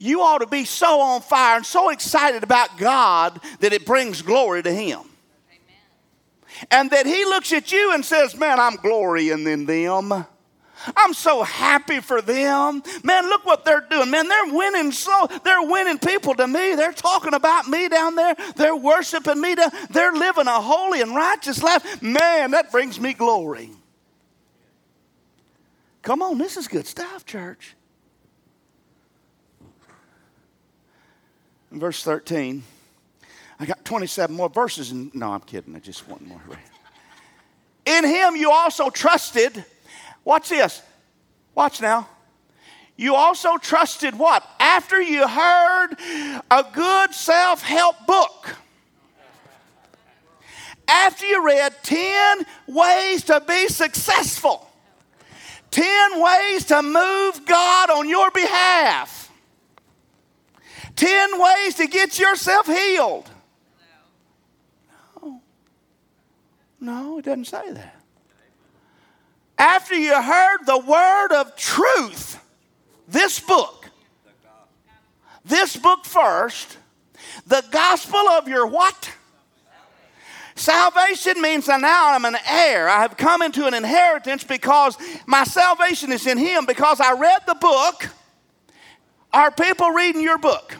You 0.00 0.22
ought 0.22 0.38
to 0.38 0.48
be 0.48 0.64
so 0.64 1.00
on 1.00 1.20
fire 1.20 1.58
and 1.58 1.64
so 1.64 1.90
excited 1.90 2.42
about 2.42 2.76
God 2.76 3.40
that 3.60 3.72
it 3.72 3.86
brings 3.86 4.20
glory 4.22 4.64
to 4.64 4.72
him. 4.72 4.98
Amen. 4.98 6.66
And 6.72 6.90
that 6.90 7.06
he 7.06 7.24
looks 7.24 7.52
at 7.52 7.70
you 7.70 7.94
and 7.94 8.04
says, 8.04 8.36
Man, 8.36 8.58
I'm 8.58 8.74
glorying 8.74 9.46
in 9.46 9.66
them. 9.66 10.26
I'm 10.96 11.14
so 11.14 11.42
happy 11.42 12.00
for 12.00 12.22
them. 12.22 12.82
Man, 13.04 13.24
look 13.28 13.44
what 13.44 13.64
they're 13.64 13.86
doing. 13.90 14.10
Man, 14.10 14.28
they're 14.28 14.52
winning 14.54 14.92
so 14.92 15.28
they're 15.44 15.62
winning 15.62 15.98
people 15.98 16.34
to 16.34 16.46
me. 16.46 16.74
They're 16.74 16.92
talking 16.92 17.34
about 17.34 17.68
me 17.68 17.88
down 17.88 18.14
there. 18.14 18.34
They're 18.56 18.76
worshiping 18.76 19.40
me. 19.40 19.54
Down, 19.54 19.70
they're 19.90 20.12
living 20.12 20.46
a 20.46 20.60
holy 20.60 21.00
and 21.00 21.14
righteous 21.14 21.62
life. 21.62 22.02
Man, 22.02 22.52
that 22.52 22.70
brings 22.72 23.00
me 23.00 23.12
glory. 23.12 23.70
Come 26.02 26.22
on, 26.22 26.38
this 26.38 26.56
is 26.56 26.66
good 26.66 26.86
stuff, 26.86 27.26
church. 27.26 27.76
In 31.70 31.78
verse 31.78 32.02
13, 32.02 32.62
I 33.60 33.66
got 33.66 33.84
27 33.84 34.34
more 34.34 34.48
verses. 34.48 34.90
And, 34.90 35.14
no, 35.14 35.30
I'm 35.32 35.40
kidding. 35.40 35.76
I 35.76 35.78
just 35.78 36.08
want 36.08 36.26
more. 36.26 36.40
In 37.86 38.04
him 38.04 38.36
you 38.36 38.50
also 38.50 38.90
trusted 38.90 39.64
Watch 40.24 40.48
this. 40.48 40.82
Watch 41.54 41.80
now. 41.80 42.08
You 42.96 43.14
also 43.14 43.56
trusted 43.56 44.18
what? 44.18 44.46
After 44.58 45.00
you 45.00 45.26
heard 45.26 45.94
a 46.50 46.64
good 46.72 47.14
self 47.14 47.62
help 47.62 47.96
book. 48.06 48.56
After 50.86 51.24
you 51.24 51.46
read 51.46 51.72
10 51.82 52.44
ways 52.66 53.24
to 53.24 53.40
be 53.46 53.68
successful, 53.68 54.68
10 55.70 56.20
ways 56.20 56.64
to 56.66 56.82
move 56.82 57.46
God 57.46 57.90
on 57.90 58.08
your 58.08 58.30
behalf, 58.32 59.32
10 60.96 61.40
ways 61.40 61.76
to 61.76 61.86
get 61.86 62.18
yourself 62.18 62.66
healed. 62.66 63.30
No, 65.22 65.40
no 66.80 67.18
it 67.18 67.24
doesn't 67.24 67.46
say 67.46 67.72
that 67.72 67.99
after 69.60 69.94
you 69.94 70.20
heard 70.20 70.64
the 70.64 70.78
word 70.78 71.32
of 71.32 71.54
truth, 71.54 72.40
this 73.06 73.38
book, 73.38 73.90
this 75.44 75.76
book 75.76 76.06
first, 76.06 76.78
the 77.46 77.62
gospel 77.70 78.20
of 78.20 78.48
your 78.48 78.66
what? 78.66 79.12
Salvation 80.54 81.42
means 81.42 81.66
that 81.66 81.80
now 81.80 82.08
I'm 82.12 82.24
an 82.24 82.36
heir. 82.48 82.88
I 82.88 83.02
have 83.02 83.18
come 83.18 83.42
into 83.42 83.66
an 83.66 83.74
inheritance 83.74 84.44
because 84.44 84.96
my 85.26 85.44
salvation 85.44 86.10
is 86.10 86.26
in 86.26 86.38
Him. 86.38 86.66
Because 86.66 87.00
I 87.00 87.12
read 87.12 87.42
the 87.46 87.54
book. 87.54 88.08
Are 89.32 89.50
people 89.50 89.90
reading 89.90 90.22
your 90.22 90.38
book? 90.38 90.76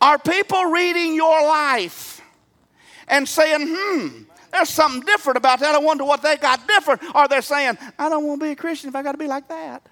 Are 0.00 0.18
people 0.18 0.66
reading 0.66 1.14
your 1.14 1.42
life 1.46 2.22
and 3.08 3.28
saying, 3.28 3.66
hmm, 3.70 4.22
there's 4.54 4.70
something 4.70 5.00
different 5.00 5.36
about 5.36 5.58
that. 5.60 5.74
I 5.74 5.78
wonder 5.78 6.04
what 6.04 6.22
they 6.22 6.36
got 6.36 6.66
different. 6.68 7.02
Or 7.14 7.26
they're 7.26 7.42
saying, 7.42 7.76
I 7.98 8.08
don't 8.08 8.24
want 8.24 8.40
to 8.40 8.46
be 8.46 8.52
a 8.52 8.56
Christian 8.56 8.88
if 8.88 8.94
I 8.94 9.02
got 9.02 9.12
to 9.12 9.18
be 9.18 9.26
like 9.26 9.48
that. 9.48 9.84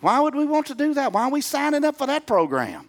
Why 0.00 0.20
would 0.20 0.34
we 0.34 0.46
want 0.46 0.66
to 0.68 0.74
do 0.74 0.94
that? 0.94 1.12
Why 1.12 1.24
are 1.24 1.30
we 1.30 1.42
signing 1.42 1.84
up 1.84 1.96
for 1.96 2.06
that 2.06 2.26
program? 2.26 2.88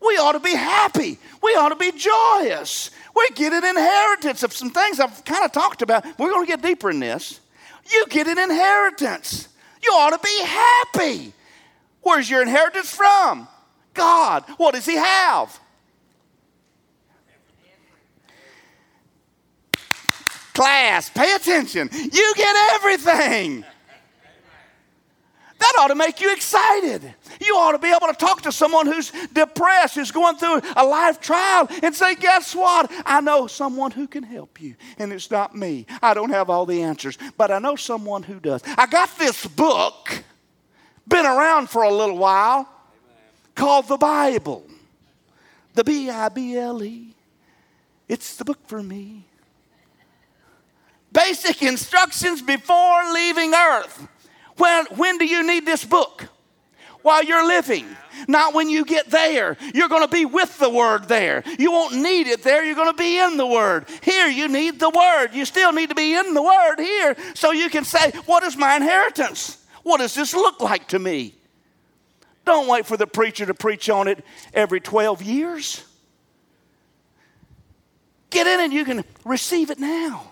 We 0.00 0.16
ought 0.16 0.32
to 0.32 0.40
be 0.40 0.54
happy. 0.54 1.18
We 1.42 1.50
ought 1.56 1.70
to 1.70 1.76
be 1.76 1.90
joyous. 1.92 2.90
We 3.16 3.28
get 3.30 3.52
an 3.52 3.64
inheritance 3.64 4.42
of 4.42 4.52
some 4.52 4.70
things 4.70 5.00
I've 5.00 5.24
kind 5.24 5.44
of 5.44 5.50
talked 5.50 5.82
about. 5.82 6.04
We're 6.18 6.30
going 6.30 6.46
to 6.46 6.50
get 6.50 6.62
deeper 6.62 6.90
in 6.90 7.00
this. 7.00 7.40
You 7.90 8.06
get 8.10 8.28
an 8.28 8.38
inheritance. 8.38 9.48
You 9.82 9.90
ought 9.90 10.10
to 10.10 10.20
be 10.22 10.44
happy. 10.44 11.32
Where's 12.02 12.28
your 12.30 12.42
inheritance 12.42 12.94
from? 12.94 13.48
God. 13.92 14.44
What 14.56 14.74
does 14.74 14.86
He 14.86 14.96
have? 14.96 15.58
Class, 20.54 21.10
pay 21.10 21.34
attention. 21.34 21.90
You 21.92 22.34
get 22.36 22.56
everything. 22.74 23.64
That 25.58 25.76
ought 25.78 25.88
to 25.88 25.94
make 25.94 26.20
you 26.20 26.32
excited. 26.32 27.14
You 27.40 27.56
ought 27.56 27.72
to 27.72 27.78
be 27.78 27.88
able 27.88 28.08
to 28.08 28.14
talk 28.14 28.42
to 28.42 28.52
someone 28.52 28.86
who's 28.86 29.10
depressed, 29.32 29.94
who's 29.94 30.10
going 30.10 30.36
through 30.36 30.60
a 30.76 30.84
life 30.84 31.20
trial, 31.20 31.68
and 31.82 31.94
say, 31.94 32.14
Guess 32.14 32.54
what? 32.54 32.90
I 33.06 33.20
know 33.20 33.46
someone 33.46 33.90
who 33.90 34.06
can 34.06 34.22
help 34.22 34.60
you, 34.60 34.76
and 34.98 35.12
it's 35.12 35.30
not 35.30 35.56
me. 35.56 35.86
I 36.02 36.12
don't 36.14 36.30
have 36.30 36.50
all 36.50 36.66
the 36.66 36.82
answers, 36.82 37.18
but 37.36 37.50
I 37.50 37.58
know 37.58 37.76
someone 37.76 38.22
who 38.22 38.38
does. 38.40 38.62
I 38.76 38.86
got 38.86 39.16
this 39.18 39.46
book, 39.46 40.22
been 41.08 41.26
around 41.26 41.70
for 41.70 41.82
a 41.82 41.92
little 41.92 42.18
while, 42.18 42.68
called 43.54 43.88
the 43.88 43.96
Bible. 43.96 44.66
The 45.74 45.82
B 45.82 46.10
I 46.10 46.28
B 46.28 46.56
L 46.56 46.82
E. 46.84 47.14
It's 48.06 48.36
the 48.36 48.44
book 48.44 48.58
for 48.66 48.82
me. 48.82 49.24
Basic 51.14 51.62
instructions 51.62 52.42
before 52.42 53.12
leaving 53.12 53.54
earth. 53.54 54.08
When, 54.56 54.86
when 54.96 55.16
do 55.16 55.24
you 55.24 55.46
need 55.46 55.64
this 55.64 55.84
book? 55.84 56.26
While 57.02 57.24
you're 57.24 57.46
living. 57.46 57.86
Not 58.26 58.54
when 58.54 58.68
you 58.68 58.84
get 58.84 59.10
there. 59.10 59.56
You're 59.74 59.88
going 59.88 60.02
to 60.02 60.08
be 60.08 60.24
with 60.24 60.58
the 60.58 60.70
Word 60.70 61.08
there. 61.08 61.44
You 61.58 61.70
won't 61.70 61.94
need 61.94 62.26
it 62.26 62.42
there. 62.42 62.64
You're 62.64 62.74
going 62.74 62.90
to 62.90 62.98
be 62.98 63.18
in 63.18 63.36
the 63.36 63.46
Word. 63.46 63.86
Here, 64.02 64.26
you 64.26 64.48
need 64.48 64.80
the 64.80 64.90
Word. 64.90 65.28
You 65.34 65.44
still 65.44 65.72
need 65.72 65.90
to 65.90 65.94
be 65.94 66.14
in 66.14 66.34
the 66.34 66.42
Word 66.42 66.76
here 66.78 67.16
so 67.34 67.52
you 67.52 67.70
can 67.70 67.84
say, 67.84 68.10
What 68.26 68.42
is 68.42 68.56
my 68.56 68.76
inheritance? 68.76 69.64
What 69.82 69.98
does 69.98 70.14
this 70.14 70.34
look 70.34 70.60
like 70.60 70.88
to 70.88 70.98
me? 70.98 71.34
Don't 72.44 72.68
wait 72.68 72.86
for 72.86 72.96
the 72.96 73.06
preacher 73.06 73.46
to 73.46 73.54
preach 73.54 73.88
on 73.88 74.08
it 74.08 74.24
every 74.52 74.80
12 74.80 75.22
years. 75.22 75.84
Get 78.30 78.46
in 78.46 78.60
and 78.60 78.72
you 78.72 78.84
can 78.84 79.04
receive 79.24 79.70
it 79.70 79.78
now. 79.78 80.30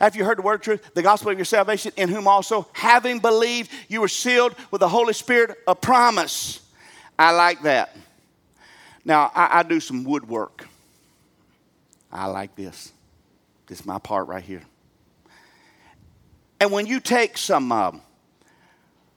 After 0.00 0.18
you 0.18 0.24
heard 0.24 0.38
the 0.38 0.42
word 0.42 0.56
of 0.56 0.60
truth, 0.60 0.94
the 0.94 1.02
gospel 1.02 1.30
of 1.30 1.38
your 1.38 1.44
salvation, 1.44 1.92
in 1.96 2.08
whom 2.08 2.28
also, 2.28 2.68
having 2.72 3.18
believed, 3.18 3.70
you 3.88 4.00
were 4.00 4.08
sealed 4.08 4.54
with 4.70 4.80
the 4.80 4.88
Holy 4.88 5.12
Spirit 5.12 5.58
a 5.66 5.74
promise. 5.74 6.60
I 7.18 7.32
like 7.32 7.62
that. 7.62 7.96
Now, 9.04 9.30
I, 9.34 9.60
I 9.60 9.62
do 9.62 9.80
some 9.80 10.04
woodwork. 10.04 10.68
I 12.12 12.26
like 12.26 12.54
this. 12.56 12.92
This 13.66 13.80
is 13.80 13.86
my 13.86 13.98
part 13.98 14.28
right 14.28 14.44
here. 14.44 14.62
And 16.60 16.72
when 16.72 16.86
you 16.86 17.00
take 17.00 17.36
some, 17.36 17.70
um, 17.72 18.02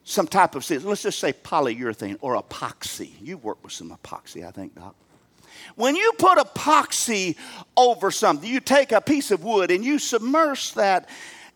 some 0.04 0.28
type 0.28 0.56
of, 0.56 0.70
let's 0.84 1.04
just 1.04 1.20
say 1.20 1.34
polyurethane 1.34 2.18
or 2.22 2.42
epoxy. 2.42 3.12
You 3.22 3.38
work 3.38 3.64
with 3.64 3.72
some 3.72 3.92
epoxy, 3.92 4.46
I 4.46 4.52
think, 4.52 4.76
Doc. 4.76 4.96
When 5.76 5.95
you 5.95 6.13
put 6.17 6.38
epoxy 6.38 7.36
over 7.78 8.11
something, 8.11 8.49
you 8.49 8.59
take 8.59 8.91
a 8.91 9.01
piece 9.01 9.32
of 9.32 9.43
wood 9.43 9.72
and 9.72 9.84
you 9.84 9.99
submerge 9.99 10.74
that 10.74 11.09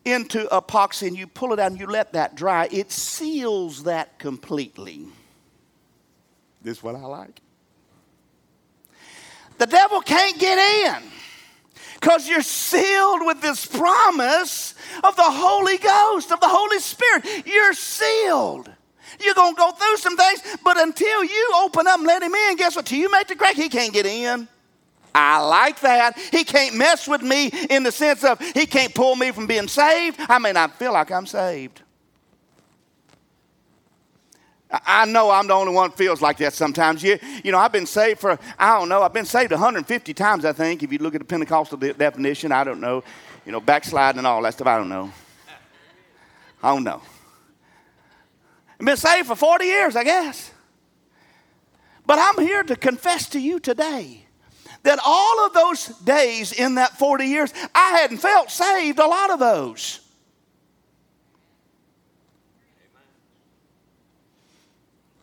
into 0.06 0.46
epoxy 0.46 1.08
and 1.08 1.18
you 1.18 1.28
pull 1.28 1.54
it 1.54 1.60
out 1.60 1.72
and 1.72 1.80
you 1.80 1.88
let 1.88 2.14
that 2.14 2.36
dry, 2.36 2.68
it 2.72 2.92
seals 2.92 3.84
that 3.84 4.20
completely. 4.20 5.06
This 6.62 6.78
is 6.78 6.84
what 6.84 6.96
I 6.96 7.02
like. 7.02 7.42
The 9.58 9.66
devil 9.68 10.02
can't 10.02 10.38
get 10.40 10.58
in 10.58 11.04
because 11.96 12.28
you're 12.28 12.42
sealed 12.42 13.26
with 13.26 13.42
this 13.42 13.66
promise 13.66 14.76
of 15.04 15.16
the 15.16 15.24
Holy 15.24 15.78
Ghost, 15.78 16.32
of 16.32 16.40
the 16.40 16.50
Holy 16.50 16.80
Spirit. 16.80 17.46
You're 17.46 17.74
sealed. 17.74 18.70
You're 19.20 19.34
going 19.34 19.56
to 19.56 19.60
go 19.60 19.72
through 19.72 19.98
some 19.98 20.16
things, 20.16 20.42
but 20.64 20.80
until 20.80 21.24
you 21.24 21.52
open 21.58 21.88
up 21.88 21.98
and 21.98 22.08
let 22.08 22.22
him 22.22 22.34
in, 22.34 22.56
guess 22.56 22.76
what? 22.76 22.86
Till 22.86 23.00
you 23.00 23.12
make 23.12 23.28
the 23.28 23.36
crack, 23.36 23.56
he 23.56 23.70
can't 23.70 23.94
get 23.94 24.06
in. 24.06 24.48
I 25.16 25.40
like 25.42 25.80
that. 25.82 26.18
He 26.18 26.44
can't 26.44 26.76
mess 26.76 27.08
with 27.08 27.22
me 27.22 27.48
in 27.70 27.84
the 27.84 27.92
sense 27.92 28.24
of 28.24 28.40
he 28.40 28.66
can't 28.66 28.94
pull 28.96 29.16
me 29.16 29.32
from 29.32 29.46
being 29.46 29.68
saved. 29.68 30.20
I 30.20 30.40
may 30.40 30.52
not 30.52 30.78
feel 30.78 30.94
like 30.94 31.12
I'm 31.12 31.28
saved. 31.28 31.82
I 34.86 35.06
know 35.06 35.30
I'm 35.30 35.46
the 35.46 35.54
only 35.54 35.72
one 35.72 35.92
feels 35.92 36.20
like 36.20 36.38
that 36.38 36.54
sometimes. 36.54 37.04
You, 37.04 37.20
you 37.44 37.52
know, 37.52 37.60
I've 37.60 37.72
been 37.72 37.86
saved 37.86 38.20
for, 38.20 38.40
I 38.58 38.80
don't 38.80 38.90
know, 38.90 39.04
I've 39.04 39.14
been 39.14 39.26
saved 39.26 39.52
150 39.52 40.14
times, 40.16 40.46
I 40.46 40.54
think. 40.54 40.82
If 40.82 40.92
you 40.92 40.98
look 40.98 41.14
at 41.14 41.22
the 41.22 41.26
Pentecostal 41.26 41.78
de- 41.78 41.94
definition, 41.94 42.52
I 42.52 42.64
don't 42.64 42.82
know. 42.82 43.04
You 43.46 43.52
know, 43.52 43.62
backsliding 43.62 44.18
and 44.18 44.26
all 44.26 44.42
that 44.42 44.54
stuff, 44.54 44.66
I 44.66 44.78
don't 44.78 44.90
know. 44.90 45.12
I 46.64 46.74
don't 46.74 46.84
know. 46.84 47.02
I've 48.80 48.86
been 48.86 48.98
saved 48.98 49.28
for 49.28 49.36
40 49.36 49.66
years, 49.66 49.96
I 49.96 50.04
guess. 50.04 50.52
But 52.06 52.20
I'm 52.20 52.46
here 52.46 52.64
to 52.64 52.76
confess 52.76 53.30
to 53.30 53.40
you 53.40 53.60
today 53.60 54.26
that 54.84 55.00
all 55.06 55.46
of 55.46 55.54
those 55.54 55.88
days 56.00 56.52
in 56.52 56.76
that 56.76 56.98
40 56.98 57.26
years, 57.26 57.54
I 57.74 57.92
hadn't 57.92 58.18
felt 58.18 58.52
saved 58.52 59.00
a 59.00 59.08
lot 59.08 59.32
of 59.32 59.40
those. 59.40 60.02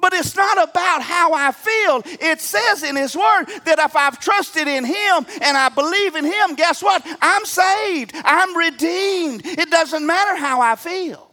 But 0.00 0.14
it's 0.14 0.34
not 0.34 0.56
about 0.56 1.02
how 1.02 1.34
I 1.34 1.52
feel. 1.52 2.02
It 2.06 2.40
says 2.40 2.82
in 2.82 2.96
His 2.96 3.14
Word 3.14 3.44
that 3.66 3.78
if 3.78 3.94
I've 3.94 4.18
trusted 4.18 4.66
in 4.66 4.84
Him 4.84 5.26
and 5.42 5.56
I 5.56 5.68
believe 5.68 6.16
in 6.16 6.24
Him, 6.24 6.54
guess 6.54 6.82
what? 6.82 7.06
I'm 7.20 7.44
saved. 7.44 8.12
I'm 8.14 8.56
redeemed. 8.56 9.42
It 9.44 9.70
doesn't 9.70 10.06
matter 10.06 10.36
how 10.36 10.62
I 10.62 10.76
feel. 10.76 11.29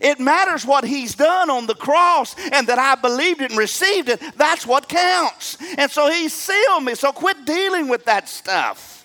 It 0.00 0.18
matters 0.18 0.64
what 0.64 0.84
he's 0.84 1.14
done 1.14 1.50
on 1.50 1.66
the 1.66 1.74
cross 1.74 2.34
and 2.52 2.66
that 2.68 2.78
I 2.78 2.94
believed 2.94 3.42
it 3.42 3.50
and 3.50 3.58
received 3.58 4.08
it. 4.08 4.20
That's 4.36 4.66
what 4.66 4.88
counts. 4.88 5.58
And 5.76 5.90
so 5.90 6.10
he 6.10 6.28
sealed 6.28 6.84
me. 6.84 6.94
So 6.94 7.12
quit 7.12 7.44
dealing 7.44 7.88
with 7.88 8.06
that 8.06 8.28
stuff. 8.28 9.00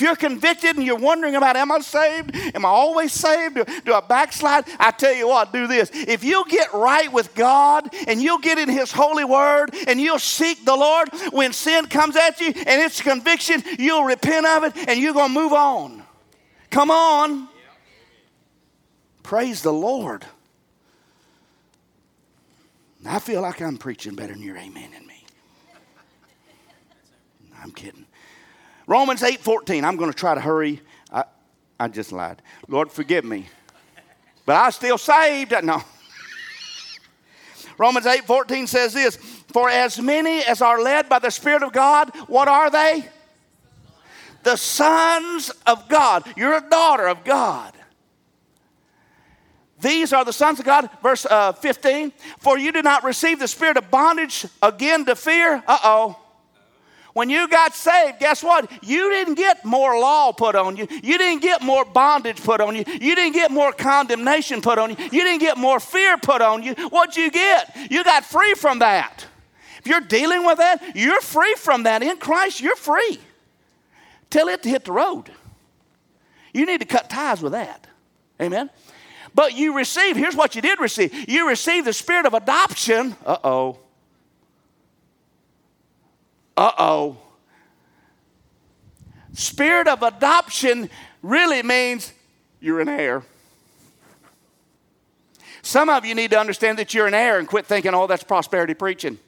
If 0.00 0.04
you're 0.04 0.16
convicted 0.16 0.78
and 0.78 0.86
you're 0.86 0.96
wondering 0.96 1.34
about, 1.34 1.56
am 1.56 1.70
I 1.70 1.80
saved? 1.80 2.34
Am 2.54 2.64
I 2.64 2.68
always 2.70 3.12
saved? 3.12 3.56
Do, 3.84 3.92
I 3.92 4.00
backslide? 4.00 4.64
I 4.78 4.92
tell 4.92 5.12
you 5.12 5.28
what, 5.28 5.52
do 5.52 5.66
this. 5.66 5.90
If 5.92 6.24
you'll 6.24 6.44
get 6.44 6.72
right 6.72 7.12
with 7.12 7.34
God 7.34 7.94
and 8.08 8.22
you'll 8.22 8.38
get 8.38 8.56
in 8.56 8.70
His 8.70 8.90
holy 8.90 9.26
word 9.26 9.74
and 9.86 10.00
you'll 10.00 10.18
seek 10.18 10.64
the 10.64 10.74
Lord, 10.74 11.10
when 11.32 11.52
sin 11.52 11.84
comes 11.84 12.16
at 12.16 12.40
you 12.40 12.46
and 12.46 12.80
it's 12.80 13.02
conviction, 13.02 13.62
you'll 13.78 14.04
repent 14.04 14.46
of 14.46 14.64
it 14.64 14.88
and 14.88 14.98
you're 14.98 15.12
going 15.12 15.34
to 15.34 15.38
move 15.38 15.52
on. 15.52 16.02
Come 16.70 16.90
on. 16.90 17.49
Praise 19.30 19.62
the 19.62 19.72
Lord. 19.72 20.26
I 23.06 23.20
feel 23.20 23.42
like 23.42 23.62
I'm 23.62 23.76
preaching 23.76 24.16
better 24.16 24.32
than 24.32 24.42
your 24.42 24.56
amen 24.56 24.90
in 24.92 25.06
me. 25.06 25.24
I'm 27.62 27.70
kidding. 27.70 28.06
Romans 28.88 29.22
8 29.22 29.38
14. 29.38 29.84
I'm 29.84 29.94
going 29.94 30.10
to 30.10 30.18
try 30.18 30.34
to 30.34 30.40
hurry. 30.40 30.80
I, 31.12 31.22
I 31.78 31.86
just 31.86 32.10
lied. 32.10 32.42
Lord, 32.66 32.90
forgive 32.90 33.24
me. 33.24 33.46
But 34.46 34.56
I 34.56 34.70
still 34.70 34.98
saved. 34.98 35.54
No. 35.62 35.80
Romans 37.78 38.06
8 38.06 38.24
14 38.24 38.66
says 38.66 38.94
this 38.94 39.14
For 39.14 39.70
as 39.70 40.00
many 40.00 40.42
as 40.42 40.60
are 40.60 40.82
led 40.82 41.08
by 41.08 41.20
the 41.20 41.30
Spirit 41.30 41.62
of 41.62 41.72
God, 41.72 42.10
what 42.26 42.48
are 42.48 42.68
they? 42.68 43.08
The 44.42 44.56
sons 44.56 45.52
of 45.68 45.88
God. 45.88 46.24
You're 46.36 46.56
a 46.56 46.68
daughter 46.68 47.06
of 47.06 47.22
God. 47.22 47.74
These 49.80 50.12
are 50.12 50.24
the 50.24 50.32
sons 50.32 50.58
of 50.58 50.64
God, 50.64 50.90
verse 51.02 51.26
uh, 51.26 51.52
15. 51.52 52.12
For 52.38 52.58
you 52.58 52.72
did 52.72 52.84
not 52.84 53.04
receive 53.04 53.38
the 53.38 53.48
spirit 53.48 53.76
of 53.76 53.90
bondage 53.90 54.46
again 54.62 55.04
to 55.06 55.16
fear. 55.16 55.62
Uh 55.66 55.78
oh. 55.84 56.16
When 57.12 57.28
you 57.28 57.48
got 57.48 57.74
saved, 57.74 58.20
guess 58.20 58.42
what? 58.42 58.70
You 58.84 59.10
didn't 59.10 59.34
get 59.34 59.64
more 59.64 59.98
law 59.98 60.32
put 60.32 60.54
on 60.54 60.76
you. 60.76 60.86
You 61.02 61.18
didn't 61.18 61.42
get 61.42 61.60
more 61.60 61.84
bondage 61.84 62.42
put 62.42 62.60
on 62.60 62.76
you. 62.76 62.84
You 62.86 63.16
didn't 63.16 63.32
get 63.32 63.50
more 63.50 63.72
condemnation 63.72 64.60
put 64.60 64.78
on 64.78 64.90
you. 64.90 64.96
You 64.98 65.24
didn't 65.24 65.40
get 65.40 65.58
more 65.58 65.80
fear 65.80 66.18
put 66.18 66.40
on 66.40 66.62
you. 66.62 66.74
What'd 66.74 67.16
you 67.16 67.30
get? 67.30 67.76
You 67.90 68.04
got 68.04 68.24
free 68.24 68.54
from 68.54 68.78
that. 68.78 69.26
If 69.80 69.86
you're 69.86 70.00
dealing 70.00 70.44
with 70.44 70.58
that, 70.58 70.94
you're 70.94 71.20
free 71.20 71.54
from 71.56 71.84
that. 71.84 72.02
In 72.02 72.16
Christ, 72.18 72.60
you're 72.60 72.76
free. 72.76 73.18
Tell 74.28 74.48
it 74.48 74.62
to 74.62 74.68
hit 74.68 74.84
the 74.84 74.92
road. 74.92 75.32
You 76.52 76.66
need 76.66 76.80
to 76.80 76.86
cut 76.86 77.10
ties 77.10 77.42
with 77.42 77.52
that. 77.52 77.86
Amen. 78.40 78.70
But 79.34 79.54
you 79.54 79.76
receive, 79.76 80.16
here's 80.16 80.36
what 80.36 80.54
you 80.54 80.62
did 80.62 80.80
receive. 80.80 81.28
You 81.28 81.48
received 81.48 81.86
the 81.86 81.92
spirit 81.92 82.26
of 82.26 82.34
adoption. 82.34 83.16
Uh 83.24 83.38
oh 83.44 83.78
uh 86.60 86.72
oh. 86.76 87.16
Spirit 89.32 89.88
of 89.88 90.02
adoption 90.02 90.90
really 91.22 91.62
means 91.62 92.12
you're 92.60 92.80
an 92.80 92.88
heir. 92.88 93.22
Some 95.62 95.88
of 95.88 96.04
you 96.04 96.14
need 96.14 96.32
to 96.32 96.38
understand 96.38 96.78
that 96.78 96.92
you're 96.92 97.06
an 97.06 97.14
heir 97.14 97.38
and 97.38 97.48
quit 97.48 97.64
thinking, 97.64 97.94
oh, 97.94 98.06
that's 98.06 98.24
prosperity 98.24 98.74
preaching. 98.74 99.18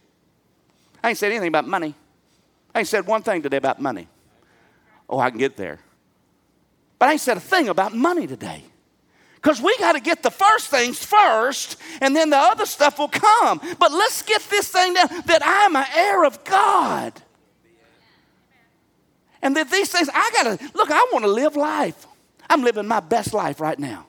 I 1.02 1.10
ain't 1.10 1.18
said 1.18 1.30
anything 1.30 1.48
about 1.48 1.66
money. 1.66 1.94
I 2.74 2.80
ain't 2.80 2.88
said 2.88 3.06
one 3.06 3.22
thing 3.22 3.40
today 3.40 3.56
about 3.56 3.80
money. 3.80 4.08
Oh, 5.08 5.18
I 5.18 5.30
can 5.30 5.38
get 5.38 5.56
there. 5.56 5.78
But 6.98 7.08
I 7.08 7.12
ain't 7.12 7.20
said 7.20 7.38
a 7.38 7.40
thing 7.40 7.68
about 7.68 7.94
money 7.94 8.26
today. 8.26 8.64
Because 9.42 9.60
we 9.60 9.76
got 9.78 9.92
to 9.92 10.00
get 10.00 10.22
the 10.22 10.30
first 10.30 10.68
things 10.68 11.04
first, 11.04 11.76
and 12.00 12.14
then 12.14 12.30
the 12.30 12.36
other 12.36 12.64
stuff 12.64 13.00
will 13.00 13.08
come. 13.08 13.60
But 13.80 13.90
let's 13.90 14.22
get 14.22 14.40
this 14.42 14.68
thing 14.68 14.94
down 14.94 15.08
that 15.26 15.42
I'm 15.44 15.74
an 15.74 15.84
heir 15.96 16.24
of 16.24 16.44
God. 16.44 17.20
And 19.42 19.56
that 19.56 19.68
these 19.68 19.90
things, 19.90 20.08
I 20.14 20.30
got 20.32 20.58
to, 20.58 20.70
look, 20.74 20.92
I 20.92 21.08
want 21.12 21.24
to 21.24 21.30
live 21.30 21.56
life. 21.56 22.06
I'm 22.48 22.62
living 22.62 22.86
my 22.86 23.00
best 23.00 23.34
life 23.34 23.60
right 23.60 23.78
now. 23.78 24.06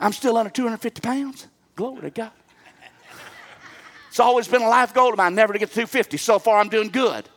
I'm 0.00 0.12
still 0.12 0.36
under 0.36 0.50
250 0.50 1.00
pounds. 1.00 1.46
Glory 1.76 2.02
to 2.02 2.10
God. 2.10 2.32
It's 4.08 4.18
always 4.18 4.48
been 4.48 4.62
a 4.62 4.68
life 4.68 4.94
goal 4.94 5.12
of 5.12 5.16
mine 5.16 5.36
never 5.36 5.52
to 5.52 5.60
get 5.60 5.68
to 5.68 5.74
250. 5.74 6.16
So 6.16 6.40
far, 6.40 6.58
I'm 6.58 6.68
doing 6.68 6.88
good. 6.88 7.28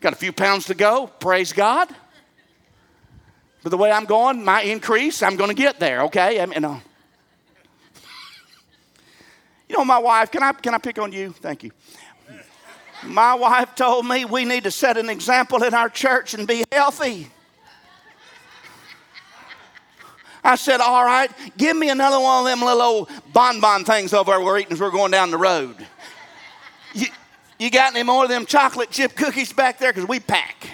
Got 0.00 0.12
a 0.12 0.16
few 0.16 0.32
pounds 0.32 0.66
to 0.66 0.74
go. 0.74 1.06
Praise 1.06 1.54
God. 1.54 1.88
But 3.66 3.70
the 3.70 3.78
way 3.78 3.90
I'm 3.90 4.04
going, 4.04 4.44
my 4.44 4.62
increase, 4.62 5.24
I'm 5.24 5.34
going 5.34 5.50
to 5.50 5.54
get 5.56 5.80
there, 5.80 6.02
okay? 6.02 6.40
I 6.40 6.46
mean, 6.46 6.62
you 9.68 9.76
know, 9.76 9.84
my 9.84 9.98
wife, 9.98 10.30
can 10.30 10.44
I, 10.44 10.52
can 10.52 10.72
I 10.72 10.78
pick 10.78 11.00
on 11.00 11.10
you? 11.10 11.32
Thank 11.32 11.64
you. 11.64 11.72
My 13.02 13.34
wife 13.34 13.74
told 13.74 14.06
me 14.06 14.24
we 14.24 14.44
need 14.44 14.62
to 14.62 14.70
set 14.70 14.96
an 14.96 15.10
example 15.10 15.64
in 15.64 15.74
our 15.74 15.88
church 15.88 16.32
and 16.34 16.46
be 16.46 16.62
healthy. 16.70 17.28
I 20.44 20.54
said, 20.54 20.80
All 20.80 21.04
right, 21.04 21.32
give 21.56 21.76
me 21.76 21.88
another 21.88 22.20
one 22.20 22.44
of 22.44 22.46
them 22.46 22.64
little 22.64 22.80
old 22.80 23.10
bonbon 23.32 23.84
things 23.84 24.14
over 24.14 24.30
there 24.30 24.40
we're 24.40 24.60
eating 24.60 24.74
as 24.74 24.80
we're 24.80 24.92
going 24.92 25.10
down 25.10 25.32
the 25.32 25.38
road. 25.38 25.74
You, 26.94 27.08
you 27.58 27.72
got 27.72 27.96
any 27.96 28.04
more 28.04 28.22
of 28.22 28.30
them 28.30 28.46
chocolate 28.46 28.92
chip 28.92 29.16
cookies 29.16 29.52
back 29.52 29.80
there? 29.80 29.92
Because 29.92 30.08
we 30.08 30.20
pack. 30.20 30.68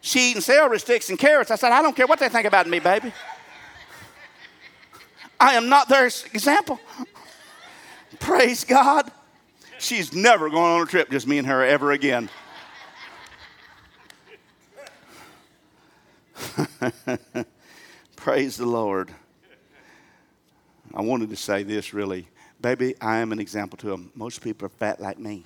She 0.00 0.30
eating 0.30 0.40
celery 0.40 0.78
sticks 0.80 1.10
and 1.10 1.18
carrots. 1.18 1.50
I 1.50 1.56
said, 1.56 1.72
I 1.72 1.82
don't 1.82 1.94
care 1.94 2.06
what 2.06 2.18
they 2.18 2.28
think 2.28 2.46
about 2.46 2.66
me, 2.66 2.78
baby. 2.78 3.12
I 5.38 5.54
am 5.54 5.68
not 5.68 5.88
their 5.88 6.06
example. 6.06 6.80
Praise 8.18 8.64
God. 8.64 9.10
She's 9.78 10.12
never 10.12 10.50
going 10.50 10.72
on 10.72 10.82
a 10.82 10.86
trip, 10.86 11.10
just 11.10 11.26
me 11.26 11.38
and 11.38 11.46
her, 11.46 11.64
ever 11.64 11.92
again. 11.92 12.28
Praise 18.16 18.58
the 18.58 18.66
Lord. 18.66 19.10
I 20.92 21.00
wanted 21.02 21.30
to 21.30 21.36
say 21.36 21.62
this 21.62 21.94
really. 21.94 22.28
Baby, 22.60 22.94
I 23.00 23.18
am 23.18 23.32
an 23.32 23.38
example 23.38 23.78
to 23.78 23.86
them. 23.86 24.10
Most 24.14 24.42
people 24.42 24.66
are 24.66 24.70
fat 24.70 25.00
like 25.00 25.18
me. 25.18 25.44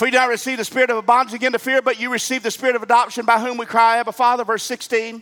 For 0.00 0.06
you 0.06 0.12
did 0.12 0.16
not 0.16 0.30
receive 0.30 0.56
the 0.56 0.64
spirit 0.64 0.88
of 0.88 1.04
bondage 1.04 1.34
again 1.34 1.52
to 1.52 1.58
fear, 1.58 1.82
but 1.82 2.00
you 2.00 2.10
received 2.10 2.42
the 2.42 2.50
spirit 2.50 2.74
of 2.74 2.82
adoption 2.82 3.26
by 3.26 3.38
whom 3.38 3.58
we 3.58 3.66
cry, 3.66 3.98
Abba 3.98 4.12
Father. 4.12 4.44
Verse 4.44 4.62
16. 4.62 5.20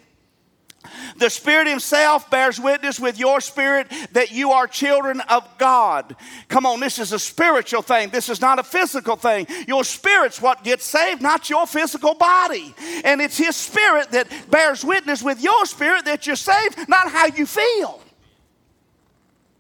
The 1.17 1.31
Spirit 1.31 1.67
Himself 1.67 2.31
bears 2.31 2.61
witness 2.61 3.01
with 3.01 3.19
your 3.19 3.41
spirit 3.41 3.89
that 4.13 4.31
you 4.31 4.53
are 4.53 4.69
children 4.69 5.21
of 5.23 5.43
God. 5.59 6.15
Come 6.47 6.65
on, 6.65 6.79
this 6.79 7.01
is 7.01 7.13
a 7.13 7.19
spiritual 7.19 7.83
thing. 7.83 8.11
This 8.11 8.29
is 8.29 8.41
not 8.41 8.61
a 8.61 8.63
physical 8.63 9.17
thing. 9.17 9.49
Your 9.67 9.83
spirit's 9.83 10.41
what 10.41 10.63
gets 10.63 10.85
saved, 10.85 11.23
not 11.23 11.51
your 11.51 11.67
physical 11.67 12.15
body. 12.15 12.73
And 13.03 13.21
it's 13.21 13.37
His 13.37 13.57
Spirit 13.57 14.13
that 14.13 14.29
bears 14.49 14.85
witness 14.85 15.25
with 15.25 15.43
your 15.43 15.67
spirit 15.67 16.05
that 16.05 16.25
you're 16.25 16.37
saved, 16.37 16.89
not 16.89 17.11
how 17.11 17.27
you 17.27 17.47
feel. 17.47 18.01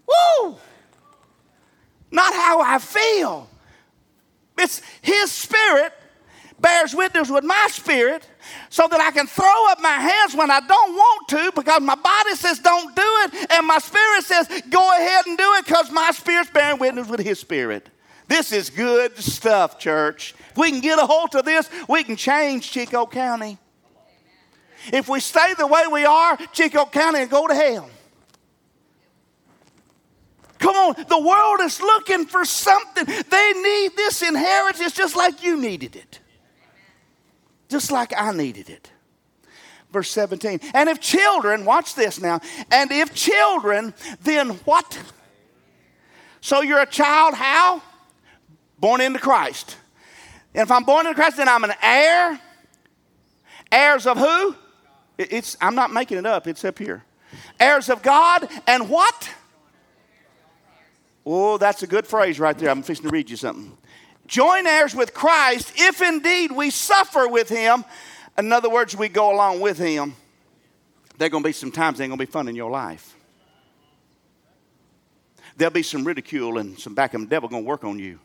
Woo! 0.07 0.57
Not 2.12 2.33
how 2.33 2.61
I 2.61 2.79
feel. 2.79 3.47
It's 4.59 4.83
His 5.03 5.31
Spirit 5.31 5.93
bears 6.61 6.95
witness 6.95 7.31
with 7.31 7.45
my 7.45 7.69
spirit 7.71 8.29
so 8.69 8.89
that 8.89 9.01
I 9.01 9.11
can 9.11 9.27
throw 9.27 9.71
up 9.71 9.81
my 9.81 9.89
hands 9.89 10.35
when 10.35 10.51
I 10.51 10.61
don't 10.61 10.93
want 10.95 11.29
to 11.29 11.53
because 11.55 11.81
my 11.81 11.95
body 11.95 12.35
says 12.35 12.59
don't 12.59 12.95
do 12.95 13.03
it 13.03 13.53
and 13.53 13.67
my 13.67 13.79
spirit 13.79 14.25
says 14.25 14.49
go 14.69 14.91
ahead 14.97 15.27
and 15.27 15.39
do 15.39 15.55
it 15.55 15.67
because 15.67 15.91
my 15.91 16.11
spirit's 16.11 16.51
bearing 16.51 16.79
witness 16.79 17.09
with 17.09 17.21
his 17.21 17.39
spirit. 17.39 17.89
This 18.27 18.53
is 18.53 18.69
good 18.69 19.17
stuff, 19.19 19.79
church. 19.79 20.35
If 20.51 20.59
we 20.59 20.71
can 20.71 20.81
get 20.81 20.99
a 20.99 21.07
hold 21.07 21.35
of 21.35 21.45
this, 21.45 21.71
we 21.89 22.05
can 22.05 22.17
change 22.17 22.71
Chicot 22.71 23.11
County. 23.11 23.57
If 24.93 25.09
we 25.09 25.21
stay 25.21 25.55
the 25.57 25.67
way 25.67 25.85
we 25.91 26.05
are, 26.05 26.37
Chicot 26.53 26.93
County 26.93 27.21
will 27.21 27.29
go 27.29 27.47
to 27.49 27.55
hell. 27.55 27.91
Come 30.59 30.77
on, 30.77 30.95
the 31.09 31.21
world 31.21 31.61
is 31.63 31.81
looking 31.81 32.27
for 32.27 32.45
something. 32.45 33.05
They 33.05 33.53
need 33.53 33.97
this 33.97 34.23
inheritance 34.23 34.93
just 34.93 35.17
like 35.17 35.43
you 35.43 35.61
needed 35.61 35.97
it. 35.97 36.21
Just 37.69 37.91
like 37.91 38.13
I 38.17 38.33
needed 38.33 38.71
it. 38.71 38.91
Verse 39.91 40.11
17. 40.11 40.61
And 40.75 40.89
if 40.89 41.01
children, 41.01 41.65
watch 41.65 41.95
this 41.95 42.21
now, 42.21 42.41
and 42.71 42.91
if 42.91 43.15
children, 43.15 43.95
then 44.23 44.51
what? 44.65 44.99
So 46.41 46.61
you're 46.61 46.81
a 46.81 46.87
child, 46.87 47.35
how? 47.35 47.83
Born 48.79 49.01
into 49.01 49.19
Christ. 49.19 49.77
And 50.55 50.63
if 50.63 50.71
I'm 50.71 50.85
born 50.85 51.07
into 51.07 51.15
Christ, 51.15 51.37
then 51.37 51.49
I'm 51.49 51.65
an 51.65 51.73
heir. 51.83 52.41
Heirs 53.71 54.07
of 54.07 54.19
who? 54.19 54.55
It's, 55.19 55.57
I'm 55.61 55.75
not 55.75 55.93
making 55.93 56.19
it 56.19 56.27
up, 56.27 56.47
it's 56.47 56.65
up 56.65 56.79
here. 56.79 57.05
Heirs 57.59 57.91
of 57.91 58.03
God, 58.03 58.49
and 58.67 58.89
what? 58.89 59.31
Oh, 61.31 61.59
that's 61.59 61.83
a 61.83 61.87
good 61.87 62.07
phrase 62.07 62.41
right 62.41 62.57
there. 62.57 62.70
I'm 62.70 62.83
fixing 62.83 63.07
to 63.07 63.12
read 63.12 63.29
you 63.29 63.37
something. 63.37 63.76
Join 64.26 64.66
heirs 64.66 64.95
with 64.95 65.12
Christ 65.12 65.74
if 65.76 66.01
indeed 66.01 66.51
we 66.51 66.70
suffer 66.70 67.29
with 67.29 67.51
him. 67.51 67.85
In 68.39 68.51
other 68.51 68.70
words, 68.70 68.97
we 68.97 69.11
go 69.11 69.35
along 69.35 69.61
with 69.61 69.76
him. 69.76 70.14
There 71.18 71.26
are 71.26 71.29
going 71.29 71.43
to 71.43 71.49
be 71.49 71.53
some 71.53 71.70
times 71.70 71.99
they 71.99 72.05
ain't 72.05 72.12
going 72.12 72.18
to 72.18 72.26
be 72.26 72.33
fun 72.33 72.49
in 72.49 72.57
your 72.57 72.70
life. 72.70 73.14
There'll 75.59 75.70
be 75.70 75.83
some 75.83 76.03
ridicule 76.03 76.57
and 76.57 76.79
some 76.79 76.95
back 76.95 77.12
of 77.12 77.20
the 77.20 77.26
devil 77.26 77.51
going 77.51 77.64
to 77.64 77.68
work 77.68 77.85
on 77.85 77.99
you. 77.99 78.20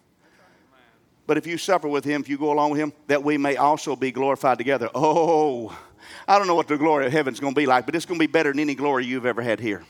But 1.28 1.38
if 1.38 1.45
you 1.45 1.58
suffer 1.58 1.89
with 1.89 2.06
him, 2.06 2.22
if 2.22 2.30
you 2.30 2.38
go 2.38 2.54
along 2.54 2.72
with 2.72 2.80
him, 2.80 2.93
that 3.08 3.22
we 3.22 3.38
may 3.38 3.58
also 3.58 3.97
be 3.97 4.14
glorified 4.14 4.58
together. 4.58 4.89
Oh, 4.95 5.78
I 6.26 6.38
don't 6.38 6.47
know 6.47 6.56
what 6.56 6.70
the 6.70 6.78
glory 6.78 7.06
of 7.08 7.12
heaven's 7.12 7.41
going 7.41 7.54
to 7.54 7.60
be 7.60 7.66
like, 7.66 7.86
but 7.86 7.95
it's 7.95 8.06
going 8.06 8.18
to 8.18 8.26
be 8.26 8.32
better 8.32 8.51
than 8.51 8.60
any 8.60 8.76
glory 8.76 9.06
you've 9.06 9.26
ever 9.26 9.41
had 9.41 9.60
here 9.60 9.84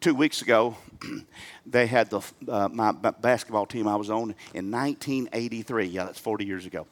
two 0.00 0.14
weeks 0.14 0.42
ago, 0.42 0.76
they 1.66 1.86
had 1.86 2.10
the, 2.10 2.20
uh, 2.48 2.68
my 2.68 2.92
basketball 2.92 3.66
team 3.66 3.88
I 3.88 3.96
was 3.96 4.10
on 4.10 4.34
in 4.54 4.70
1983. 4.70 5.86
Yeah, 5.86 6.04
that's 6.04 6.18
40 6.18 6.44
years 6.44 6.66
ago. 6.66 6.86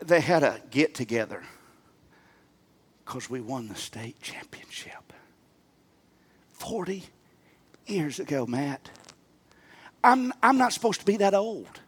They 0.00 0.20
had 0.20 0.42
a 0.42 0.60
get 0.70 0.94
together 0.94 1.42
because 3.04 3.30
we 3.30 3.40
won 3.40 3.68
the 3.68 3.74
state 3.74 4.20
championship. 4.20 5.12
40 6.54 7.04
years 7.86 8.20
ago, 8.20 8.46
Matt. 8.46 8.90
I'm, 10.04 10.32
I'm 10.42 10.58
not 10.58 10.72
supposed 10.72 11.00
to 11.00 11.06
be 11.06 11.16
that 11.18 11.34
old. 11.34 11.68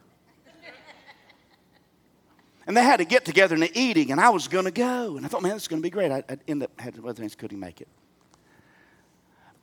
And 2.67 2.75
they 2.75 2.83
had 2.83 2.97
to 2.97 3.05
get 3.05 3.27
together 3.27 3.55
and 3.55 3.77
eating, 3.77 4.11
and 4.11 4.19
I 4.19 4.31
was 4.31 4.49
going 4.49 4.65
to 4.65 4.71
go. 4.71 5.19
And 5.19 5.27
I 5.27 5.29
thought, 5.29 5.43
man, 5.43 5.53
this 5.53 5.65
is 5.65 5.69
going 5.69 5.83
to 5.83 5.87
be 5.87 5.91
great. 5.91 6.11
I, 6.11 6.25
I 6.27 6.39
ended 6.49 6.71
up 6.71 6.81
had 6.81 6.99
other 6.99 7.13
things 7.13 7.35
couldn't 7.35 7.61
make 7.61 7.83
it. 7.83 7.89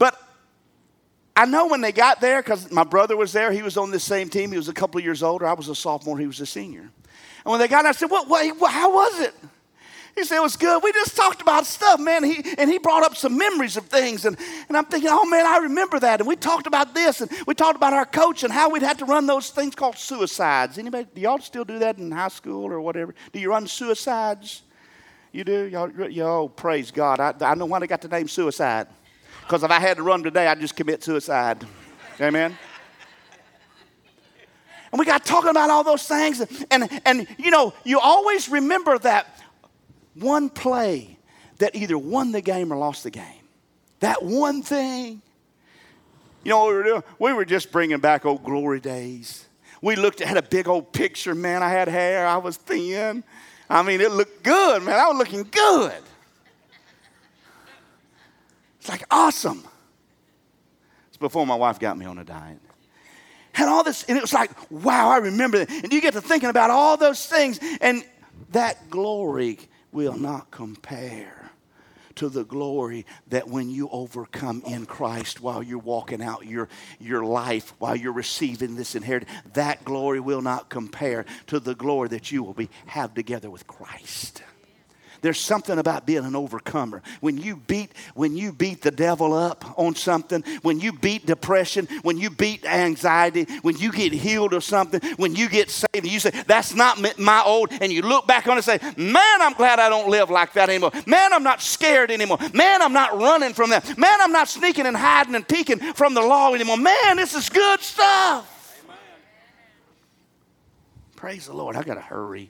But 0.01 0.19
I 1.35 1.45
know 1.45 1.67
when 1.67 1.81
they 1.81 1.91
got 1.91 2.21
there, 2.21 2.41
because 2.41 2.71
my 2.71 2.83
brother 2.83 3.15
was 3.15 3.33
there, 3.33 3.51
he 3.51 3.61
was 3.61 3.77
on 3.77 3.91
the 3.91 3.99
same 3.99 4.29
team. 4.29 4.49
He 4.51 4.57
was 4.57 4.67
a 4.67 4.73
couple 4.73 4.97
of 4.97 5.05
years 5.05 5.21
older. 5.21 5.45
I 5.45 5.53
was 5.53 5.69
a 5.69 5.75
sophomore, 5.75 6.17
he 6.17 6.25
was 6.25 6.39
a 6.39 6.45
senior. 6.47 6.81
And 6.81 7.51
when 7.51 7.59
they 7.59 7.67
got 7.67 7.83
there, 7.83 7.89
I 7.89 7.91
said, 7.91 8.09
what, 8.09 8.27
what, 8.27 8.71
how 8.71 8.91
was 8.91 9.19
it? 9.19 9.35
He 10.15 10.23
said, 10.23 10.37
it 10.37 10.41
was 10.41 10.57
good. 10.57 10.81
We 10.83 10.91
just 10.91 11.15
talked 11.15 11.43
about 11.43 11.67
stuff, 11.67 11.99
man. 11.99 12.23
He, 12.23 12.43
and 12.57 12.67
he 12.67 12.79
brought 12.79 13.03
up 13.03 13.15
some 13.15 13.37
memories 13.37 13.77
of 13.77 13.85
things. 13.85 14.25
And, 14.25 14.37
and 14.67 14.75
I'm 14.75 14.85
thinking, 14.85 15.11
oh, 15.13 15.23
man, 15.25 15.45
I 15.45 15.57
remember 15.57 15.99
that. 15.99 16.19
And 16.19 16.27
we 16.27 16.35
talked 16.35 16.65
about 16.65 16.95
this. 16.95 17.21
And 17.21 17.29
we 17.45 17.53
talked 17.53 17.75
about 17.75 17.93
our 17.93 18.07
coach 18.07 18.43
and 18.43 18.51
how 18.51 18.71
we'd 18.71 18.81
had 18.81 18.97
to 18.99 19.05
run 19.05 19.27
those 19.27 19.51
things 19.51 19.75
called 19.75 19.99
suicides. 19.99 20.79
Anybody, 20.79 21.07
do 21.13 21.21
y'all 21.21 21.37
still 21.37 21.63
do 21.63 21.77
that 21.77 21.99
in 21.99 22.09
high 22.09 22.29
school 22.29 22.65
or 22.65 22.81
whatever? 22.81 23.13
Do 23.33 23.39
you 23.39 23.51
run 23.51 23.67
suicides? 23.67 24.63
You 25.31 25.43
do? 25.43 25.65
Y'all, 25.65 25.91
y'all 26.09 26.49
praise 26.49 26.89
God. 26.89 27.19
I, 27.19 27.35
I 27.51 27.53
know 27.53 27.67
why 27.67 27.77
they 27.77 27.87
got 27.87 28.01
the 28.01 28.07
name 28.07 28.27
suicide. 28.27 28.87
Because 29.41 29.63
if 29.63 29.71
I 29.71 29.79
had 29.79 29.97
to 29.97 30.03
run 30.03 30.23
today, 30.23 30.47
I'd 30.47 30.59
just 30.59 30.75
commit 30.75 31.03
suicide. 31.03 31.65
Amen? 32.19 32.57
And 34.91 34.99
we 34.99 35.05
got 35.05 35.25
talking 35.25 35.49
about 35.49 35.69
all 35.69 35.83
those 35.83 36.03
things. 36.03 36.41
And, 36.69 36.89
and, 37.05 37.27
you 37.37 37.51
know, 37.51 37.73
you 37.83 37.99
always 37.99 38.49
remember 38.49 38.97
that 38.99 39.41
one 40.15 40.49
play 40.49 41.17
that 41.59 41.75
either 41.75 41.97
won 41.97 42.31
the 42.31 42.41
game 42.41 42.73
or 42.73 42.77
lost 42.77 43.03
the 43.03 43.11
game. 43.11 43.23
That 43.99 44.23
one 44.23 44.61
thing. 44.61 45.21
You 46.43 46.49
know 46.49 46.59
what 46.59 46.69
we 46.69 46.73
were 46.73 46.83
doing? 46.83 47.03
We 47.19 47.33
were 47.33 47.45
just 47.45 47.71
bringing 47.71 47.99
back 47.99 48.25
old 48.25 48.43
glory 48.43 48.79
days. 48.79 49.45
We 49.81 49.95
looked 49.95 50.21
at 50.21 50.27
had 50.27 50.37
a 50.37 50.41
big 50.41 50.67
old 50.67 50.91
picture, 50.91 51.35
man. 51.35 51.63
I 51.63 51.69
had 51.69 51.87
hair, 51.87 52.27
I 52.27 52.37
was 52.37 52.57
thin. 52.57 53.23
I 53.69 53.83
mean, 53.83 54.01
it 54.01 54.11
looked 54.11 54.43
good, 54.43 54.83
man. 54.83 54.99
I 54.99 55.07
was 55.07 55.17
looking 55.17 55.43
good. 55.43 56.01
It's 58.81 58.89
like 58.89 59.03
awesome. 59.11 59.63
It's 61.09 61.17
before 61.17 61.45
my 61.45 61.53
wife 61.53 61.77
got 61.77 61.99
me 61.99 62.07
on 62.07 62.17
a 62.17 62.23
diet. 62.23 62.57
Had 63.53 63.67
all 63.67 63.83
this, 63.83 64.03
and 64.05 64.17
it 64.17 64.21
was 64.21 64.33
like, 64.33 64.49
wow, 64.71 65.09
I 65.09 65.17
remember 65.17 65.59
that. 65.59 65.69
And 65.69 65.93
you 65.93 66.01
get 66.01 66.13
to 66.13 66.21
thinking 66.21 66.49
about 66.49 66.71
all 66.71 66.97
those 66.97 67.27
things, 67.27 67.59
and 67.79 68.03
that 68.53 68.89
glory 68.89 69.59
will 69.91 70.17
not 70.17 70.49
compare 70.49 71.51
to 72.15 72.27
the 72.27 72.43
glory 72.43 73.05
that 73.27 73.47
when 73.47 73.69
you 73.69 73.87
overcome 73.91 74.63
in 74.65 74.87
Christ 74.87 75.41
while 75.41 75.61
you're 75.61 75.77
walking 75.77 76.23
out 76.23 76.47
your, 76.47 76.67
your 76.99 77.23
life, 77.23 77.75
while 77.77 77.95
you're 77.95 78.11
receiving 78.11 78.75
this 78.75 78.95
inheritance, 78.95 79.31
that 79.53 79.85
glory 79.85 80.19
will 80.19 80.41
not 80.41 80.69
compare 80.69 81.25
to 81.47 81.59
the 81.59 81.75
glory 81.75 82.09
that 82.09 82.31
you 82.31 82.41
will 82.41 82.53
be 82.53 82.69
have 82.87 83.13
together 83.13 83.51
with 83.51 83.67
Christ. 83.67 84.41
There's 85.21 85.39
something 85.39 85.77
about 85.77 86.07
being 86.07 86.25
an 86.25 86.35
overcomer. 86.35 87.03
When 87.19 87.37
you 87.37 87.55
beat 87.55 87.91
when 88.15 88.35
you 88.35 88.51
beat 88.51 88.81
the 88.81 88.89
devil 88.89 89.33
up 89.33 89.77
on 89.77 89.95
something, 89.95 90.43
when 90.63 90.79
you 90.79 90.91
beat 90.91 91.27
depression, 91.27 91.87
when 92.01 92.17
you 92.17 92.31
beat 92.31 92.65
anxiety, 92.65 93.45
when 93.61 93.77
you 93.77 93.91
get 93.91 94.13
healed 94.13 94.53
of 94.53 94.63
something, 94.63 94.99
when 95.17 95.35
you 95.35 95.47
get 95.47 95.69
saved, 95.69 96.05
you 96.07 96.19
say 96.19 96.31
that's 96.47 96.73
not 96.73 97.19
my 97.19 97.43
old, 97.45 97.71
and 97.71 97.91
you 97.91 98.01
look 98.01 98.25
back 98.25 98.47
on 98.47 98.57
it 98.57 98.67
and 98.67 98.81
say, 98.81 98.93
"Man, 98.97 99.41
I'm 99.41 99.53
glad 99.53 99.79
I 99.79 99.89
don't 99.89 100.09
live 100.09 100.31
like 100.31 100.53
that 100.53 100.69
anymore. 100.69 100.91
Man, 101.05 101.33
I'm 101.33 101.43
not 101.43 101.61
scared 101.61 102.09
anymore. 102.09 102.39
Man, 102.53 102.81
I'm 102.81 102.93
not 102.93 103.17
running 103.17 103.53
from 103.53 103.69
that. 103.69 103.97
Man, 103.97 104.21
I'm 104.21 104.31
not 104.31 104.49
sneaking 104.49 104.87
and 104.87 104.97
hiding 104.97 105.35
and 105.35 105.47
peeking 105.47 105.79
from 105.93 106.15
the 106.15 106.21
law 106.21 106.53
anymore. 106.53 106.77
Man, 106.77 107.17
this 107.17 107.35
is 107.35 107.47
good 107.49 107.79
stuff." 107.81 108.47
Praise 111.15 111.45
the 111.45 111.53
Lord. 111.53 111.75
I 111.75 111.83
got 111.83 111.93
to 111.93 112.01
hurry. 112.01 112.49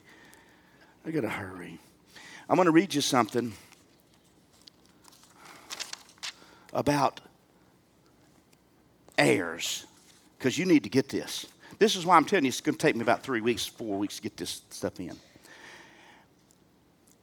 I 1.06 1.12
got 1.12 1.22
to 1.22 1.30
hurry. 1.30 1.78
I'm 2.50 2.56
going 2.56 2.66
to 2.66 2.72
read 2.72 2.94
you 2.94 3.02
something 3.02 3.54
about 6.74 7.22
heirs 9.18 9.86
because 10.38 10.58
you 10.58 10.66
need 10.66 10.84
to 10.84 10.90
get 10.90 11.10
this. 11.10 11.46
This 11.80 11.96
is 11.96 12.06
why 12.06 12.16
I'm 12.16 12.26
telling 12.26 12.46
you 12.46 12.50
it's 12.50 12.62
going 12.62 12.76
to 12.76 12.82
take 12.82 12.96
me 12.96 13.02
about 13.02 13.24
three 13.24 13.42
weeks, 13.42 13.66
four 13.66 13.98
weeks 13.98 14.18
to 14.18 14.22
get 14.22 14.38
this 14.38 14.62
stuff 14.70 15.00
in. 15.00 15.16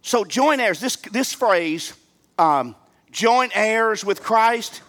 So, 0.02 0.24
joint 0.24 0.60
heirs, 0.60 0.80
this, 0.80 0.96
this 0.96 1.32
phrase, 1.32 1.92
um, 2.38 2.74
joint 3.10 3.52
heirs 3.54 4.04
with 4.04 4.22
Christ, 4.22 4.82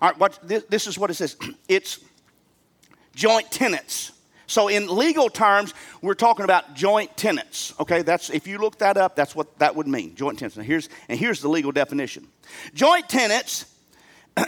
all 0.00 0.10
right, 0.10 0.18
what, 0.18 0.38
this, 0.42 0.64
this 0.64 0.86
is 0.86 0.98
what 0.98 1.10
it 1.10 1.14
says 1.14 1.36
it's 1.68 1.98
joint 3.14 3.50
tenants. 3.50 4.12
So, 4.52 4.68
in 4.68 4.86
legal 4.86 5.30
terms, 5.30 5.72
we're 6.02 6.12
talking 6.12 6.44
about 6.44 6.74
joint 6.74 7.16
tenants. 7.16 7.72
Okay, 7.80 8.02
that's 8.02 8.28
if 8.28 8.46
you 8.46 8.58
look 8.58 8.80
that 8.80 8.98
up, 8.98 9.16
that's 9.16 9.34
what 9.34 9.58
that 9.60 9.74
would 9.76 9.88
mean. 9.88 10.14
Joint 10.14 10.38
tenants. 10.38 10.58
And 10.58 10.66
here's 10.66 10.90
and 11.08 11.18
here's 11.18 11.40
the 11.40 11.48
legal 11.48 11.72
definition. 11.72 12.28
Joint 12.74 13.08
tenants. 13.08 13.64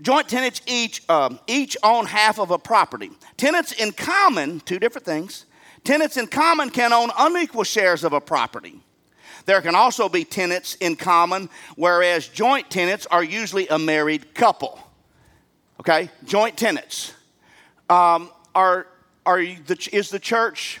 joint 0.00 0.28
tenants 0.30 0.62
each 0.66 1.06
um, 1.10 1.38
each 1.46 1.76
own 1.82 2.06
half 2.06 2.40
of 2.40 2.50
a 2.52 2.58
property. 2.58 3.10
Tenants 3.36 3.72
in 3.72 3.92
common, 3.92 4.60
two 4.60 4.78
different 4.78 5.04
things. 5.04 5.44
Tenants 5.84 6.16
in 6.16 6.26
common 6.26 6.70
can 6.70 6.94
own 6.94 7.10
unequal 7.18 7.64
shares 7.64 8.02
of 8.02 8.14
a 8.14 8.20
property. 8.22 8.80
There 9.44 9.60
can 9.60 9.74
also 9.74 10.08
be 10.08 10.24
tenants 10.24 10.74
in 10.76 10.96
common, 10.96 11.50
whereas 11.76 12.28
joint 12.28 12.70
tenants 12.70 13.04
are 13.10 13.22
usually 13.22 13.68
a 13.68 13.78
married 13.78 14.32
couple. 14.34 14.80
Okay, 15.80 16.10
joint 16.26 16.58
tenants. 16.58 17.14
Um, 17.88 18.30
are, 18.54 18.86
are 19.24 19.38
the, 19.42 19.88
is 19.92 20.10
the 20.10 20.18
church 20.18 20.78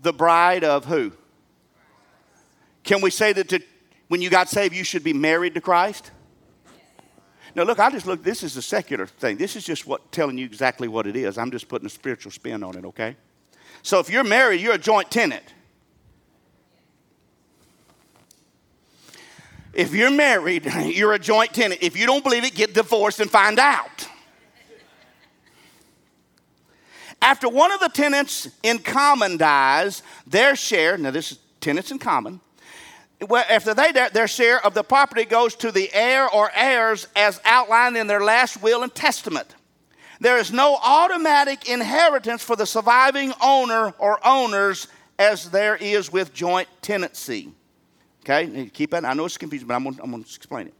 the 0.00 0.12
bride 0.12 0.62
of 0.62 0.84
who? 0.84 1.10
Can 2.84 3.00
we 3.00 3.10
say 3.10 3.32
that 3.32 3.48
to, 3.48 3.60
when 4.06 4.22
you 4.22 4.30
got 4.30 4.48
saved, 4.48 4.76
you 4.76 4.84
should 4.84 5.02
be 5.02 5.12
married 5.12 5.54
to 5.54 5.60
Christ? 5.60 6.12
Now, 7.56 7.64
look, 7.64 7.80
I 7.80 7.90
just 7.90 8.06
look, 8.06 8.22
this 8.22 8.44
is 8.44 8.56
a 8.56 8.62
secular 8.62 9.06
thing. 9.06 9.38
This 9.38 9.56
is 9.56 9.64
just 9.64 9.88
what 9.88 10.12
telling 10.12 10.38
you 10.38 10.46
exactly 10.46 10.86
what 10.86 11.08
it 11.08 11.16
is. 11.16 11.36
I'm 11.36 11.50
just 11.50 11.66
putting 11.66 11.86
a 11.86 11.90
spiritual 11.90 12.30
spin 12.30 12.62
on 12.62 12.78
it, 12.78 12.84
okay? 12.84 13.16
So 13.82 13.98
if 13.98 14.08
you're 14.08 14.22
married, 14.22 14.60
you're 14.60 14.74
a 14.74 14.78
joint 14.78 15.10
tenant. 15.10 15.42
If 19.72 19.94
you're 19.94 20.10
married, 20.10 20.66
you're 20.84 21.12
a 21.12 21.18
joint 21.18 21.52
tenant. 21.52 21.82
If 21.82 21.96
you 21.96 22.06
don't 22.06 22.24
believe 22.24 22.44
it, 22.44 22.54
get 22.54 22.74
divorced 22.74 23.20
and 23.20 23.30
find 23.30 23.58
out. 23.58 24.08
After 27.20 27.48
one 27.48 27.72
of 27.72 27.80
the 27.80 27.88
tenants 27.88 28.48
in 28.62 28.78
common 28.78 29.36
dies, 29.36 30.02
their 30.26 30.54
share, 30.54 30.96
now 30.96 31.10
this 31.10 31.32
is 31.32 31.38
tenants 31.60 31.90
in 31.90 31.98
common, 31.98 32.40
after 33.50 33.74
they 33.74 33.90
die, 33.90 34.08
their 34.10 34.28
share 34.28 34.64
of 34.64 34.74
the 34.74 34.84
property 34.84 35.24
goes 35.24 35.56
to 35.56 35.72
the 35.72 35.92
heir 35.92 36.28
or 36.28 36.50
heirs 36.54 37.08
as 37.16 37.40
outlined 37.44 37.96
in 37.96 38.06
their 38.06 38.22
last 38.22 38.62
will 38.62 38.84
and 38.84 38.94
testament. 38.94 39.56
There 40.20 40.38
is 40.38 40.52
no 40.52 40.78
automatic 40.82 41.68
inheritance 41.68 42.42
for 42.42 42.56
the 42.56 42.66
surviving 42.66 43.32
owner 43.40 43.92
or 43.98 44.24
owners 44.26 44.88
as 45.18 45.50
there 45.50 45.76
is 45.76 46.12
with 46.12 46.32
joint 46.32 46.68
tenancy. 46.82 47.52
Okay, 48.24 48.70
keep 48.72 48.90
that. 48.90 49.04
I 49.04 49.14
know 49.14 49.24
it's 49.24 49.38
confusing, 49.38 49.68
but 49.68 49.74
I'm 49.74 49.84
going, 49.84 49.96
to 49.96 50.20
explain 50.20 50.66
it. 50.68 50.74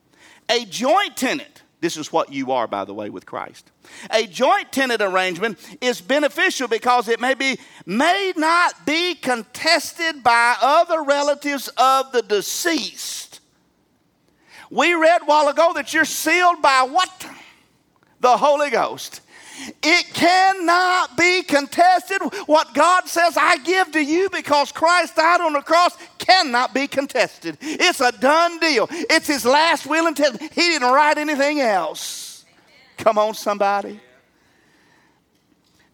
A 0.51 0.65
joint 0.67 1.17
tenant, 1.17 1.63
this 1.81 1.97
is 1.97 2.13
what 2.13 2.33
you 2.33 2.53
are, 2.53 2.67
by 2.67 2.85
the 2.85 2.93
way, 2.93 3.11
with 3.11 3.25
Christ. 3.27 3.71
A 4.11 4.27
joint 4.27 4.73
tenant 4.73 5.01
arrangement 5.01 5.59
is 5.81 6.01
beneficial 6.01 6.69
because 6.69 7.09
it 7.09 7.21
may 7.21 7.35
be 7.35 7.59
may 7.87 8.33
not 8.37 8.85
be 8.85 9.15
contested 9.15 10.23
by 10.23 10.57
other 10.61 11.03
relatives 11.03 11.69
of 11.77 12.13
the 12.13 12.23
deceased. 12.23 13.41
We 14.71 14.95
read 14.95 15.23
while 15.25 15.49
ago 15.49 15.73
that 15.75 15.95
you're 15.95 16.05
sealed 16.05 16.61
by 16.61 16.87
what? 16.91 17.27
The 18.21 18.37
Holy 18.37 18.71
Ghost. 18.71 19.23
It 19.83 20.07
cannot 20.15 21.17
be 21.17 21.43
contested. 21.43 22.21
What 22.47 22.75
God 22.75 23.09
says, 23.09 23.37
I 23.37 23.59
give 23.59 23.93
to 23.93 24.01
you 24.01 24.29
because 24.31 24.73
Christ 24.73 25.17
died 25.17 25.41
on 25.41 25.53
the 25.53 25.63
cross, 25.63 25.97
cannot 26.29 26.75
be 26.75 26.87
contested. 26.87 27.57
It's 27.61 28.01
a 28.01 28.13
done 28.13 28.59
deal. 28.59 28.87
It's 28.91 29.27
his 29.27 29.45
last 29.45 29.87
will 29.87 30.07
and 30.07 30.17
testament. 30.17 30.53
He 30.53 30.63
didn't 30.63 30.93
write 30.93 31.19
anything 31.19 31.61
else. 31.61 32.45
Come 32.99 33.19
on, 33.19 33.35
somebody. 33.35 34.01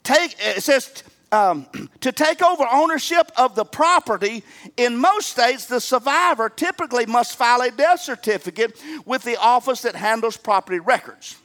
Take, 0.03 0.37
it 0.39 0.63
says, 0.63 1.03
um, 1.31 1.67
to 2.01 2.13
take 2.13 2.43
over 2.43 2.67
ownership 2.71 3.31
of 3.37 3.55
the 3.55 3.65
property, 3.65 4.43
in 4.77 4.97
most 4.97 5.31
states, 5.31 5.67
the 5.67 5.81
survivor 5.81 6.49
typically 6.49 7.07
must 7.07 7.37
file 7.37 7.61
a 7.63 7.71
death 7.71 8.01
certificate 8.01 8.81
with 9.07 9.23
the 9.23 9.37
office 9.37 9.83
that 9.83 9.95
handles 9.95 10.37
property 10.37 10.81
records 10.81 11.37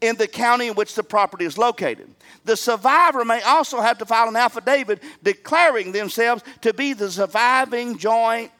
in 0.00 0.16
the 0.16 0.26
county 0.26 0.68
in 0.68 0.74
which 0.74 0.94
the 0.94 1.02
property 1.02 1.44
is 1.44 1.58
located. 1.58 2.08
The 2.44 2.56
survivor 2.56 3.24
may 3.24 3.42
also 3.42 3.80
have 3.80 3.98
to 3.98 4.06
file 4.06 4.28
an 4.28 4.36
affidavit 4.36 5.02
declaring 5.22 5.92
themselves 5.92 6.42
to 6.62 6.72
be 6.74 6.92
the 6.92 7.10
surviving 7.10 7.98
joint 7.98 8.50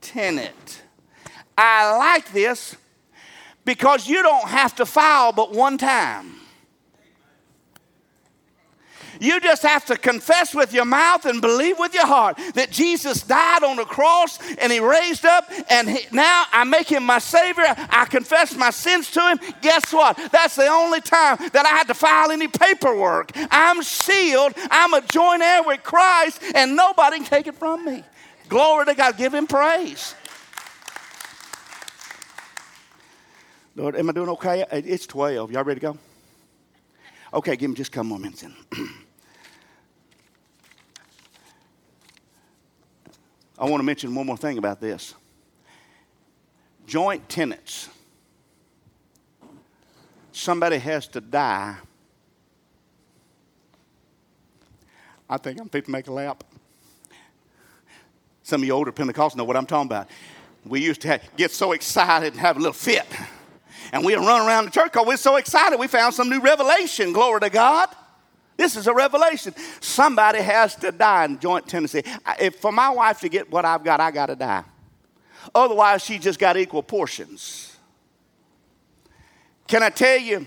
tenant. 0.00 0.82
I 1.56 1.96
like 1.96 2.32
this 2.32 2.76
because 3.64 4.08
you 4.08 4.22
don't 4.22 4.48
have 4.48 4.74
to 4.76 4.86
file 4.86 5.32
but 5.32 5.52
one 5.52 5.78
time. 5.78 6.41
You 9.22 9.38
just 9.38 9.62
have 9.62 9.84
to 9.84 9.96
confess 9.96 10.52
with 10.52 10.72
your 10.72 10.84
mouth 10.84 11.26
and 11.26 11.40
believe 11.40 11.78
with 11.78 11.94
your 11.94 12.06
heart 12.06 12.40
that 12.54 12.72
Jesus 12.72 13.22
died 13.22 13.62
on 13.62 13.76
the 13.76 13.84
cross 13.84 14.40
and 14.56 14.72
he 14.72 14.80
raised 14.80 15.24
up, 15.24 15.48
and 15.70 15.88
he, 15.88 16.00
now 16.10 16.44
I 16.50 16.64
make 16.64 16.88
him 16.88 17.04
my 17.04 17.20
Savior. 17.20 17.64
I 17.68 18.06
confess 18.10 18.56
my 18.56 18.70
sins 18.70 19.12
to 19.12 19.20
him. 19.20 19.38
Guess 19.60 19.92
what? 19.92 20.18
That's 20.32 20.56
the 20.56 20.66
only 20.66 21.00
time 21.00 21.36
that 21.52 21.64
I 21.64 21.68
had 21.68 21.86
to 21.86 21.94
file 21.94 22.32
any 22.32 22.48
paperwork. 22.48 23.30
I'm 23.52 23.84
sealed, 23.84 24.54
I'm 24.56 24.92
a 24.92 25.00
joint 25.02 25.40
heir 25.40 25.62
with 25.62 25.84
Christ, 25.84 26.42
and 26.56 26.74
nobody 26.74 27.18
can 27.18 27.26
take 27.26 27.46
it 27.46 27.54
from 27.54 27.84
me. 27.84 28.02
Glory 28.48 28.86
to 28.86 28.94
God. 28.94 29.16
Give 29.16 29.32
him 29.32 29.46
praise. 29.46 30.16
Lord, 33.76 33.94
am 33.94 34.10
I 34.10 34.12
doing 34.12 34.30
okay? 34.30 34.64
It's 34.72 35.06
12. 35.06 35.52
Y'all 35.52 35.62
ready 35.62 35.78
to 35.78 35.92
go? 35.92 35.98
Okay, 37.32 37.54
give 37.54 37.70
me 37.70 37.76
just 37.76 37.90
a 37.90 37.94
couple 37.94 38.08
more 38.08 38.18
minutes 38.18 38.44
I 43.62 43.66
want 43.66 43.78
to 43.78 43.84
mention 43.84 44.12
one 44.12 44.26
more 44.26 44.36
thing 44.36 44.58
about 44.58 44.80
this 44.80 45.14
joint 46.84 47.28
tenants. 47.28 47.88
Somebody 50.32 50.78
has 50.78 51.06
to 51.08 51.20
die. 51.20 51.76
I 55.30 55.36
think 55.36 55.60
I'm 55.60 55.68
fit 55.68 55.84
to 55.84 55.92
make 55.92 56.08
a 56.08 56.12
lap. 56.12 56.42
Some 58.42 58.62
of 58.62 58.66
you 58.66 58.72
older 58.72 58.90
Pentecostals 58.90 59.36
know 59.36 59.44
what 59.44 59.56
I'm 59.56 59.66
talking 59.66 59.86
about. 59.86 60.08
We 60.64 60.80
used 60.80 61.00
to 61.02 61.08
have, 61.08 61.22
get 61.36 61.52
so 61.52 61.70
excited 61.70 62.32
and 62.32 62.40
have 62.40 62.56
a 62.56 62.58
little 62.58 62.72
fit. 62.72 63.06
And 63.92 64.04
we'd 64.04 64.16
run 64.16 64.44
around 64.44 64.64
the 64.64 64.70
church 64.72 64.90
because 64.92 65.06
we're 65.06 65.16
so 65.16 65.36
excited. 65.36 65.78
We 65.78 65.86
found 65.86 66.14
some 66.14 66.28
new 66.28 66.40
revelation. 66.40 67.12
Glory 67.12 67.40
to 67.40 67.50
God. 67.50 67.88
This 68.56 68.76
is 68.76 68.86
a 68.86 68.94
revelation. 68.94 69.54
Somebody 69.80 70.40
has 70.40 70.76
to 70.76 70.92
die 70.92 71.24
in 71.24 71.38
joint 71.38 71.66
tenancy. 71.66 72.02
If 72.40 72.56
for 72.56 72.72
my 72.72 72.90
wife 72.90 73.20
to 73.20 73.28
get 73.28 73.50
what 73.50 73.64
I've 73.64 73.82
got, 73.82 74.00
I 74.00 74.10
got 74.10 74.26
to 74.26 74.36
die. 74.36 74.64
Otherwise, 75.54 76.02
she 76.02 76.18
just 76.18 76.38
got 76.38 76.56
equal 76.56 76.82
portions. 76.82 77.76
Can 79.66 79.82
I 79.82 79.90
tell 79.90 80.18
you 80.18 80.46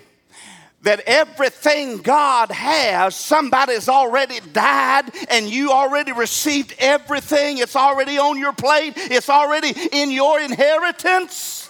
that 0.84 1.02
everything 1.08 1.98
God 1.98 2.52
has, 2.52 3.16
somebody's 3.16 3.90
already 3.90 4.40
died 4.54 5.06
and 5.30 5.50
you 5.50 5.72
already 5.72 6.12
received 6.12 6.76
everything? 6.78 7.58
It's 7.58 7.76
already 7.76 8.18
on 8.18 8.38
your 8.38 8.54
plate, 8.54 8.94
it's 8.96 9.30
already 9.30 9.74
in 9.92 10.12
your 10.12 10.40
inheritance 10.40 11.70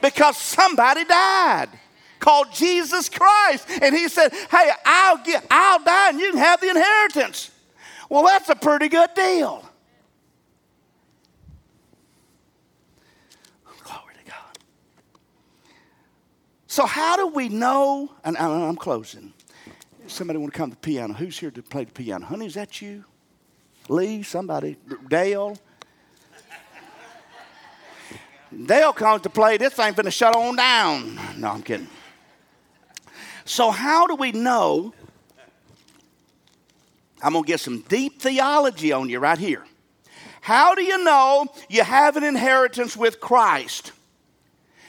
because 0.00 0.36
somebody 0.36 1.04
died 1.04 1.68
called 2.22 2.52
Jesus 2.52 3.08
Christ. 3.08 3.68
And 3.82 3.94
he 3.94 4.08
said, 4.08 4.32
Hey, 4.32 4.70
I'll, 4.86 5.18
get, 5.18 5.44
I'll 5.50 5.82
die 5.84 6.10
and 6.10 6.20
you 6.20 6.30
can 6.30 6.38
have 6.38 6.60
the 6.60 6.70
inheritance. 6.70 7.50
Well, 8.08 8.24
that's 8.24 8.48
a 8.48 8.54
pretty 8.54 8.88
good 8.88 9.10
deal. 9.14 9.68
Glory 13.82 14.14
to 14.18 14.30
God. 14.30 14.58
So, 16.66 16.86
how 16.86 17.16
do 17.16 17.26
we 17.26 17.48
know? 17.48 18.10
And 18.24 18.36
I'm 18.38 18.76
closing. 18.76 19.32
Somebody 20.06 20.38
want 20.38 20.52
to 20.52 20.58
come 20.58 20.70
to 20.70 20.76
the 20.76 20.80
piano. 20.80 21.14
Who's 21.14 21.38
here 21.38 21.50
to 21.50 21.62
play 21.62 21.84
the 21.84 21.92
piano? 21.92 22.24
Honey, 22.26 22.46
is 22.46 22.54
that 22.54 22.80
you? 22.80 23.04
Lee, 23.88 24.22
somebody, 24.22 24.76
Dale. 25.08 25.58
Dale 28.66 28.92
comes 28.92 29.22
to 29.22 29.30
play, 29.30 29.56
this 29.56 29.72
thing 29.72 29.94
finna 29.94 30.12
shut 30.12 30.36
on 30.36 30.56
down. 30.56 31.18
No, 31.38 31.48
I'm 31.48 31.62
kidding. 31.62 31.88
So, 33.44 33.70
how 33.70 34.06
do 34.06 34.14
we 34.14 34.32
know? 34.32 34.94
I'm 37.22 37.32
gonna 37.34 37.46
get 37.46 37.60
some 37.60 37.80
deep 37.80 38.20
theology 38.20 38.92
on 38.92 39.08
you 39.08 39.18
right 39.18 39.38
here. 39.38 39.64
How 40.40 40.74
do 40.74 40.82
you 40.82 41.02
know 41.04 41.46
you 41.68 41.84
have 41.84 42.16
an 42.16 42.24
inheritance 42.24 42.96
with 42.96 43.20
Christ? 43.20 43.92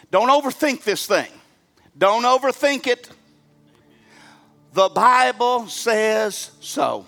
Don't 0.10 0.30
overthink 0.30 0.84
this 0.84 1.06
thing. 1.06 1.30
Don't 1.98 2.24
overthink 2.24 2.88
it. 2.88 3.10
The 4.74 4.90
Bible 4.90 5.68
says 5.68 6.52
so. 6.60 7.06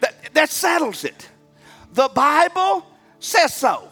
That, 0.00 0.34
that 0.34 0.50
settles 0.50 1.04
it. 1.04 1.28
The 1.92 2.08
Bible 2.08 2.86
says 3.18 3.52
so. 3.52 3.88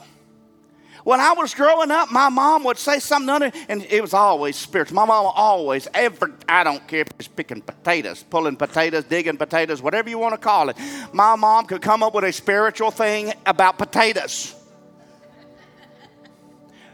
When 1.05 1.21
I 1.21 1.35
was 1.35 1.55
growing 1.55 1.91
up, 1.91 2.11
my 2.11 2.31
mom 2.31 2.65
would 2.65 2.79
say 2.79 2.99
something 2.99 3.53
and 3.69 3.83
it 3.91 4.01
was 4.01 4.15
always 4.15 4.57
spiritual. 4.57 4.97
My 4.97 5.05
mom 5.05 5.31
always, 5.35 5.87
ever, 5.93 6.33
I 6.49 6.65
don't 6.65 6.87
care 6.89 7.03
if 7.03 7.09
it's 7.19 7.29
picking 7.29 7.61
potatoes, 7.61 8.23
pulling 8.23 8.57
potatoes, 8.57 9.05
digging 9.05 9.37
potatoes, 9.37 9.83
whatever 9.83 10.09
you 10.09 10.19
want 10.19 10.33
to 10.33 10.39
call 10.39 10.71
it. 10.71 10.79
My 11.13 11.37
mom 11.37 11.67
could 11.67 11.83
come 11.83 12.03
up 12.03 12.15
with 12.15 12.25
a 12.25 12.33
spiritual 12.33 12.91
thing 12.91 13.35
about 13.45 13.77
potatoes. 13.77 14.55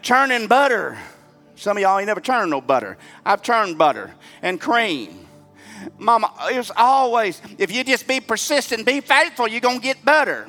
Churning 0.03 0.49
butter. 0.49 0.99
Some 1.55 1.77
of 1.77 1.83
y'all 1.83 1.99
ain't 1.99 2.09
never 2.09 2.21
churned 2.21 2.51
no 2.51 2.61
butter. 2.61 2.99
I've 3.25 3.43
churned 3.43 3.79
butter 3.79 4.13
and 4.43 4.61
cream. 4.61 5.29
Mama, 5.99 6.33
it's 6.47 6.73
always, 6.77 7.41
if 7.59 7.71
you 7.71 7.85
just 7.85 8.09
be 8.09 8.19
persistent, 8.19 8.85
be 8.85 9.01
faithful, 9.01 9.47
you're 9.47 9.61
going 9.61 9.79
to 9.79 9.83
get 9.83 10.05
butter. 10.05 10.49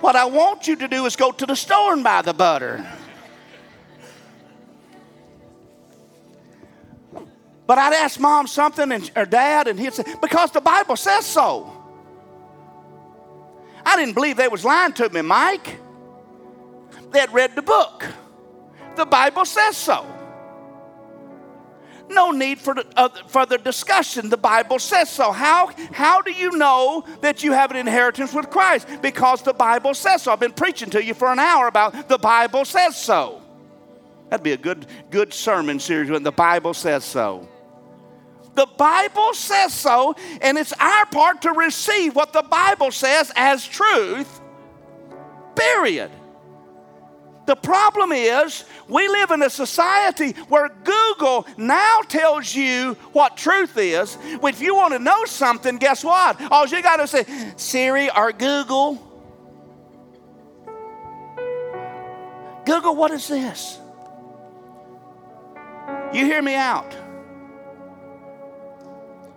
What 0.00 0.14
I 0.14 0.26
want 0.26 0.68
you 0.68 0.76
to 0.76 0.88
do 0.88 1.06
is 1.06 1.16
go 1.16 1.32
to 1.32 1.46
the 1.46 1.56
store 1.56 1.92
and 1.92 2.04
buy 2.04 2.22
the 2.22 2.34
butter. 2.34 2.86
But 7.66 7.78
I'd 7.78 7.94
ask 7.94 8.20
mom 8.20 8.46
something 8.46 8.92
and, 8.92 9.10
or 9.16 9.24
dad, 9.24 9.66
and 9.66 9.78
he'd 9.78 9.94
say, 9.94 10.04
because 10.22 10.52
the 10.52 10.60
Bible 10.60 10.96
says 10.96 11.26
so. 11.26 11.72
I 13.84 13.96
didn't 13.96 14.14
believe 14.14 14.36
they 14.36 14.48
was 14.48 14.64
lying 14.64 14.92
to 14.94 15.08
me, 15.08 15.22
Mike. 15.22 15.78
They 17.10 17.20
had 17.20 17.32
read 17.32 17.56
the 17.56 17.62
book. 17.62 18.04
The 18.94 19.06
Bible 19.06 19.44
says 19.44 19.76
so. 19.76 20.06
No 22.08 22.30
need 22.30 22.58
for 22.58 22.76
uh, 22.96 23.08
further 23.26 23.58
discussion. 23.58 24.28
The 24.28 24.36
Bible 24.36 24.78
says 24.78 25.10
so. 25.10 25.32
How, 25.32 25.70
how 25.92 26.20
do 26.22 26.32
you 26.32 26.56
know 26.56 27.04
that 27.20 27.42
you 27.42 27.52
have 27.52 27.70
an 27.70 27.76
inheritance 27.76 28.32
with 28.32 28.50
Christ? 28.50 28.86
Because 29.02 29.42
the 29.42 29.52
Bible 29.52 29.94
says 29.94 30.22
so. 30.22 30.32
I've 30.32 30.40
been 30.40 30.52
preaching 30.52 30.90
to 30.90 31.02
you 31.02 31.14
for 31.14 31.32
an 31.32 31.38
hour 31.38 31.66
about 31.66 32.08
the 32.08 32.18
Bible 32.18 32.64
says 32.64 32.96
so. 32.96 33.42
That'd 34.30 34.44
be 34.44 34.52
a 34.52 34.56
good, 34.56 34.86
good 35.10 35.32
sermon 35.32 35.78
series 35.80 36.10
when 36.10 36.22
the 36.22 36.32
Bible 36.32 36.74
says 36.74 37.04
so. 37.04 37.48
The 38.54 38.66
Bible 38.78 39.34
says 39.34 39.74
so, 39.74 40.14
and 40.40 40.56
it's 40.56 40.72
our 40.80 41.06
part 41.06 41.42
to 41.42 41.52
receive 41.52 42.16
what 42.16 42.32
the 42.32 42.42
Bible 42.42 42.90
says 42.90 43.30
as 43.36 43.66
truth, 43.66 44.40
period. 45.54 46.10
The 47.46 47.54
problem 47.54 48.10
is, 48.10 48.64
we 48.88 49.06
live 49.08 49.30
in 49.30 49.42
a 49.42 49.50
society 49.50 50.32
where 50.48 50.68
Google 50.68 51.46
now 51.56 52.00
tells 52.08 52.52
you 52.54 52.94
what 53.12 53.36
truth 53.36 53.78
is. 53.78 54.18
If 54.22 54.60
you 54.60 54.74
want 54.74 54.94
to 54.94 54.98
know 54.98 55.24
something, 55.26 55.76
guess 55.78 56.02
what? 56.02 56.40
All 56.50 56.66
you 56.66 56.82
got 56.82 56.96
to 56.96 57.06
say, 57.06 57.24
Siri 57.56 58.10
or 58.10 58.32
Google. 58.32 58.94
Google, 62.64 62.96
what 62.96 63.12
is 63.12 63.28
this? 63.28 63.78
You 66.12 66.24
hear 66.24 66.42
me 66.42 66.56
out. 66.56 66.94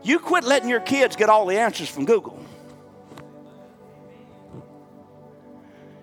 You 0.02 0.18
quit 0.18 0.46
letting 0.46 0.70
your 0.70 0.80
kids 0.80 1.16
get 1.16 1.30
all 1.30 1.46
the 1.46 1.60
answers 1.60 1.90
from 1.90 2.06
Google. 2.06 2.44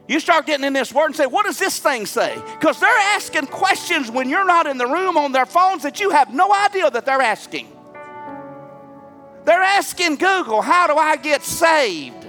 You 0.09 0.21
start 0.21 0.47
getting 0.47 0.65
in 0.65 0.73
this 0.73 0.93
word 0.93 1.07
and 1.07 1.17
say, 1.17 1.27
What 1.27 1.47
does 1.47 1.59
this 1.59 1.79
thing 1.79 2.07
say? 2.07 2.35
Because 2.59 2.79
they're 2.79 2.99
asking 3.15 3.47
questions 3.47 4.11
when 4.11 4.29
you're 4.29 4.47
not 4.47 4.67
in 4.67 4.79
the 4.79 4.87
room 4.87 5.17
on 5.17 5.33
their 5.33 5.47
phones 5.47 5.83
that 5.83 6.01
you 6.01 6.11
have 6.11 6.33
no 6.33 6.53
idea 6.53 6.91
that 6.91 7.05
they're 7.05 7.23
asking. 7.23 7.69
They're 9.45 9.63
asking 9.63 10.17
Google, 10.17 10.63
How 10.63 10.87
do 10.87 10.95
I 10.95 11.17
get 11.17 11.43
saved? 11.43 12.27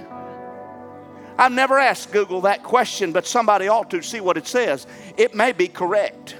I've 1.38 1.52
never 1.52 1.78
asked 1.78 2.10
Google 2.10 2.40
that 2.42 2.64
question, 2.64 3.12
but 3.12 3.24
somebody 3.24 3.68
ought 3.68 3.90
to 3.90 4.02
see 4.02 4.20
what 4.20 4.36
it 4.36 4.48
says. 4.48 4.88
It 5.16 5.36
may 5.36 5.52
be 5.52 5.68
correct. 5.68 6.34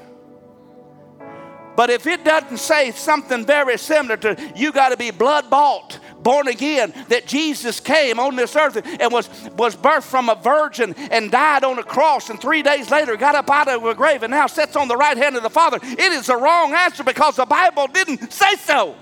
But 1.79 1.91
if 1.91 2.09
it 2.09 2.24
doesn't 2.24 2.57
say 2.57 2.91
something 2.91 3.47
very 3.47 3.79
similar 3.79 4.16
to 4.16 4.53
you 4.57 4.72
got 4.72 4.89
to 4.89 4.97
be 4.97 5.12
blood 5.12 5.49
bought, 5.49 6.01
born 6.24 6.49
again, 6.49 6.93
that 7.07 7.24
Jesus 7.24 7.79
came 7.79 8.18
on 8.18 8.35
this 8.35 8.57
earth 8.57 8.85
and 8.85 9.12
was, 9.12 9.31
was 9.57 9.76
birthed 9.76 10.03
from 10.03 10.29
a 10.29 10.35
virgin 10.35 10.93
and 11.12 11.31
died 11.31 11.62
on 11.62 11.79
a 11.79 11.85
cross, 11.85 12.31
and 12.31 12.41
three 12.41 12.64
days 12.64 12.91
later 12.91 13.14
got 13.14 13.37
up 13.37 13.49
out 13.49 13.68
of 13.68 13.85
a 13.85 13.95
grave 13.95 14.24
and 14.24 14.33
now 14.33 14.49
sits 14.49 14.74
on 14.74 14.89
the 14.89 14.97
right 14.97 15.16
hand 15.16 15.37
of 15.37 15.45
the 15.45 15.51
Father, 15.51 15.79
it 15.81 16.01
is 16.01 16.26
the 16.26 16.37
wrong 16.37 16.74
answer 16.74 17.05
because 17.05 17.37
the 17.37 17.47
Bible 17.47 17.87
didn't 17.87 18.33
say 18.33 18.57
so. 18.57 18.97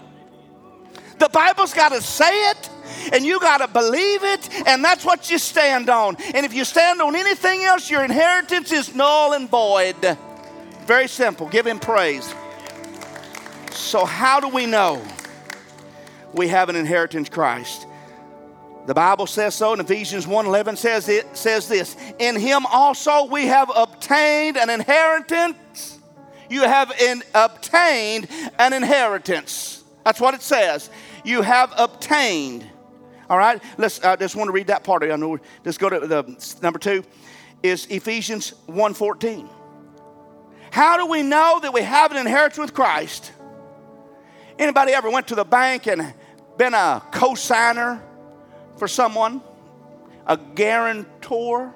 The 1.19 1.31
Bible's 1.31 1.73
got 1.73 1.93
to 1.93 2.03
say 2.03 2.51
it, 2.51 2.69
and 3.11 3.25
you 3.25 3.41
got 3.41 3.63
to 3.63 3.69
believe 3.69 4.23
it, 4.23 4.51
and 4.67 4.85
that's 4.85 5.03
what 5.03 5.31
you 5.31 5.39
stand 5.39 5.89
on. 5.89 6.17
And 6.35 6.45
if 6.45 6.53
you 6.53 6.67
stand 6.67 7.01
on 7.01 7.17
anything 7.17 7.63
else, 7.63 7.91
your 7.91 8.05
inheritance 8.05 8.71
is 8.71 8.95
null 8.95 9.33
and 9.33 9.49
void. 9.49 10.19
Very 10.85 11.09
simple. 11.09 11.49
Give 11.49 11.67
Him 11.67 11.79
praise. 11.79 12.35
So, 13.77 14.05
how 14.05 14.41
do 14.41 14.49
we 14.49 14.67
know? 14.67 15.03
we 16.37 16.49
have 16.49 16.69
an 16.69 16.77
inheritance 16.77 17.29
Christ. 17.29 17.87
The 18.87 18.95
Bible 18.95 19.27
says 19.27 19.55
so 19.55 19.73
in 19.73 19.81
Ephesians 19.81 20.27
1:11 20.27 20.77
says 20.77 21.09
it 21.09 21.37
says 21.37 21.67
this, 21.67 21.97
in 22.19 22.39
him 22.39 22.67
also 22.67 23.25
we 23.25 23.47
have 23.47 23.71
obtained 23.75 24.57
an 24.57 24.71
inheritance. 24.71 25.99
You 26.49 26.63
have 26.63 26.93
in, 27.01 27.25
obtained 27.35 28.29
an 28.59 28.73
inheritance. 28.73 29.83
That's 30.05 30.21
what 30.21 30.35
it 30.35 30.43
says. 30.43 30.89
You 31.25 31.43
have 31.43 31.73
obtained. 31.77 32.65
All 33.29 33.39
right, 33.39 33.61
let's. 33.77 34.05
I 34.05 34.15
just 34.15 34.37
want 34.37 34.47
to 34.47 34.53
read 34.53 34.69
that 34.69 34.85
part. 34.85 35.03
I 35.03 35.17
know. 35.17 35.39
Let's 35.65 35.79
go 35.79 35.91
to 35.91 36.07
the 36.07 36.57
number 36.63 36.79
two. 36.79 37.03
Is 37.65 37.87
Ephesians 37.87 38.53
1:14. 38.69 39.49
How 40.71 40.97
do 40.97 41.07
we 41.07 41.23
know 41.23 41.59
that 41.61 41.73
we 41.73 41.81
have 41.81 42.13
an 42.13 42.19
inheritance 42.19 42.59
with 42.59 42.75
Christ? 42.75 43.33
Anybody 44.59 44.93
ever 44.93 45.11
went 45.11 45.29
to 45.29 45.35
the 45.35 45.45
bank 45.45 45.87
and 45.87 46.15
been 46.57 46.75
a 46.75 47.03
co-signer 47.13 48.03
for 48.77 48.89
someone? 48.89 49.43
A 50.27 50.37
guarantor? 50.37 51.75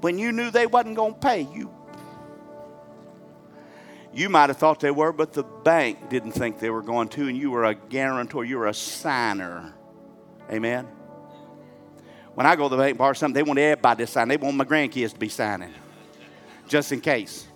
When 0.00 0.18
you 0.18 0.32
knew 0.32 0.50
they 0.50 0.66
wasn't 0.66 0.96
going 0.96 1.14
to 1.14 1.20
pay, 1.20 1.42
you 1.42 1.72
you 4.16 4.30
might 4.30 4.48
have 4.48 4.56
thought 4.56 4.80
they 4.80 4.90
were, 4.90 5.12
but 5.12 5.34
the 5.34 5.42
bank 5.42 6.08
didn't 6.08 6.32
think 6.32 6.58
they 6.58 6.70
were 6.70 6.80
going 6.80 7.08
to, 7.08 7.28
and 7.28 7.36
you 7.36 7.50
were 7.50 7.64
a 7.64 7.74
guarantor, 7.74 8.46
you 8.46 8.56
were 8.56 8.66
a 8.66 8.74
signer. 8.74 9.74
Amen. 10.50 10.86
When 12.34 12.46
I 12.46 12.56
go 12.56 12.64
to 12.64 12.76
the 12.76 12.78
bank 12.78 12.92
and 12.92 12.98
borrow 12.98 13.12
something, 13.12 13.34
they 13.34 13.46
want 13.46 13.58
everybody 13.58 14.06
to 14.06 14.10
sign. 14.10 14.28
They 14.28 14.38
want 14.38 14.56
my 14.56 14.64
grandkids 14.64 15.12
to 15.12 15.18
be 15.18 15.28
signing, 15.28 15.74
just 16.66 16.92
in 16.92 17.02
case. 17.02 17.46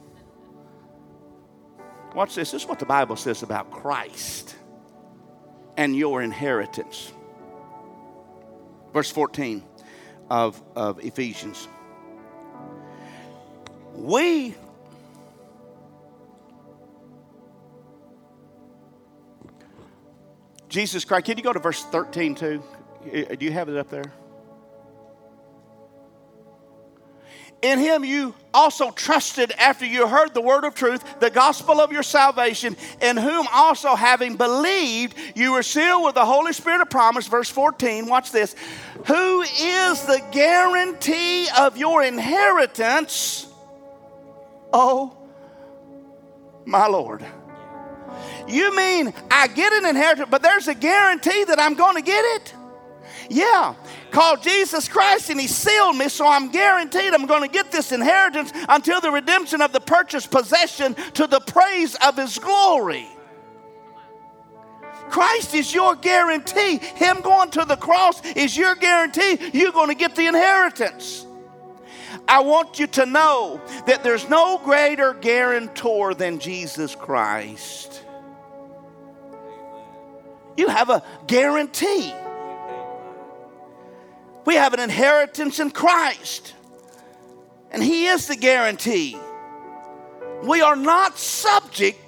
Watch 2.14 2.34
this. 2.34 2.50
This 2.50 2.62
is 2.62 2.68
what 2.68 2.78
the 2.78 2.86
Bible 2.86 3.16
says 3.16 3.42
about 3.42 3.70
Christ 3.70 4.56
and 5.76 5.96
your 5.96 6.22
inheritance. 6.22 7.12
Verse 8.92 9.10
14 9.10 9.62
of, 10.28 10.60
of 10.74 11.04
Ephesians. 11.04 11.68
We 13.94 14.54
Jesus 20.68 21.04
Christ. 21.04 21.26
Can 21.26 21.36
you 21.36 21.42
go 21.42 21.52
to 21.52 21.58
verse 21.58 21.82
13 21.84 22.34
too? 22.34 22.62
Uh, 23.04 23.34
do 23.34 23.44
you 23.44 23.52
have 23.52 23.68
it 23.68 23.76
up 23.76 23.90
there? 23.90 24.12
In 27.62 27.78
him 27.78 28.04
you 28.04 28.34
also 28.54 28.90
trusted 28.90 29.52
after 29.52 29.84
you 29.84 30.06
heard 30.06 30.32
the 30.32 30.40
word 30.40 30.64
of 30.64 30.74
truth, 30.74 31.20
the 31.20 31.30
gospel 31.30 31.80
of 31.80 31.92
your 31.92 32.02
salvation, 32.02 32.76
in 33.02 33.16
whom 33.16 33.46
also 33.52 33.94
having 33.94 34.36
believed, 34.36 35.14
you 35.34 35.52
were 35.52 35.62
sealed 35.62 36.04
with 36.04 36.14
the 36.14 36.24
Holy 36.24 36.52
Spirit 36.52 36.80
of 36.80 36.90
promise. 36.90 37.26
Verse 37.26 37.50
14, 37.50 38.06
watch 38.06 38.32
this. 38.32 38.54
Who 39.06 39.42
is 39.42 40.02
the 40.06 40.22
guarantee 40.32 41.48
of 41.58 41.76
your 41.76 42.02
inheritance? 42.02 43.46
Oh, 44.72 45.16
my 46.64 46.86
Lord. 46.86 47.24
You 48.48 48.74
mean 48.74 49.12
I 49.30 49.48
get 49.48 49.72
an 49.72 49.86
inheritance, 49.86 50.28
but 50.30 50.42
there's 50.42 50.66
a 50.66 50.74
guarantee 50.74 51.44
that 51.44 51.60
I'm 51.60 51.74
going 51.74 51.96
to 51.96 52.02
get 52.02 52.24
it? 52.36 52.54
Yeah, 53.32 53.76
called 54.10 54.42
Jesus 54.42 54.88
Christ 54.88 55.30
and 55.30 55.40
He 55.40 55.46
sealed 55.46 55.96
me, 55.96 56.08
so 56.08 56.26
I'm 56.26 56.50
guaranteed 56.50 57.14
I'm 57.14 57.26
going 57.26 57.42
to 57.42 57.48
get 57.48 57.70
this 57.70 57.92
inheritance 57.92 58.52
until 58.68 59.00
the 59.00 59.12
redemption 59.12 59.62
of 59.62 59.72
the 59.72 59.78
purchased 59.78 60.32
possession 60.32 60.94
to 61.14 61.28
the 61.28 61.38
praise 61.38 61.94
of 62.04 62.16
His 62.16 62.40
glory. 62.40 63.06
Christ 65.10 65.54
is 65.54 65.72
your 65.72 65.94
guarantee. 65.94 66.78
Him 66.78 67.20
going 67.20 67.50
to 67.50 67.64
the 67.64 67.76
cross 67.76 68.20
is 68.34 68.56
your 68.56 68.74
guarantee 68.74 69.38
you're 69.52 69.72
going 69.72 69.88
to 69.88 69.94
get 69.94 70.16
the 70.16 70.26
inheritance. 70.26 71.24
I 72.26 72.40
want 72.40 72.80
you 72.80 72.88
to 72.88 73.06
know 73.06 73.60
that 73.86 74.02
there's 74.02 74.28
no 74.28 74.58
greater 74.58 75.14
guarantor 75.14 76.14
than 76.14 76.40
Jesus 76.40 76.96
Christ. 76.96 78.04
You 80.56 80.66
have 80.66 80.90
a 80.90 81.04
guarantee. 81.28 82.12
We 84.44 84.54
have 84.54 84.74
an 84.74 84.80
inheritance 84.80 85.60
in 85.60 85.70
Christ, 85.70 86.54
and 87.70 87.82
He 87.82 88.06
is 88.06 88.26
the 88.26 88.36
guarantee. 88.36 89.18
We 90.42 90.62
are 90.62 90.76
not 90.76 91.18
subject 91.18 91.98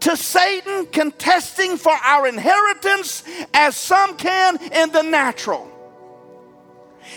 to 0.00 0.16
Satan 0.16 0.86
contesting 0.86 1.76
for 1.76 1.92
our 1.92 2.26
inheritance 2.26 3.24
as 3.52 3.76
some 3.76 4.16
can 4.16 4.56
in 4.72 4.90
the 4.92 5.02
natural. 5.02 5.70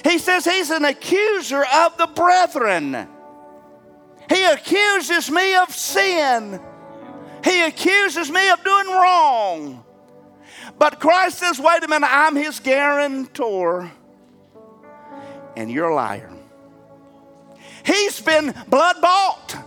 He 0.04 0.18
says 0.18 0.46
he's 0.46 0.70
an 0.70 0.86
accuser 0.86 1.64
of 1.64 1.98
the 1.98 2.08
brethren. 2.08 3.08
He 4.30 4.44
accuses 4.44 5.30
me 5.30 5.56
of 5.56 5.72
sin. 5.72 6.60
He 7.44 7.62
accuses 7.64 8.32
me 8.32 8.50
of 8.50 8.64
doing. 8.64 8.88
But 10.82 11.00
Christ 11.00 11.38
says, 11.38 11.60
wait 11.60 11.84
a 11.84 11.88
minute, 11.88 12.10
I'm 12.10 12.36
his 12.36 12.60
guarantor. 12.60 13.92
And 15.56 15.70
you're 15.70 15.90
a 15.90 15.94
liar. 15.94 16.32
He's 17.86 18.20
been 18.20 18.52
blood 18.68 18.96
bought. 19.00 19.64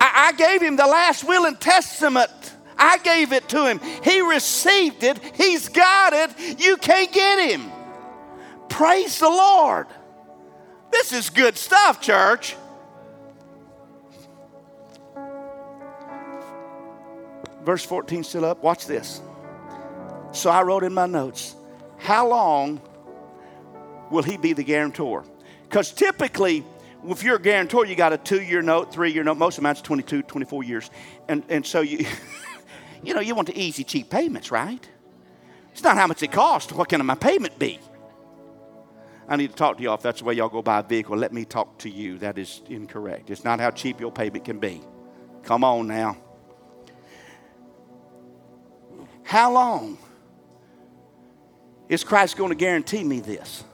I, 0.00 0.30
I 0.30 0.32
gave 0.32 0.60
him 0.60 0.74
the 0.74 0.86
last 0.88 1.22
will 1.22 1.44
and 1.44 1.60
testament. 1.60 2.56
I 2.76 2.98
gave 2.98 3.32
it 3.32 3.48
to 3.50 3.68
him. 3.68 3.78
He 4.02 4.20
received 4.20 5.04
it. 5.04 5.20
He's 5.36 5.68
got 5.68 6.12
it. 6.12 6.60
You 6.60 6.76
can't 6.76 7.12
get 7.12 7.48
him. 7.48 7.70
Praise 8.68 9.20
the 9.20 9.28
Lord. 9.28 9.86
This 10.90 11.12
is 11.12 11.30
good 11.30 11.56
stuff, 11.56 12.00
church. 12.00 12.56
Verse 17.62 17.84
14 17.84 18.24
still 18.24 18.44
up. 18.44 18.60
Watch 18.60 18.86
this. 18.88 19.22
So 20.32 20.50
I 20.50 20.62
wrote 20.62 20.82
in 20.82 20.94
my 20.94 21.06
notes, 21.06 21.54
how 21.98 22.28
long 22.28 22.80
will 24.10 24.22
he 24.22 24.36
be 24.36 24.54
the 24.54 24.64
guarantor? 24.64 25.24
Because 25.64 25.92
typically, 25.92 26.64
if 27.06 27.22
you're 27.22 27.36
a 27.36 27.42
guarantor, 27.42 27.86
you 27.86 27.94
got 27.94 28.12
a 28.12 28.18
two 28.18 28.40
year 28.40 28.62
note, 28.62 28.92
three 28.92 29.12
year 29.12 29.24
note, 29.24 29.36
most 29.36 29.58
amounts 29.58 29.82
22, 29.82 30.22
24 30.22 30.64
years. 30.64 30.90
And, 31.28 31.44
and 31.48 31.66
so 31.66 31.80
you, 31.80 32.06
you 33.02 33.14
know, 33.14 33.20
you 33.20 33.34
want 33.34 33.48
the 33.48 33.58
easy, 33.60 33.84
cheap 33.84 34.10
payments, 34.10 34.50
right? 34.50 34.86
It's 35.72 35.82
not 35.82 35.96
how 35.96 36.06
much 36.06 36.22
it 36.22 36.32
costs. 36.32 36.72
What 36.72 36.88
can 36.88 37.04
my 37.04 37.14
payment 37.14 37.58
be? 37.58 37.78
I 39.28 39.36
need 39.36 39.50
to 39.50 39.56
talk 39.56 39.78
to 39.78 39.82
y'all. 39.82 39.94
If 39.94 40.02
that's 40.02 40.18
the 40.18 40.24
way 40.26 40.34
y'all 40.34 40.48
go 40.48 40.62
buy 40.62 40.80
a 40.80 40.82
vehicle, 40.82 41.16
let 41.16 41.32
me 41.32 41.44
talk 41.44 41.78
to 41.78 41.90
you. 41.90 42.18
That 42.18 42.38
is 42.38 42.62
incorrect. 42.68 43.30
It's 43.30 43.44
not 43.44 43.60
how 43.60 43.70
cheap 43.70 44.00
your 44.00 44.12
payment 44.12 44.44
can 44.44 44.58
be. 44.58 44.82
Come 45.42 45.64
on 45.64 45.86
now. 45.86 46.16
How 49.22 49.52
long 49.52 49.96
is 51.92 52.04
Christ 52.04 52.38
going 52.38 52.48
to 52.48 52.54
guarantee 52.54 53.04
me 53.04 53.20
this? 53.20 53.64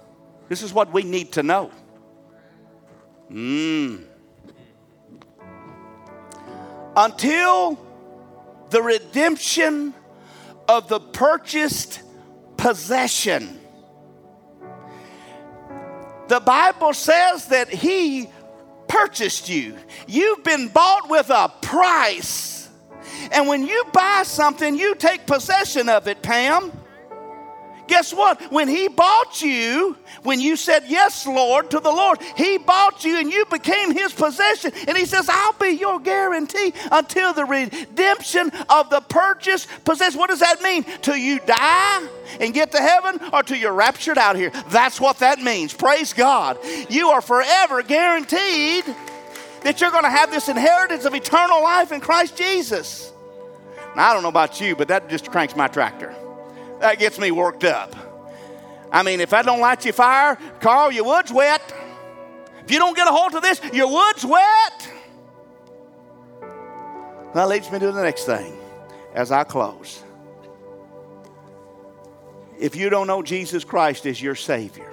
This 0.49 0.63
is 0.63 0.73
what 0.73 0.93
we 0.93 1.05
need 1.05 1.33
to 1.35 1.45
know. 1.45 1.71
Mm. 3.31 4.05
Until 6.97 7.79
the 8.71 8.83
redemption 8.83 9.95
of 10.69 10.89
the 10.89 10.99
purchased 10.99 12.03
possession. 12.57 13.61
The 16.27 16.41
Bible 16.41 16.95
says 16.95 17.47
that 17.47 17.69
He 17.69 18.29
purchased 18.89 19.49
you. 19.49 19.77
You've 20.09 20.43
been 20.43 20.67
bought 20.69 21.09
with 21.09 21.31
a 21.31 21.53
price. 21.63 22.69
And 23.31 23.47
when 23.47 23.65
you 23.65 23.85
buy 23.93 24.25
something, 24.25 24.75
you 24.77 24.97
take 24.97 25.25
possession 25.25 25.89
of 25.89 26.09
it, 26.09 26.21
Pam. 26.21 26.73
Guess 27.89 28.13
what? 28.13 28.41
When 28.53 28.69
He 28.69 28.89
bought 28.89 29.43
you, 29.43 29.97
when 30.23 30.41
you 30.41 30.57
said 30.57 30.85
yes, 30.87 31.27
Lord, 31.27 31.71
to 31.71 31.81
the 31.81 31.91
Lord, 31.91 32.21
He 32.37 32.59
bought 32.59 33.05
you 33.05 33.19
and 33.19 33.33
you 33.33 33.45
became 33.47 33.93
His 33.93 34.13
possession. 34.13 34.73
And 34.87 34.97
He 34.97 35.07
says, 35.07 35.29
I'll 35.29 35.55
be 35.55 35.71
your 35.71 35.99
guarantee 35.99 36.75
until 36.93 37.33
the 37.33 37.45
redemption 37.45 38.51
of 38.69 38.91
the 38.91 39.01
purchased 39.01 39.69
possession. 39.85 40.19
What 40.19 40.31
does 40.31 40.41
that 40.41 40.63
mean? 40.63 40.85
Till 41.03 41.17
you 41.17 41.41
die 41.41 42.07
and 42.41 42.55
get 42.55 42.73
to 42.73 42.79
heaven 42.79 43.21
or 43.33 43.43
till 43.43 43.57
you're 43.57 43.73
raptured 43.73 44.19
out 44.19 44.37
here? 44.37 44.51
That's 44.69 45.01
what 45.01 45.19
that 45.21 45.41
means. 45.41 45.73
Praise 45.73 46.13
God. 46.13 46.59
You 46.89 47.09
are 47.09 47.23
forever 47.23 47.83
guaranteed 47.83 48.85
that 49.63 49.81
you're 49.81 49.91
going 49.91 50.05
to 50.05 50.11
have 50.11 50.31
this 50.31 50.49
inheritance 50.49 51.05
of 51.05 51.15
eternal 51.15 51.63
life 51.63 51.91
in 51.91 52.01
Christ 52.01 52.37
Jesus. 52.37 53.13
Now, 53.97 54.11
I 54.11 54.13
don't 54.13 54.23
know 54.23 54.29
about 54.29 54.61
you, 54.61 54.77
but 54.77 54.89
that 54.89 55.09
just 55.09 55.31
cranks 55.31 55.57
my 55.57 55.69
tractor. 55.69 56.15
That 56.81 56.99
gets 56.99 57.19
me 57.19 57.31
worked 57.31 57.65
up. 57.65 57.95
I 58.91 59.03
mean, 59.03 59.21
if 59.21 59.33
I 59.33 59.43
don't 59.43 59.61
light 59.61 59.85
your 59.85 59.95
fire, 59.95 60.39
Carl, 60.61 60.93
your 60.93 61.05
wood's 61.05 61.33
wet. 61.33 61.75
If 62.65 62.71
you 62.71 62.79
don't 62.79 62.97
get 62.97 63.09
a 63.09 63.11
hold 63.11 63.35
of 63.35 63.43
this, 63.43 63.61
your 63.73 63.91
wood's 63.91 64.25
wet. 64.25 64.89
That 67.35 67.49
leads 67.49 67.71
me 67.71 67.79
to 67.79 67.93
the 67.93 68.03
next 68.03 68.25
thing. 68.25 68.57
as 69.15 69.33
I 69.33 69.45
close. 69.45 70.03
If 72.59 72.77
you 72.77 72.91
don't 72.91 73.07
know 73.07 73.23
Jesus 73.23 73.65
Christ 73.65 74.07
as 74.07 74.21
your 74.21 74.35
Savior, 74.35 74.93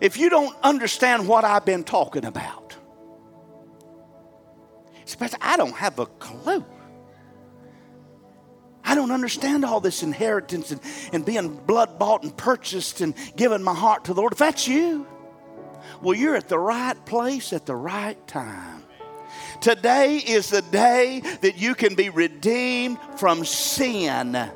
if 0.00 0.18
you 0.18 0.28
don't 0.28 0.54
understand 0.62 1.26
what 1.28 1.44
I've 1.44 1.64
been 1.64 1.84
talking 1.84 2.24
about, 2.24 2.76
I 5.40 5.56
don't 5.56 5.74
have 5.76 5.98
a 5.98 6.06
clue. 6.06 6.64
Don't 9.06 9.14
understand 9.14 9.64
all 9.64 9.78
this 9.78 10.02
inheritance 10.02 10.72
and, 10.72 10.80
and 11.12 11.24
being 11.24 11.54
blood 11.54 11.96
bought 11.96 12.24
and 12.24 12.36
purchased 12.36 13.00
and 13.00 13.14
giving 13.36 13.62
my 13.62 13.72
heart 13.72 14.06
to 14.06 14.14
the 14.14 14.20
Lord. 14.20 14.32
If 14.32 14.38
that's 14.40 14.66
you, 14.66 15.06
well, 16.02 16.16
you're 16.16 16.34
at 16.34 16.48
the 16.48 16.58
right 16.58 16.96
place 17.06 17.52
at 17.52 17.66
the 17.66 17.76
right 17.76 18.18
time. 18.26 18.82
Today 19.60 20.16
is 20.16 20.50
the 20.50 20.60
day 20.60 21.20
that 21.42 21.56
you 21.56 21.76
can 21.76 21.94
be 21.94 22.10
redeemed 22.10 22.98
from 23.16 23.44
sin. 23.44 24.50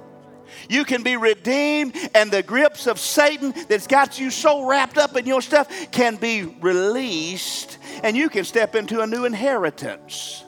You 0.69 0.85
can 0.85 1.05
be 1.05 1.17
redeemed, 1.17 1.95
and 2.13 2.33
the 2.33 2.43
grips 2.43 2.89
of 2.89 2.99
Satan 2.99 3.55
that's 3.69 3.87
got 3.87 4.19
you 4.19 4.33
so 4.33 4.67
wrapped 4.67 4.99
up 4.99 5.17
in 5.17 5.27
your 5.27 5.43
stuff 5.43 5.93
can 5.93 6.17
be 6.17 6.43
released, 6.43 7.79
and 8.03 8.17
you 8.17 8.29
can 8.29 8.43
step 8.43 8.75
into 8.75 9.01
a 9.01 9.07
new 9.07 9.27
inheritance. 9.27 10.45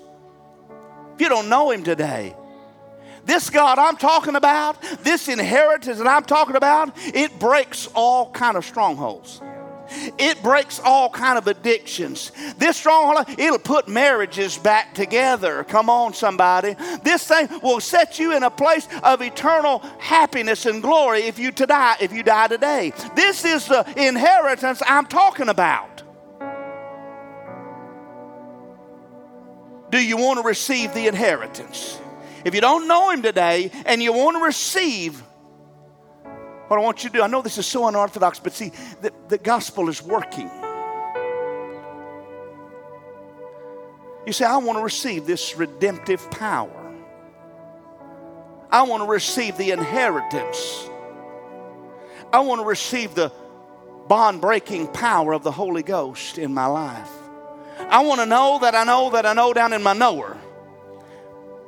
If 1.15 1.21
you 1.21 1.29
don't 1.29 1.49
know 1.49 1.71
Him 1.71 1.85
today, 1.85 2.35
this 3.25 3.51
God 3.51 3.79
I'm 3.79 3.97
talking 3.97 4.37
about, 4.37 4.81
this 5.03 5.29
inheritance 5.29 5.99
that 5.99 6.07
I'm 6.07 6.25
talking 6.25 6.57
about, 6.57 6.93
it 6.97 7.39
breaks 7.39 7.89
all 7.95 8.31
kind 8.31 8.57
of 8.57 8.65
strongholds. 8.65 9.41
It 10.19 10.43
breaks 10.43 10.81
all 10.81 11.11
kind 11.11 11.39
of 11.39 11.47
addictions. 11.47 12.33
This 12.57 12.77
stronghold, 12.77 13.27
it'll 13.39 13.59
put 13.59 13.89
marriages 13.89 14.57
back 14.57 14.95
together. 14.95 15.65
Come 15.65 15.91
on, 15.91 16.15
somebody. 16.15 16.77
This 17.03 17.27
thing 17.27 17.49
will 17.63 17.81
set 17.81 18.19
you 18.19 18.35
in 18.35 18.43
a 18.43 18.51
place 18.51 18.89
of 19.03 19.21
eternal 19.21 19.81
happiness 19.99 20.67
and 20.67 20.83
glory 20.83 21.21
if 21.23 21.39
you 21.39 21.53
to 21.53 21.67
die, 21.67 21.97
if 22.01 22.13
you 22.13 22.23
die 22.23 22.49
today. 22.49 22.93
This 23.15 23.45
is 23.45 23.67
the 23.67 23.85
inheritance 23.97 24.83
I'm 24.87 25.07
talking 25.07 25.49
about. 25.49 26.03
Do 29.91 30.03
you 30.03 30.17
want 30.17 30.41
to 30.41 30.47
receive 30.47 30.95
the 30.95 31.07
inheritance? 31.07 31.99
If 32.45 32.55
you 32.55 32.61
don't 32.61 32.89
know 32.89 33.11
Him 33.11 33.23
today 33.23 33.71
and 33.87 34.03
you 34.03 34.13
want 34.13 34.37
to 34.37 34.45
receive 34.45 35.23
what 36.69 36.79
I 36.79 36.83
want 36.83 37.05
you 37.05 37.11
to 37.11 37.19
do, 37.19 37.23
I 37.23 37.27
know 37.27 37.43
this 37.43 37.59
is 37.59 37.67
so 37.67 37.87
unorthodox, 37.87 38.39
but 38.39 38.53
see, 38.53 38.73
the, 39.01 39.13
the 39.29 39.39
gospel 39.39 39.89
is 39.89 40.03
working. 40.03 40.51
You 44.27 44.33
say, 44.33 44.45
I 44.45 44.57
want 44.57 44.79
to 44.79 44.83
receive 44.83 45.27
this 45.27 45.57
redemptive 45.57 46.31
power. 46.31 46.79
I 48.71 48.83
want 48.85 49.03
to 49.03 49.09
receive 49.09 49.59
the 49.59 49.73
inheritance. 49.73 50.89
I 52.33 52.41
want 52.41 52.63
to 52.63 52.67
receive 52.67 53.15
the 53.15 53.31
bond 54.09 54.41
breaking 54.41 54.89
power 54.89 55.33
of 55.35 55.43
the 55.43 55.53
Holy 55.53 55.83
Ghost 55.83 56.39
in 56.39 56.55
my 56.55 56.67
life. 56.67 57.11
I 57.79 58.01
want 58.01 58.21
to 58.21 58.27
know 58.27 58.59
that 58.63 58.75
I 58.75 58.85
know 58.85 59.11
that 59.11 59.27
I 59.27 59.35
know 59.35 59.53
down 59.53 59.73
in 59.73 59.83
my 59.83 59.93
knower 59.93 60.39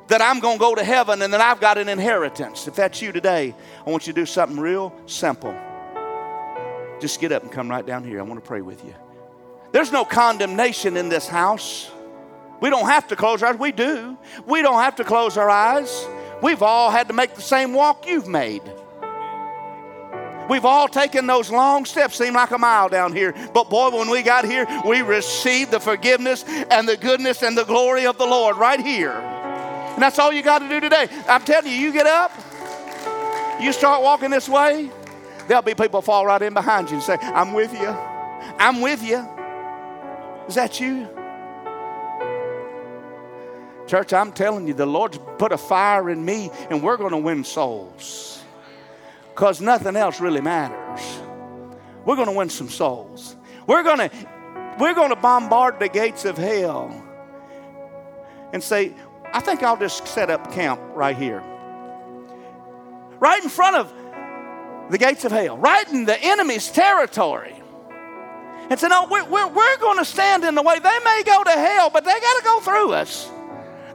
that 0.07 0.21
I'm 0.21 0.39
going 0.39 0.57
to 0.57 0.59
go 0.59 0.75
to 0.75 0.83
heaven 0.83 1.21
and 1.21 1.33
that 1.33 1.41
I've 1.41 1.59
got 1.59 1.77
an 1.77 1.89
inheritance. 1.89 2.67
If 2.67 2.75
that's 2.75 3.01
you 3.01 3.11
today, 3.11 3.55
I 3.85 3.89
want 3.89 4.07
you 4.07 4.13
to 4.13 4.21
do 4.21 4.25
something 4.25 4.59
real 4.59 4.93
simple. 5.07 5.55
Just 6.99 7.19
get 7.19 7.31
up 7.31 7.43
and 7.43 7.51
come 7.51 7.69
right 7.69 7.85
down 7.85 8.03
here. 8.03 8.19
I 8.19 8.23
want 8.23 8.41
to 8.41 8.47
pray 8.47 8.61
with 8.61 8.83
you. 8.85 8.93
There's 9.71 9.91
no 9.91 10.05
condemnation 10.05 10.95
in 10.95 11.09
this 11.09 11.27
house. 11.27 11.91
We 12.61 12.69
don't 12.69 12.87
have 12.87 13.07
to 13.09 13.15
close 13.15 13.43
our 13.43 13.49
eyes. 13.49 13.59
We 13.59 13.71
do. 13.71 14.17
We 14.45 14.61
don't 14.61 14.81
have 14.81 14.95
to 14.97 15.03
close 15.03 15.37
our 15.37 15.49
eyes. 15.49 16.07
We've 16.41 16.61
all 16.61 16.91
had 16.91 17.07
to 17.09 17.13
make 17.13 17.35
the 17.35 17.41
same 17.41 17.73
walk 17.73 18.07
you've 18.07 18.27
made. 18.27 18.61
We've 20.49 20.65
all 20.65 20.87
taken 20.87 21.25
those 21.25 21.49
long 21.49 21.85
steps, 21.85 22.17
seem 22.17 22.35
like 22.35 22.51
a 22.51 22.57
mile 22.57 22.87
down 22.87 23.13
here. 23.13 23.33
But 23.53 23.69
boy, 23.69 23.89
when 23.89 24.09
we 24.09 24.21
got 24.21 24.45
here, 24.45 24.67
we 24.85 25.01
received 25.01 25.71
the 25.71 25.79
forgiveness 25.79 26.45
and 26.47 26.87
the 26.87 26.97
goodness 26.97 27.41
and 27.41 27.57
the 27.57 27.63
glory 27.63 28.05
of 28.05 28.17
the 28.17 28.25
Lord 28.25 28.57
right 28.57 28.79
here. 28.79 29.34
And 29.95 30.03
that's 30.03 30.19
all 30.19 30.31
you 30.31 30.43
got 30.43 30.59
to 30.59 30.69
do 30.69 30.79
today. 30.79 31.07
I'm 31.27 31.41
telling 31.41 31.71
you, 31.71 31.77
you 31.77 31.91
get 31.91 32.05
up, 32.05 32.31
you 33.61 33.71
start 33.71 34.03
walking 34.03 34.29
this 34.29 34.47
way, 34.47 34.91
there'll 35.47 35.63
be 35.63 35.73
people 35.73 36.01
fall 36.01 36.25
right 36.25 36.41
in 36.41 36.53
behind 36.53 36.89
you 36.89 36.95
and 36.95 37.03
say, 37.03 37.17
I'm 37.21 37.53
with 37.53 37.73
you. 37.73 37.87
I'm 37.87 38.81
with 38.81 39.01
you. 39.01 39.25
Is 40.47 40.55
that 40.55 40.79
you? 40.79 41.07
Church, 43.87 44.13
I'm 44.13 44.31
telling 44.31 44.67
you, 44.67 44.73
the 44.73 44.85
Lord's 44.85 45.19
put 45.37 45.51
a 45.51 45.57
fire 45.57 46.09
in 46.09 46.23
me, 46.23 46.51
and 46.69 46.81
we're 46.81 46.97
going 46.97 47.11
to 47.11 47.17
win 47.17 47.43
souls. 47.43 48.43
Because 49.33 49.61
nothing 49.61 49.95
else 49.95 50.19
really 50.19 50.41
matters. 50.41 51.19
We're 52.05 52.15
going 52.15 52.27
to 52.27 52.33
win 52.35 52.49
some 52.49 52.69
souls. 52.69 53.35
We're 53.67 53.83
going 53.83 54.09
to 54.09 54.11
we're 54.79 54.93
going 54.93 55.09
to 55.09 55.15
bombard 55.15 55.79
the 55.79 55.87
gates 55.87 56.25
of 56.25 56.37
hell 56.37 57.01
and 58.51 58.61
say, 58.61 58.93
I 59.35 59.41
think 59.41 59.63
I'll 59.63 59.75
just 59.75 60.07
set 60.07 60.29
up 60.29 60.53
camp 60.53 60.79
right 60.93 61.15
here. 61.15 61.43
Right 63.19 63.43
in 63.43 63.49
front 63.49 63.75
of 63.75 63.93
the 64.89 64.97
gates 64.97 65.25
of 65.25 65.33
hell, 65.33 65.57
right 65.57 65.85
in 65.91 66.05
the 66.05 66.17
enemy's 66.17 66.71
territory. 66.71 67.53
And 68.69 68.79
say, 68.79 68.87
no, 68.87 69.07
we're, 69.11 69.25
we're, 69.25 69.47
we're 69.49 69.77
going 69.79 69.97
to 69.97 70.05
stand 70.05 70.45
in 70.45 70.55
the 70.55 70.61
way. 70.61 70.79
They 70.79 70.99
may 71.03 71.23
go 71.25 71.43
to 71.43 71.51
hell, 71.51 71.89
but 71.89 72.05
they 72.05 72.13
got 72.13 72.37
to 72.37 72.43
go 72.45 72.59
through 72.61 72.93
us. 72.93 73.29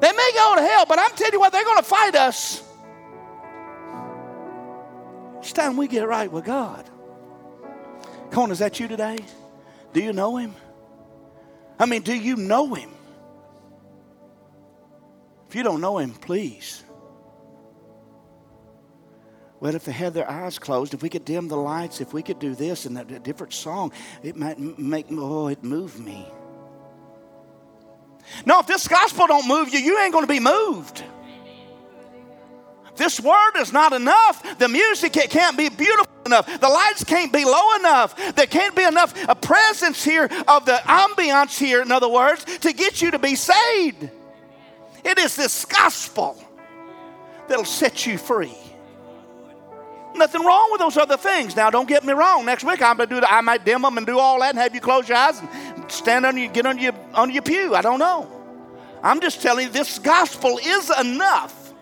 They 0.03 0.12
may 0.12 0.30
go 0.34 0.57
to 0.57 0.61
hell, 0.61 0.84
but 0.86 0.99
I'm 0.99 1.11
telling 1.12 1.32
you 1.32 1.41
what, 1.41 1.53
they're 1.53 1.64
going 1.64 1.78
to 1.78 1.84
fight 1.84 2.16
us. 2.16 2.62
It's 5.38 5.55
time 5.55 5.78
we 5.78 5.88
get 5.88 6.07
right 6.07 6.30
with 6.30 6.45
God. 6.45 6.84
Come 8.30 8.43
on, 8.43 8.51
is 8.51 8.59
that 8.59 8.78
you 8.78 8.88
today? 8.88 9.16
Do 9.95 10.03
you 10.03 10.12
know 10.12 10.36
Him? 10.36 10.55
I 11.78 11.86
mean, 11.86 12.03
do 12.03 12.14
you 12.14 12.36
know 12.36 12.74
Him? 12.74 12.91
If 15.51 15.57
you 15.57 15.64
don't 15.64 15.80
know 15.80 15.98
him, 15.98 16.12
please. 16.12 16.84
Well, 19.59 19.74
if 19.74 19.84
they 19.84 19.90
had 19.90 20.14
their 20.14 20.30
eyes 20.30 20.61
closed, 20.61 20.94
if 20.94 21.03
we 21.03 21.09
could 21.09 21.24
dim 21.24 21.48
the 21.48 21.57
lights, 21.57 22.01
if 22.01 22.12
we 22.12 22.22
could 22.22 22.38
do 22.38 22.55
this 22.55 22.86
and 22.86 22.96
a 22.96 23.18
different 23.18 23.53
song, 23.53 23.90
it 24.22 24.36
might 24.36 24.61
make, 24.61 25.07
oh, 25.11 25.48
it 25.48 25.64
move 25.64 25.98
me. 25.98 26.24
No, 28.46 28.61
if 28.61 28.68
this 28.68 28.86
gospel 28.86 29.26
don't 29.26 29.48
move 29.48 29.74
you, 29.74 29.80
you 29.80 29.98
ain't 29.98 30.12
going 30.12 30.24
to 30.24 30.32
be 30.32 30.38
moved. 30.38 31.03
This 32.94 33.18
word 33.18 33.57
is 33.59 33.72
not 33.72 33.92
enough. 33.92 34.57
The 34.61 34.68
music 34.68 35.16
it 35.16 35.30
can't 35.30 35.59
be 35.59 35.68
beautiful 35.68 36.14
enough. 36.26 36.46
The 36.61 36.68
lights 36.68 37.03
can't 37.03 37.32
be 37.32 37.44
low 37.44 37.74
enough. 37.74 38.36
There 38.36 38.46
can't 38.46 38.76
be 38.76 38.84
enough 38.84 39.20
a 39.28 39.34
presence 39.34 40.05
here 40.05 40.30
of 40.46 40.64
the 40.64 40.80
ambiance 40.84 41.59
here, 41.59 41.82
in 41.82 41.90
other 41.90 42.09
words, 42.09 42.44
to 42.59 42.72
get 42.72 43.03
you 43.03 43.11
to 43.11 43.18
be 43.18 43.34
saved. 43.34 44.11
It 45.05 45.18
is 45.18 45.36
this 45.36 45.64
gospel 45.64 46.36
that'll 47.48 47.64
set 47.64 48.07
you 48.07 48.18
free. 48.18 48.57
Nothing 50.14 50.44
wrong 50.44 50.68
with 50.72 50.80
those 50.80 50.96
other 50.96 51.16
things. 51.16 51.55
Now, 51.57 51.70
don't 51.70 51.88
get 51.88 52.05
me 52.05 52.12
wrong. 52.12 52.44
Next 52.44 52.64
week, 52.64 52.82
I'm 52.82 52.96
gonna 52.96 53.09
do. 53.09 53.20
I 53.26 53.40
might 53.40 53.64
dim 53.64 53.82
them 53.82 53.96
and 53.96 54.07
do 54.07 54.18
all 54.18 54.40
that, 54.40 54.51
and 54.51 54.59
have 54.59 54.74
you 54.74 54.80
close 54.80 55.09
your 55.09 55.16
eyes 55.16 55.40
and 55.40 55.90
stand 55.90 56.26
on 56.26 56.36
you, 56.36 56.48
get 56.48 56.66
on 56.66 56.78
your 56.78 56.92
on 57.14 57.30
your 57.30 57.42
pew. 57.42 57.74
I 57.74 57.82
don't 57.82 57.98
know. 57.98 58.28
I'm 59.03 59.20
just 59.20 59.40
telling 59.40 59.66
you, 59.66 59.72
this 59.72 59.98
gospel 59.98 60.59
is 60.59 60.90
enough. 60.98 61.72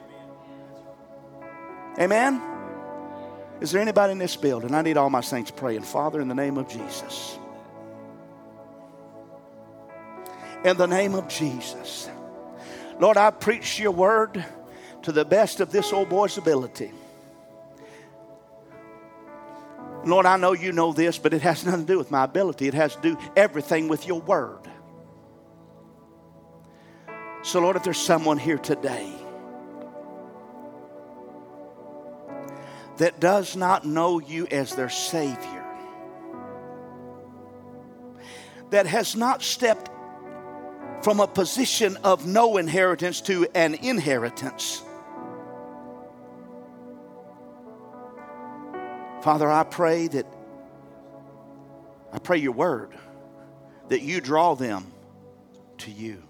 Amen. 1.98 2.40
Is 3.60 3.72
there 3.72 3.82
anybody 3.82 4.12
in 4.12 4.18
this 4.18 4.36
building? 4.36 4.72
I 4.72 4.82
need 4.82 4.96
all 4.96 5.10
my 5.10 5.20
saints 5.20 5.50
praying. 5.50 5.82
Father, 5.82 6.20
in 6.20 6.28
the 6.28 6.34
name 6.34 6.58
of 6.58 6.68
Jesus. 6.68 7.38
In 10.64 10.76
the 10.76 10.86
name 10.86 11.14
of 11.14 11.26
Jesus. 11.28 12.08
Lord, 13.00 13.16
I 13.16 13.30
preach 13.30 13.78
your 13.78 13.92
word 13.92 14.44
to 15.02 15.12
the 15.12 15.24
best 15.24 15.60
of 15.60 15.70
this 15.70 15.92
old 15.92 16.08
boy's 16.08 16.36
ability. 16.36 16.92
Lord, 20.04 20.26
I 20.26 20.36
know 20.36 20.52
you 20.52 20.72
know 20.72 20.92
this, 20.92 21.18
but 21.18 21.34
it 21.34 21.42
has 21.42 21.64
nothing 21.64 21.86
to 21.86 21.92
do 21.92 21.98
with 21.98 22.10
my 22.10 22.24
ability. 22.24 22.66
It 22.66 22.74
has 22.74 22.96
to 22.96 23.02
do 23.02 23.18
everything 23.36 23.88
with 23.88 24.06
your 24.06 24.20
word. 24.20 24.60
So, 27.42 27.60
Lord, 27.60 27.76
if 27.76 27.84
there's 27.84 27.98
someone 27.98 28.38
here 28.38 28.58
today 28.58 29.12
that 32.96 33.20
does 33.20 33.54
not 33.54 33.86
know 33.86 34.18
you 34.18 34.46
as 34.48 34.74
their 34.74 34.88
Savior, 34.88 35.64
that 38.70 38.86
has 38.86 39.14
not 39.14 39.42
stepped 39.42 39.88
from 41.02 41.20
a 41.20 41.26
position 41.26 41.96
of 42.04 42.26
no 42.26 42.56
inheritance 42.56 43.20
to 43.22 43.46
an 43.54 43.74
inheritance. 43.74 44.82
Father, 49.22 49.50
I 49.50 49.64
pray 49.64 50.08
that, 50.08 50.26
I 52.12 52.18
pray 52.18 52.38
your 52.38 52.52
word, 52.52 52.96
that 53.88 54.02
you 54.02 54.20
draw 54.20 54.54
them 54.54 54.92
to 55.78 55.90
you. 55.90 56.22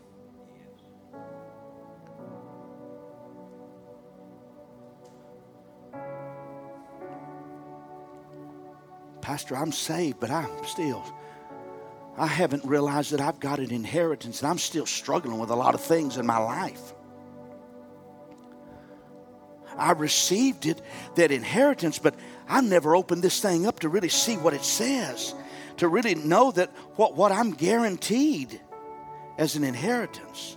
Pastor, 9.21 9.57
I'm 9.57 9.73
saved, 9.73 10.21
but 10.21 10.31
I'm 10.31 10.64
still 10.64 11.05
I 12.19 12.27
haven't 12.27 12.64
realized 12.64 13.12
that 13.12 13.21
I've 13.21 13.39
got 13.39 13.61
an 13.61 13.71
inheritance 13.71 14.43
and 14.43 14.51
I'm 14.51 14.59
still 14.59 14.87
struggling 14.87 15.39
with 15.39 15.51
a 15.51 15.57
lot 15.57 15.75
of 15.75 15.81
things 15.81 16.16
in 16.16 16.27
my 16.27 16.39
life. 16.39 16.95
I 19.77 19.93
received 19.93 20.66
it, 20.66 20.83
that 21.14 21.31
inheritance, 21.31 22.01
but 22.01 22.16
I 22.49 22.61
never 22.61 22.97
opened 22.97 23.23
this 23.23 23.41
thing 23.41 23.66
up 23.66 23.81
to 23.81 23.89
really 23.89 24.09
see 24.09 24.37
what 24.37 24.53
it 24.53 24.64
says, 24.64 25.35
to 25.77 25.87
really 25.87 26.16
know 26.16 26.51
that 26.51 26.71
what, 26.97 27.14
what 27.14 27.31
I'm 27.31 27.53
guaranteed 27.53 28.61
as 29.39 29.55
an 29.55 29.62
inheritance. 29.62 30.57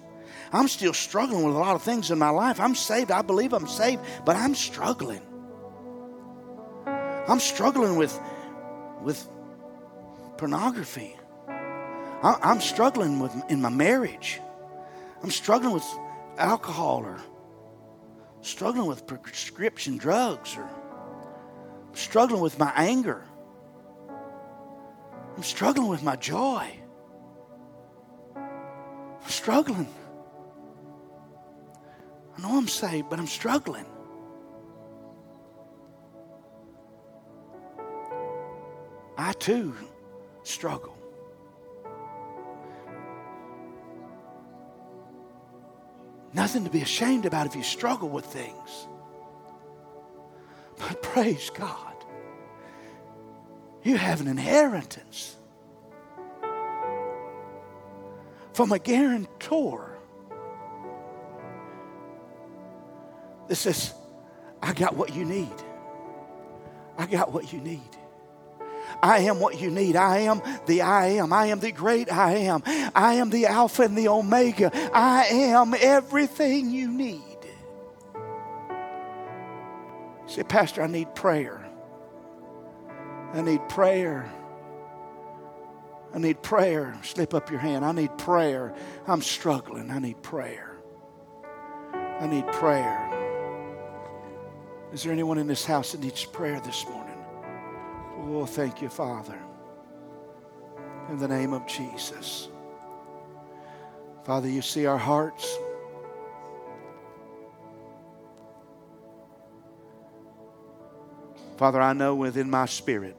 I'm 0.52 0.68
still 0.68 0.94
struggling 0.94 1.46
with 1.46 1.56
a 1.56 1.60
lot 1.60 1.76
of 1.76 1.84
things 1.84 2.10
in 2.10 2.18
my 2.18 2.32
life. 2.32 2.60
I'm 2.60 2.74
saved. 2.74 3.12
I 3.12 3.22
believe 3.22 3.54
I'm 3.54 3.68
saved, 3.68 4.02
but 4.26 4.36
I'm 4.36 4.56
struggling. 4.56 5.22
I'm 6.86 7.40
struggling 7.40 7.96
with, 7.96 8.20
with 9.02 9.30
pornography. 10.38 11.16
I'm 12.24 12.62
struggling 12.62 13.20
with 13.20 13.34
in 13.50 13.62
my 13.62 13.70
marriage. 13.70 14.40
I'm 15.24 15.32
struggling 15.32 15.74
with 15.74 15.86
alcohol 16.38 17.04
or 17.04 17.20
struggling 18.42 18.88
with 18.88 19.08
prescription 19.08 19.98
drugs 19.98 20.56
or 20.56 20.70
struggling 21.94 22.42
with 22.42 22.60
my 22.60 22.72
anger. 22.76 23.24
I'm 25.36 25.44
struggling 25.44 25.88
with 25.88 26.04
my 26.04 26.16
joy. 26.16 26.72
I'm 28.36 29.30
struggling. 29.30 29.88
I 32.38 32.42
know 32.42 32.58
I'm 32.58 32.68
saved, 32.68 33.10
but 33.10 33.18
I'm 33.18 33.28
struggling. 33.28 33.86
I 39.18 39.34
too 39.34 39.76
struggle. 40.44 41.01
Nothing 46.34 46.64
to 46.64 46.70
be 46.70 46.82
ashamed 46.82 47.26
about 47.26 47.46
if 47.46 47.56
you 47.56 47.64
struggle 47.64 48.10
with 48.10 48.26
things. 48.26 48.88
But 50.78 51.02
praise 51.04 51.50
God, 51.54 51.96
you 53.84 53.98
have 53.98 54.22
an 54.22 54.28
inheritance 54.28 55.36
from 58.54 58.72
a 58.72 58.80
guarantor 58.80 59.98
that 63.48 63.56
says, 63.56 63.94
I 64.62 64.74
got 64.74 64.96
what 64.96 65.14
you 65.16 65.26
need. 65.26 65.52
I 66.98 67.06
got 67.06 67.32
what 67.32 67.52
you 67.52 67.60
need. 67.60 67.82
I 69.02 69.20
am 69.20 69.40
what 69.40 69.60
you 69.60 69.70
need. 69.70 69.96
I 69.96 70.20
am 70.20 70.42
the 70.66 70.82
I 70.82 71.08
am. 71.08 71.34
I 71.34 71.48
am 71.48 71.60
the 71.60 71.72
great 71.72 72.12
I 72.12 72.34
am. 72.36 72.64
I 72.66 73.16
am 73.16 73.30
the 73.30 73.46
Alpha 73.46 73.84
and 73.84 73.98
the 73.98 74.08
Omega. 74.08 74.72
I 74.94 75.26
am 75.26 75.74
everything 75.80 76.70
you 76.70 76.90
need. 76.90 77.22
say, 80.28 80.44
Pastor, 80.44 80.82
I 80.82 80.88
need 80.88 81.14
prayer. 81.14 81.66
I 83.34 83.42
need 83.42 83.68
prayer. 83.70 84.32
I 86.14 86.20
need 86.20 86.42
prayer. 86.42 86.98
Slip 87.04 87.34
up 87.34 87.50
your 87.50 87.60
hand. 87.60 87.86
I 87.86 87.92
need 87.92 88.18
prayer. 88.18 88.74
I'm 89.08 89.22
struggling. 89.22 89.92
I 89.92 90.00
need 90.00 90.22
prayer. 90.22 90.78
I 91.94 92.28
need 92.28 92.48
prayer. 92.48 93.08
Is 94.94 95.04
there 95.04 95.14
anyone 95.14 95.38
in 95.38 95.48
this 95.48 95.66
house 95.66 95.94
that 95.94 96.02
needs 96.02 96.26
prayer 96.26 96.60
this 96.60 96.86
morning? 96.88 97.11
Oh, 98.34 98.46
thank 98.46 98.82
you, 98.82 98.88
Father. 98.88 99.38
In 101.10 101.18
the 101.18 101.28
name 101.28 101.52
of 101.52 101.68
Jesus. 101.68 102.48
Father, 104.24 104.48
you 104.48 104.62
see 104.62 104.86
our 104.86 104.98
hearts. 104.98 105.54
Father, 111.58 111.82
I 111.82 111.92
know 111.92 112.16
within 112.16 112.50
my 112.50 112.68
spirit, 112.68 113.18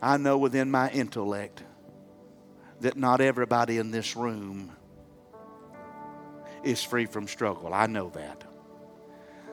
I 0.00 0.16
know 0.16 0.38
within 0.38 0.70
my 0.70 0.90
intellect 0.90 1.62
that 2.80 2.96
not 2.96 3.20
everybody 3.20 3.76
in 3.76 3.90
this 3.90 4.16
room 4.16 4.72
is 6.64 6.82
free 6.82 7.04
from 7.04 7.28
struggle. 7.28 7.74
I 7.74 7.86
know 7.88 8.08
that. 8.14 8.42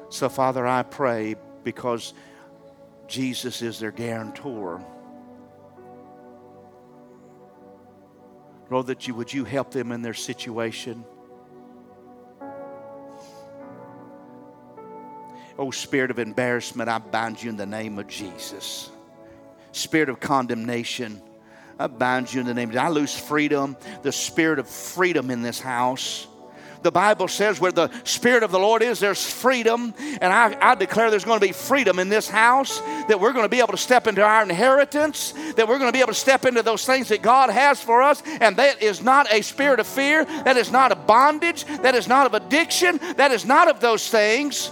So, 0.08 0.30
Father, 0.30 0.66
I 0.66 0.84
pray 0.84 1.36
because 1.66 2.14
Jesus 3.10 3.62
is 3.64 3.80
their 3.80 3.92
guarantor. 3.92 4.86
Lord, 8.70 8.88
that 8.88 9.08
you 9.08 9.16
would 9.16 9.34
you 9.34 9.44
help 9.44 9.72
them 9.72 9.92
in 9.92 10.04
their 10.04 10.14
situation. 10.14 11.04
Oh, 15.58 15.72
spirit 15.72 16.12
of 16.12 16.20
embarrassment, 16.20 16.88
I 16.88 17.00
bind 17.00 17.44
you 17.44 17.50
in 17.50 17.58
the 17.58 17.66
name 17.66 17.98
of 17.98 18.08
Jesus. 18.08 18.90
Spirit 19.72 20.10
of 20.10 20.20
condemnation, 20.20 21.22
I 21.80 21.88
bind 21.88 22.32
you 22.32 22.42
in 22.42 22.46
the 22.46 22.54
name 22.54 22.70
of. 22.70 22.78
I 22.78 22.90
lose 22.90 23.18
freedom, 23.18 23.76
the 24.04 24.12
spirit 24.12 24.60
of 24.60 24.70
freedom 24.70 25.32
in 25.32 25.42
this 25.42 25.60
house. 25.60 26.28
The 26.82 26.92
Bible 26.92 27.28
says 27.28 27.60
where 27.60 27.74
the 27.74 27.92
Spirit 28.06 28.44
of 28.44 28.52
the 28.52 28.60
Lord 28.60 28.82
is, 28.82 29.00
there's 29.00 29.30
freedom. 29.30 29.94
And 30.22 30.32
I, 30.32 30.56
I 30.62 30.76
declare 30.76 31.10
there's 31.10 31.26
going 31.26 31.40
to 31.40 31.46
be 31.46 31.52
freedom 31.52 32.00
in 32.00 32.08
this 32.08 32.30
house, 32.30 32.80
that 33.08 33.20
we're 33.20 33.34
going 33.34 33.46
to 33.46 33.50
be 33.50 33.60
able 33.60 33.74
to 33.74 33.78
step 33.78 34.08
into 34.08 34.24
our 34.24 34.44
inheritance, 34.44 35.34
that 35.56 35.68
we're 35.68 35.78
going 35.78 35.90
to 35.90 35.94
be 35.94 36.00
able 36.00 36.14
to 36.14 36.20
step 36.20 36.46
into 36.46 36.64
those 36.64 36.86
things 36.86 37.10
that 37.10 37.22
God 37.22 37.50
has 37.50 37.82
for 37.82 38.02
us. 38.02 38.24
And 38.40 38.56
that 38.58 38.82
is 38.82 39.04
not 39.04 39.32
a 39.32 39.42
spirit 39.42 39.80
of 39.80 39.88
fear, 39.88 40.24
that 40.26 40.56
is 40.56 40.72
not 40.72 40.92
a 40.92 40.96
bondage, 40.96 41.66
that 41.82 41.96
is 41.96 42.08
not 42.08 42.26
of 42.26 42.34
addiction, 42.34 42.98
that 43.18 43.32
is 43.32 43.46
not 43.46 43.68
of 43.68 43.82
those 43.82 44.08
things. 44.10 44.72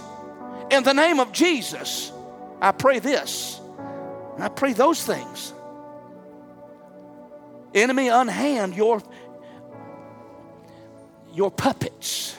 In 0.70 0.84
the 0.84 0.94
name 0.94 1.20
of 1.20 1.32
Jesus, 1.32 2.12
I 2.60 2.72
pray 2.72 3.00
this. 3.00 3.60
I 4.38 4.48
pray 4.48 4.72
those 4.72 5.02
things. 5.04 5.52
Enemy, 7.74 8.08
unhand 8.08 8.74
your 8.74 9.02
your 11.38 11.50
puppets. 11.52 12.36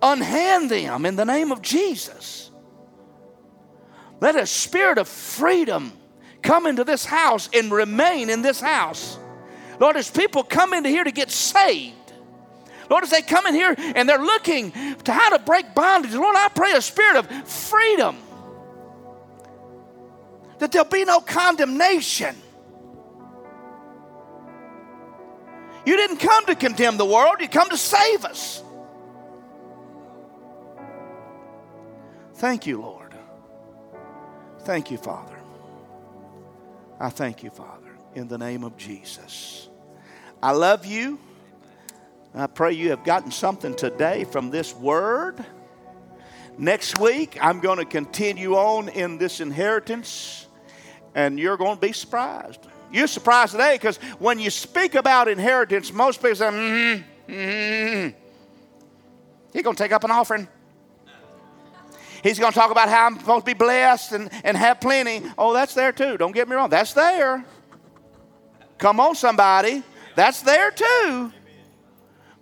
Unhand 0.00 0.70
them 0.70 1.04
in 1.04 1.16
the 1.16 1.24
name 1.24 1.50
of 1.50 1.60
Jesus. 1.60 2.50
Let 4.20 4.36
a 4.36 4.46
spirit 4.46 4.98
of 4.98 5.08
freedom 5.08 5.92
come 6.40 6.66
into 6.66 6.84
this 6.84 7.04
house 7.04 7.50
and 7.52 7.72
remain 7.72 8.30
in 8.30 8.42
this 8.42 8.60
house. 8.60 9.18
Lord, 9.80 9.96
as 9.96 10.08
people 10.08 10.44
come 10.44 10.72
into 10.72 10.88
here 10.88 11.02
to 11.02 11.10
get 11.10 11.30
saved, 11.30 11.96
Lord, 12.88 13.02
as 13.02 13.10
they 13.10 13.22
come 13.22 13.46
in 13.46 13.54
here 13.54 13.74
and 13.76 14.08
they're 14.08 14.18
looking 14.18 14.70
to 15.04 15.12
how 15.12 15.30
to 15.36 15.40
break 15.40 15.74
bondage, 15.74 16.14
Lord, 16.14 16.36
I 16.36 16.48
pray 16.48 16.72
a 16.72 16.80
spirit 16.80 17.16
of 17.16 17.48
freedom. 17.48 18.16
That 20.60 20.70
there'll 20.70 20.88
be 20.88 21.04
no 21.04 21.20
condemnation. 21.20 22.36
You 25.84 25.96
didn't 25.96 26.18
come 26.18 26.46
to 26.46 26.54
condemn 26.54 26.96
the 26.96 27.04
world, 27.04 27.36
you 27.40 27.48
come 27.48 27.68
to 27.70 27.76
save 27.76 28.24
us. 28.24 28.62
Thank 32.34 32.66
you, 32.66 32.80
Lord. 32.80 33.14
Thank 34.60 34.90
you, 34.90 34.98
Father. 34.98 35.38
I 37.00 37.08
thank 37.08 37.42
you, 37.42 37.50
Father, 37.50 37.96
in 38.14 38.28
the 38.28 38.38
name 38.38 38.62
of 38.62 38.76
Jesus. 38.76 39.68
I 40.42 40.52
love 40.52 40.86
you. 40.86 41.18
I 42.34 42.46
pray 42.46 42.72
you 42.72 42.90
have 42.90 43.04
gotten 43.04 43.30
something 43.30 43.74
today 43.74 44.24
from 44.24 44.50
this 44.50 44.74
word. 44.74 45.44
Next 46.58 46.98
week, 46.98 47.38
I'm 47.40 47.60
going 47.60 47.78
to 47.78 47.84
continue 47.84 48.54
on 48.54 48.88
in 48.88 49.18
this 49.18 49.40
inheritance, 49.40 50.46
and 51.14 51.38
you're 51.38 51.56
going 51.56 51.76
to 51.76 51.80
be 51.80 51.92
surprised. 51.92 52.66
You're 52.92 53.06
surprised 53.06 53.52
today 53.52 53.74
because 53.74 53.96
when 54.18 54.38
you 54.38 54.50
speak 54.50 54.94
about 54.94 55.28
inheritance, 55.28 55.92
most 55.92 56.20
people 56.20 56.36
say, 56.36 56.44
mm-hmm, 56.44 57.32
mm-hmm. 57.32 58.18
He's 59.52 59.62
going 59.62 59.76
to 59.76 59.82
take 59.82 59.92
up 59.92 60.04
an 60.04 60.10
offering. 60.10 60.46
He's 62.22 62.38
going 62.38 62.52
to 62.52 62.58
talk 62.58 62.70
about 62.70 62.88
how 62.88 63.06
I'm 63.06 63.18
supposed 63.18 63.46
to 63.46 63.50
be 63.50 63.58
blessed 63.58 64.12
and, 64.12 64.30
and 64.44 64.56
have 64.56 64.80
plenty. 64.80 65.22
Oh, 65.36 65.52
that's 65.52 65.74
there 65.74 65.92
too. 65.92 66.16
Don't 66.16 66.32
get 66.32 66.48
me 66.48 66.54
wrong. 66.54 66.70
That's 66.70 66.92
there. 66.92 67.44
Come 68.78 69.00
on, 69.00 69.14
somebody. 69.14 69.82
That's 70.14 70.42
there 70.42 70.70
too. 70.70 71.32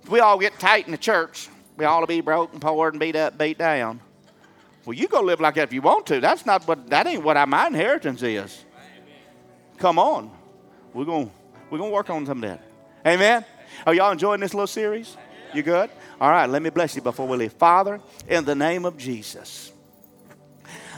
We 0.09 0.21
all 0.21 0.39
get 0.39 0.59
tight 0.59 0.87
in 0.87 0.93
the 0.93 0.99
church. 0.99 1.49
We 1.77 1.85
all 1.85 2.05
be 2.07 2.21
broke 2.21 2.53
and 2.53 2.61
poor 2.61 2.89
and 2.89 2.99
beat 2.99 3.17
up, 3.17 3.39
beat 3.39 3.59
down. 3.59 4.01
Well, 4.85 4.95
you 4.95 5.09
go 5.09 5.23
live 5.23 5.41
like 5.41 5.55
that 5.55 5.65
if 5.65 5.73
you 5.73 5.83
want 5.83 6.07
to. 6.07 6.21
That's 6.21 6.45
not 6.45 6.67
what 6.67 6.91
that 6.91 7.07
ain't 7.07 7.23
what 7.23 7.49
my 7.49 7.69
inheritance 7.69 8.23
is. 8.23 8.65
Come 9.79 9.99
on. 9.99 10.31
We're 10.93 11.05
going 11.05 11.31
we're 11.71 11.79
to 11.79 11.85
work 11.85 12.11
on 12.11 12.27
some 12.27 12.43
of 12.43 12.51
that. 12.51 12.63
Amen. 13.07 13.45
Are 13.87 13.95
y'all 13.95 14.11
enjoying 14.11 14.41
this 14.41 14.53
little 14.53 14.67
series? 14.67 15.17
You 15.55 15.63
good? 15.63 15.91
All 16.21 16.31
right, 16.31 16.49
let 16.49 16.63
me 16.63 16.71
bless 16.71 16.97
you 16.97 17.03
before 17.03 17.27
we 17.27 17.37
leave. 17.37 17.53
Father, 17.53 18.01
in 18.29 18.45
the 18.45 18.55
name 18.55 18.85
of 18.85 18.97
Jesus, 18.97 19.73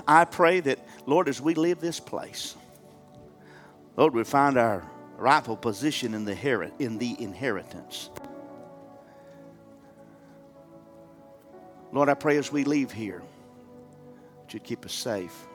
I 0.06 0.24
pray 0.24 0.60
that, 0.60 0.78
Lord, 1.06 1.28
as 1.28 1.40
we 1.40 1.54
leave 1.54 1.80
this 1.80 2.00
place, 2.00 2.56
Lord, 3.96 4.14
we 4.14 4.24
find 4.24 4.56
our 4.56 4.88
rightful 5.16 5.56
position 5.56 6.14
in 6.14 6.24
the, 6.24 6.70
in 6.78 6.98
the 6.98 7.22
inheritance. 7.22 8.10
Lord, 11.92 12.08
I 12.08 12.14
pray 12.14 12.38
as 12.38 12.50
we 12.50 12.64
leave 12.64 12.90
here 12.90 13.22
that 14.40 14.54
you'd 14.54 14.64
keep 14.64 14.84
us 14.84 14.94
safe. 14.94 15.46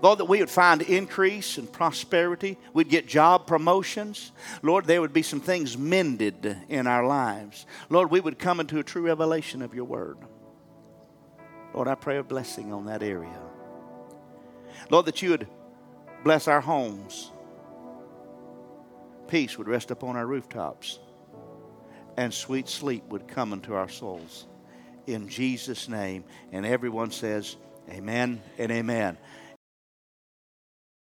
Lord, 0.00 0.18
that 0.18 0.26
we 0.26 0.40
would 0.40 0.50
find 0.50 0.82
increase 0.82 1.58
and 1.58 1.70
prosperity. 1.70 2.56
We'd 2.72 2.88
get 2.88 3.06
job 3.06 3.46
promotions. 3.46 4.32
Lord, 4.62 4.84
there 4.84 5.00
would 5.00 5.12
be 5.12 5.22
some 5.22 5.40
things 5.40 5.76
mended 5.76 6.56
in 6.68 6.86
our 6.86 7.04
lives. 7.06 7.66
Lord, 7.90 8.10
we 8.10 8.20
would 8.20 8.38
come 8.38 8.60
into 8.60 8.78
a 8.78 8.84
true 8.84 9.02
revelation 9.02 9.62
of 9.62 9.74
your 9.74 9.84
word. 9.84 10.18
Lord, 11.74 11.88
I 11.88 11.94
pray 11.96 12.18
a 12.18 12.22
blessing 12.22 12.72
on 12.72 12.86
that 12.86 13.02
area. 13.02 13.40
Lord, 14.90 15.06
that 15.06 15.20
you 15.20 15.30
would 15.30 15.48
bless 16.24 16.48
our 16.48 16.60
homes. 16.60 17.30
Peace 19.26 19.58
would 19.58 19.68
rest 19.68 19.90
upon 19.90 20.16
our 20.16 20.26
rooftops, 20.26 20.98
and 22.16 22.32
sweet 22.32 22.68
sleep 22.68 23.04
would 23.10 23.28
come 23.28 23.52
into 23.52 23.74
our 23.74 23.88
souls. 23.88 24.46
In 25.06 25.28
Jesus' 25.28 25.88
name. 25.88 26.24
And 26.52 26.64
everyone 26.64 27.10
says, 27.10 27.56
Amen 27.90 28.42
and 28.58 28.70
amen. 28.70 29.16